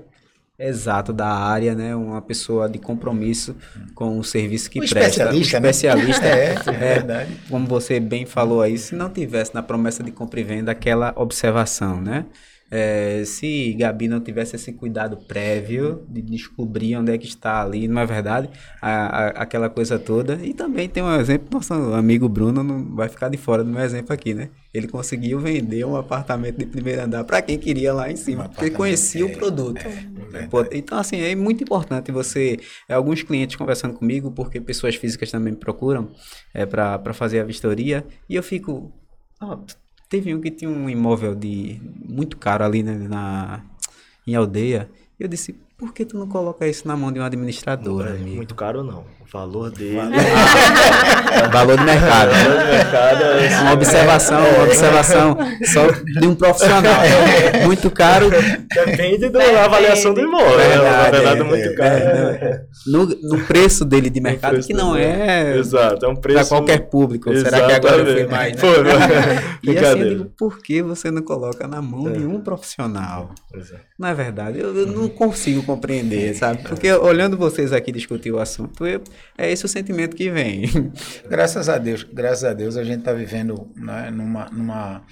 exato 0.67 1.11
da 1.13 1.27
área, 1.27 1.73
né? 1.75 1.95
Uma 1.95 2.21
pessoa 2.21 2.69
de 2.69 2.77
compromisso 2.79 3.55
com 3.95 4.19
o 4.19 4.23
serviço 4.23 4.69
que 4.69 4.79
O 4.79 4.81
presta. 4.81 4.99
especialista, 4.99 5.57
o 5.57 5.61
né? 5.61 5.69
especialista, 5.69 6.25
É, 6.27 6.53
é 6.53 6.71
verdade. 6.95 7.37
Como 7.49 7.67
você 7.67 7.99
bem 7.99 8.25
falou 8.25 8.61
aí, 8.61 8.77
se 8.77 8.95
não 8.95 9.09
tivesse 9.09 9.53
na 9.53 9.63
promessa 9.63 10.03
de 10.03 10.11
compra 10.11 10.39
e 10.39 10.43
venda 10.43 10.71
aquela 10.71 11.13
observação, 11.15 12.01
né? 12.01 12.25
É, 12.73 13.23
se 13.25 13.73
Gabi 13.73 14.07
não 14.07 14.21
tivesse 14.21 14.55
esse 14.55 14.71
cuidado 14.71 15.17
prévio 15.17 16.05
de 16.07 16.21
descobrir 16.21 16.95
onde 16.95 17.11
é 17.11 17.17
que 17.17 17.27
está 17.27 17.61
ali, 17.61 17.85
não 17.85 18.01
é 18.01 18.05
verdade? 18.05 18.49
A- 18.81 19.25
a- 19.25 19.27
aquela 19.43 19.69
coisa 19.69 19.99
toda. 19.99 20.35
E 20.41 20.53
também 20.53 20.87
tem 20.87 21.03
um 21.03 21.13
exemplo, 21.19 21.47
nosso 21.51 21.73
amigo 21.73 22.29
Bruno 22.29 22.63
não 22.63 22.95
vai 22.95 23.09
ficar 23.09 23.27
de 23.27 23.37
fora 23.37 23.61
do 23.61 23.69
meu 23.69 23.81
exemplo 23.83 24.13
aqui, 24.13 24.33
né? 24.33 24.49
Ele 24.73 24.87
conseguiu 24.87 25.37
vender 25.39 25.85
um 25.85 25.95
apartamento 25.95 26.57
de 26.57 26.65
primeiro 26.65 27.01
andar 27.01 27.23
para 27.25 27.41
quem 27.41 27.57
queria 27.59 27.93
lá 27.93 28.09
em 28.09 28.15
cima, 28.15 28.45
Um 28.45 28.49
porque 28.49 28.69
conhecia 28.69 29.21
é, 29.21 29.25
o 29.25 29.33
produto. 29.33 29.81
verdade. 29.83 30.47
Pô, 30.49 30.65
Então, 30.71 30.97
assim, 30.97 31.19
é 31.19 31.35
muito 31.35 31.63
importante 31.63 32.11
você. 32.11 32.57
é, 32.87 32.93
Alguns 32.93 33.21
clientes 33.21 33.55
conversando 33.57 33.93
comigo, 33.95 34.31
porque 34.31 34.61
pessoas 34.61 34.95
físicas 34.95 35.29
também 35.29 35.51
me 35.53 35.59
procuram 35.59 36.11
é, 36.53 36.65
para 36.65 37.13
fazer 37.13 37.39
a 37.41 37.43
vistoria, 37.43 38.05
e 38.29 38.35
eu 38.35 38.43
fico. 38.43 38.93
ó, 39.41 39.57
teve 40.09 40.33
um 40.33 40.39
que 40.41 40.51
tinha 40.51 40.69
um 40.69 40.89
imóvel 40.89 41.35
de 41.35 41.81
muito 42.05 42.37
caro 42.37 42.63
ali 42.63 42.81
né, 42.83 42.95
na, 42.97 43.63
em 44.25 44.35
aldeia. 44.35 44.89
E 45.19 45.23
eu 45.23 45.27
disse, 45.27 45.53
por 45.77 45.93
que 45.93 46.05
tu 46.05 46.17
não 46.17 46.27
coloca 46.27 46.67
isso 46.67 46.87
na 46.87 46.95
mão 46.97 47.11
de 47.11 47.19
um 47.19 47.23
administrador, 47.23 48.07
É, 48.07 48.11
amigo? 48.11 48.35
muito 48.37 48.55
caro 48.55 48.83
não. 48.83 49.05
Valor 49.33 49.71
dele. 49.71 49.95
Valor 51.53 51.77
de 51.77 51.83
mercado. 51.85 52.31
Valor 52.31 52.59
do 52.59 52.65
mercado 52.65 53.23
é 53.23 53.47
assim, 53.47 53.61
Uma 53.63 53.73
observação, 53.73 54.39
uma 54.45 54.63
observação 54.65 55.37
só 55.71 55.87
de 56.19 56.27
um 56.27 56.35
profissional. 56.35 56.93
Muito 57.65 57.89
caro. 57.91 58.29
Depende 58.29 59.29
da 59.29 59.63
avaliação 59.65 60.13
do 60.13 60.19
imóvel. 60.19 60.57
né? 60.57 60.67
Verdade, 60.67 60.83
Na 60.83 61.09
verdade, 61.11 61.39
é, 61.39 61.43
muito 61.43 61.69
é, 61.69 61.73
caro. 61.73 61.93
é, 62.03 62.61
No, 62.87 63.05
no 63.05 63.39
preço 63.45 63.85
dele 63.85 64.09
de 64.09 64.19
mercado, 64.19 64.59
que 64.61 64.73
não 64.73 64.95
é 64.97 65.57
Exato, 65.57 66.05
é 66.05 66.09
um 66.09 66.15
preço. 66.15 66.39
para 66.39 66.47
qualquer 66.57 66.89
público. 66.89 67.33
Será 67.37 67.65
que 67.67 67.71
agora 67.73 67.95
eu 67.97 68.05
fui 68.05 68.13
Exatamente. 68.23 68.31
mais? 68.31 68.51
Né? 68.53 68.59
Foi, 68.59 68.75
foi. 68.85 69.51
E 69.71 69.77
assim, 69.77 69.99
eu 70.01 70.09
digo, 70.09 70.25
por 70.37 70.57
que 70.61 70.81
você 70.81 71.09
não 71.11 71.21
coloca 71.21 71.67
na 71.67 71.81
mão 71.81 72.11
de 72.11 72.25
um 72.25 72.41
profissional? 72.41 73.29
Exato. 73.55 73.81
Não 73.97 74.09
é 74.09 74.13
verdade? 74.13 74.59
Eu, 74.59 74.75
eu 74.75 74.87
não 74.87 75.07
consigo 75.07 75.61
compreender, 75.63 76.35
sabe? 76.35 76.63
Porque 76.63 76.91
olhando 76.91 77.37
vocês 77.37 77.71
aqui 77.71 77.91
discutir 77.91 78.31
o 78.31 78.39
assunto, 78.39 78.85
eu- 78.87 79.01
é 79.37 79.51
esse 79.51 79.65
o 79.65 79.67
sentimento 79.69 80.15
que 80.15 80.29
vem. 80.29 80.63
Graças 81.29 81.69
a 81.69 81.77
Deus, 81.77 82.03
graças 82.03 82.43
a 82.43 82.53
Deus 82.53 82.77
a 82.77 82.83
gente 82.83 82.99
está 82.99 83.13
vivendo 83.13 83.71
né, 83.75 84.11
numa, 84.11 84.45
numa, 84.49 85.03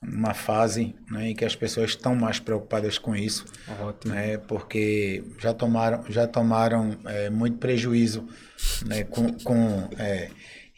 numa 0.00 0.34
fase 0.34 0.94
né, 1.10 1.30
em 1.30 1.34
que 1.34 1.44
as 1.44 1.56
pessoas 1.56 1.90
estão 1.90 2.14
mais 2.14 2.38
preocupadas 2.38 2.98
com 2.98 3.14
isso, 3.14 3.44
Ótimo. 3.80 4.14
né, 4.14 4.38
porque 4.38 5.24
já 5.38 5.52
tomaram, 5.52 6.04
já 6.08 6.26
tomaram 6.26 6.96
é, 7.06 7.30
muito 7.30 7.58
prejuízo 7.58 8.26
né, 8.86 9.04
com, 9.04 9.32
com 9.44 9.88
é, 9.98 10.28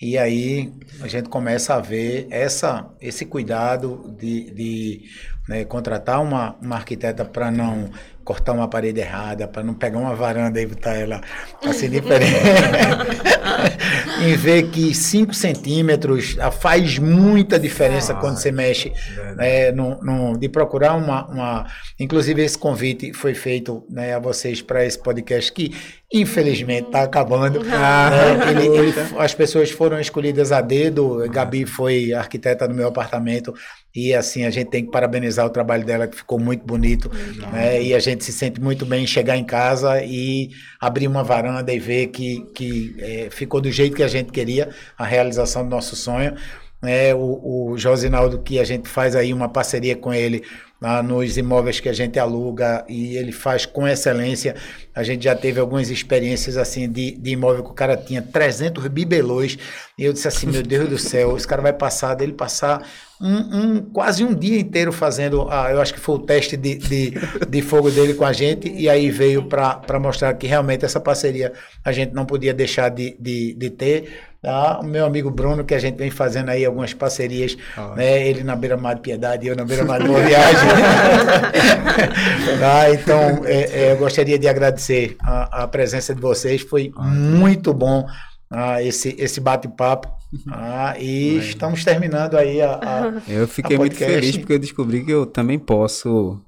e 0.01 0.19
aí 0.19 0.73
a 1.01 1.09
gente 1.09 1.29
começa 1.29 1.75
a 1.75 1.81
ver 1.81 2.27
essa, 2.31 2.91
esse 3.01 3.25
cuidado 3.25 4.15
de, 4.19 4.51
de 4.51 5.05
né, 5.49 5.65
contratar 5.65 6.21
uma, 6.21 6.57
uma 6.61 6.77
arquiteta 6.77 7.25
para 7.25 7.51
não 7.51 7.91
cortar 8.25 8.53
uma 8.53 8.67
parede 8.67 9.01
errada, 9.01 9.47
para 9.47 9.63
não 9.63 9.75
pegar 9.75 9.99
uma 9.99 10.15
varanda 10.15 10.61
e 10.61 10.67
botar 10.67 10.95
ela 10.95 11.21
assim 11.63 11.91
diferente. 11.91 12.35
em 14.23 14.37
ver 14.37 14.71
que 14.71 14.95
5 14.95 15.35
centímetros 15.35 16.37
ah, 16.41 16.51
faz 16.51 16.99
muita 16.99 17.59
diferença 17.59 18.15
quando 18.15 18.39
você 18.39 18.51
mexe. 18.51 18.93
Né, 19.37 19.73
no, 19.73 20.01
no, 20.03 20.39
de 20.39 20.49
procurar 20.49 20.95
uma, 20.95 21.27
uma. 21.27 21.67
Inclusive, 21.99 22.43
esse 22.43 22.57
convite 22.57 23.13
foi 23.13 23.35
feito 23.35 23.85
né, 23.91 24.15
a 24.15 24.19
vocês 24.19 24.63
para 24.63 24.85
esse 24.85 24.99
podcast 24.99 25.53
que, 25.53 25.75
infelizmente, 26.13 26.87
está 26.87 27.03
acabando. 27.03 27.63
Ah, 27.71 28.11
ele, 28.51 28.67
ele, 28.67 28.95
as 29.19 29.35
pessoas 29.35 29.71
foram 29.71 30.01
escolhidas 30.01 30.53
a 30.53 30.61
dedo. 30.61 31.29
Gabi 31.31 31.67
foi 31.67 32.13
arquiteta 32.13 32.69
no 32.69 32.75
meu 32.75 32.89
apartamento. 32.89 33.53
E 33.95 34.13
assim, 34.13 34.45
a 34.45 34.51
gente 34.51 34.71
tem 34.71 34.85
que 34.85 34.91
parabenizar 34.91 35.47
o 35.47 35.51
trabalho 35.51 35.85
dela, 35.85 36.09
que 36.09 36.17
ficou 36.17 36.39
muito 36.39 36.65
bonito. 36.65 37.11
Né? 37.53 37.81
E 37.83 37.95
a 37.95 37.99
gente 37.99 38.14
se 38.23 38.33
sente 38.33 38.61
muito 38.61 38.85
bem 38.85 39.05
em 39.05 39.07
chegar 39.07 39.37
em 39.37 39.45
casa 39.45 40.03
e 40.05 40.51
abrir 40.79 41.09
uma 41.09 41.25
varanda 41.25 41.73
e 41.73 41.79
ver 41.79 42.09
que, 42.09 42.41
que 42.55 42.95
é, 42.99 43.29
ficou 43.31 43.61
do 43.61 43.73
jeito 43.73 43.97
que 43.97 44.03
a 44.03 44.09
gente 44.09 44.31
queria, 44.31 44.69
a 44.97 45.05
realização 45.05 45.65
do 45.65 45.71
nosso 45.71 45.97
sonho. 45.97 46.35
É, 46.83 47.15
o, 47.15 47.71
o 47.73 47.79
Josinaldo, 47.79 48.43
que 48.43 48.59
a 48.59 48.65
gente 48.65 48.89
faz 48.89 49.17
aí 49.17 49.33
uma 49.33 49.49
parceria 49.49 49.97
com 49.97 50.13
ele 50.13 50.45
ah, 50.83 51.03
nos 51.03 51.39
imóveis 51.39 51.81
que 51.81 51.89
a 51.89 51.95
gente 51.95 52.19
aluga 52.19 52.85
e 52.87 53.17
ele 53.17 53.33
faz 53.33 53.65
com 53.65 53.89
excelência. 53.89 54.55
A 54.95 55.03
gente 55.03 55.25
já 55.25 55.35
teve 55.35 55.59
algumas 55.59 55.91
experiências 55.91 56.57
assim 56.57 56.89
de, 56.89 57.13
de 57.13 57.31
imóvel 57.31 57.65
que 57.65 57.71
o 57.71 57.75
cara 57.75 57.97
tinha 57.97 58.23
300 58.23 58.87
bibelôs 58.87 59.59
e 59.99 60.05
eu 60.05 60.13
disse 60.13 60.29
assim, 60.29 60.47
meu 60.47 60.63
Deus 60.63 60.89
do 60.89 60.99
céu, 60.99 61.37
esse 61.37 61.47
cara 61.47 61.63
vai 61.63 61.73
passar 61.73 62.15
dele 62.15 62.33
passar 62.33 62.83
um, 63.21 63.59
um, 63.59 63.81
quase 63.81 64.25
um 64.25 64.35
dia 64.35 64.59
inteiro 64.59 64.93
fazendo, 64.93 65.47
ah, 65.51 65.71
eu 65.71 65.81
acho 65.81 65.95
que 65.95 66.01
foi 66.01 66.17
o 66.17 66.19
teste 66.19 66.57
de, 66.57 66.77
de, 66.77 67.15
de 67.49 67.63
fogo 67.63 67.91
dele 67.91 68.15
com 68.15 68.25
a 68.25 68.33
gente, 68.33 68.69
e 68.69 68.89
aí 68.89 69.11
veio 69.11 69.45
para 69.45 69.99
mostrar 70.01 70.35
que 70.35 70.47
realmente 70.47 70.85
essa 70.85 71.01
parceria 71.01 71.53
a 71.85 71.93
gente 71.93 72.13
não 72.13 72.27
podia 72.27 72.53
deixar 72.53 72.89
de, 72.89 73.17
de, 73.19 73.55
de 73.55 73.71
ter. 73.71 74.13
Tá? 74.43 74.79
O 74.81 74.85
meu 74.85 75.07
amigo 75.07 75.31
Bruno, 75.31 75.65
que 75.65 75.75
a 75.75 75.79
gente 75.79 75.97
vem 75.97 76.11
fazendo 76.11 76.51
aí 76.51 76.67
algumas 76.67 76.93
parcerias, 76.93 77.57
ah. 77.79 77.95
né? 77.97 78.29
ele 78.29 78.45
na 78.45 78.55
Beira-Mar 78.55 78.97
de 78.97 79.01
Piedade 79.01 79.47
e 79.47 79.49
eu 79.49 79.57
na 79.57 79.65
Beira-Mar 79.65 80.03
de 80.03 80.07
Boa 80.07 80.21
Viagem. 80.21 80.69
tá? 82.61 82.91
Então, 82.91 83.43
é, 83.47 83.87
é, 83.87 83.93
eu 83.93 83.97
gostaria 83.97 84.39
de 84.39 84.47
agradecer 84.47 84.84
a, 85.21 85.63
a 85.65 85.69
presença 85.69 86.15
de 86.15 86.21
vocês, 86.21 86.63
foi 86.63 86.93
ah, 86.97 87.03
muito 87.03 87.73
bom 87.73 88.07
ah, 88.51 88.83
esse, 88.83 89.15
esse 89.19 89.41
bate-papo. 89.41 90.09
Ah, 90.51 90.97
e 90.99 91.39
estamos 91.39 91.85
terminando 91.85 92.37
aí 92.37 92.61
a. 92.61 92.75
a 92.75 93.23
eu 93.29 93.47
fiquei 93.47 93.77
a 93.77 93.79
muito 93.79 93.97
feliz 93.97 94.37
porque 94.37 94.53
eu 94.53 94.59
descobri 94.59 95.05
que 95.05 95.11
eu 95.13 95.27
também 95.27 95.59
posso 95.59 96.41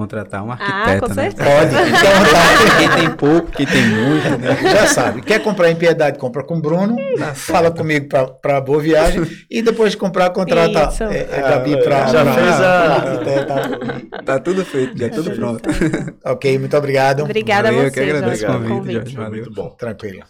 contratar 0.00 0.42
um 0.42 0.50
arquiteto, 0.50 1.04
ah, 1.04 1.08
com 1.08 1.14
né? 1.14 1.30
Pode, 1.30 2.78
quem 2.78 2.88
tem 2.88 3.10
pouco, 3.16 3.52
quem 3.52 3.66
tem 3.66 3.86
muito, 3.86 4.38
né? 4.38 4.56
Já 4.72 4.86
sabe, 4.86 5.20
quer 5.20 5.42
comprar 5.42 5.70
em 5.70 5.76
Piedade, 5.76 6.18
compra 6.18 6.42
com 6.42 6.56
o 6.56 6.60
Bruno, 6.60 6.96
tá 7.18 7.34
fala 7.34 7.70
comigo 7.70 8.08
para 8.40 8.60
boa 8.62 8.80
viagem 8.80 9.26
e 9.50 9.60
depois 9.60 9.92
de 9.92 9.98
comprar, 9.98 10.30
contrata 10.30 10.88
é, 11.04 11.28
é, 11.30 11.40
Gabi 11.42 11.76
para... 11.82 12.06
Já 12.06 12.22
pra, 12.24 12.32
fez 12.32 12.60
a... 12.60 12.94
Arquiteta. 12.94 14.22
Tá 14.24 14.38
tudo 14.38 14.64
feito, 14.64 14.98
já 14.98 15.10
tudo 15.10 15.32
pronto. 15.32 15.68
ok, 16.24 16.58
muito 16.58 16.76
obrigado. 16.76 17.22
Obrigada 17.22 17.70
Valeu, 17.70 17.80
a 17.80 17.82
você, 17.82 17.88
eu 17.88 17.92
que 17.92 18.10
agradeço 18.10 18.46
o 18.46 18.68
convite, 18.68 19.10
Jorge, 19.10 19.30
Muito 19.30 19.52
bom. 19.52 19.70
Tranquilo. 19.70 20.22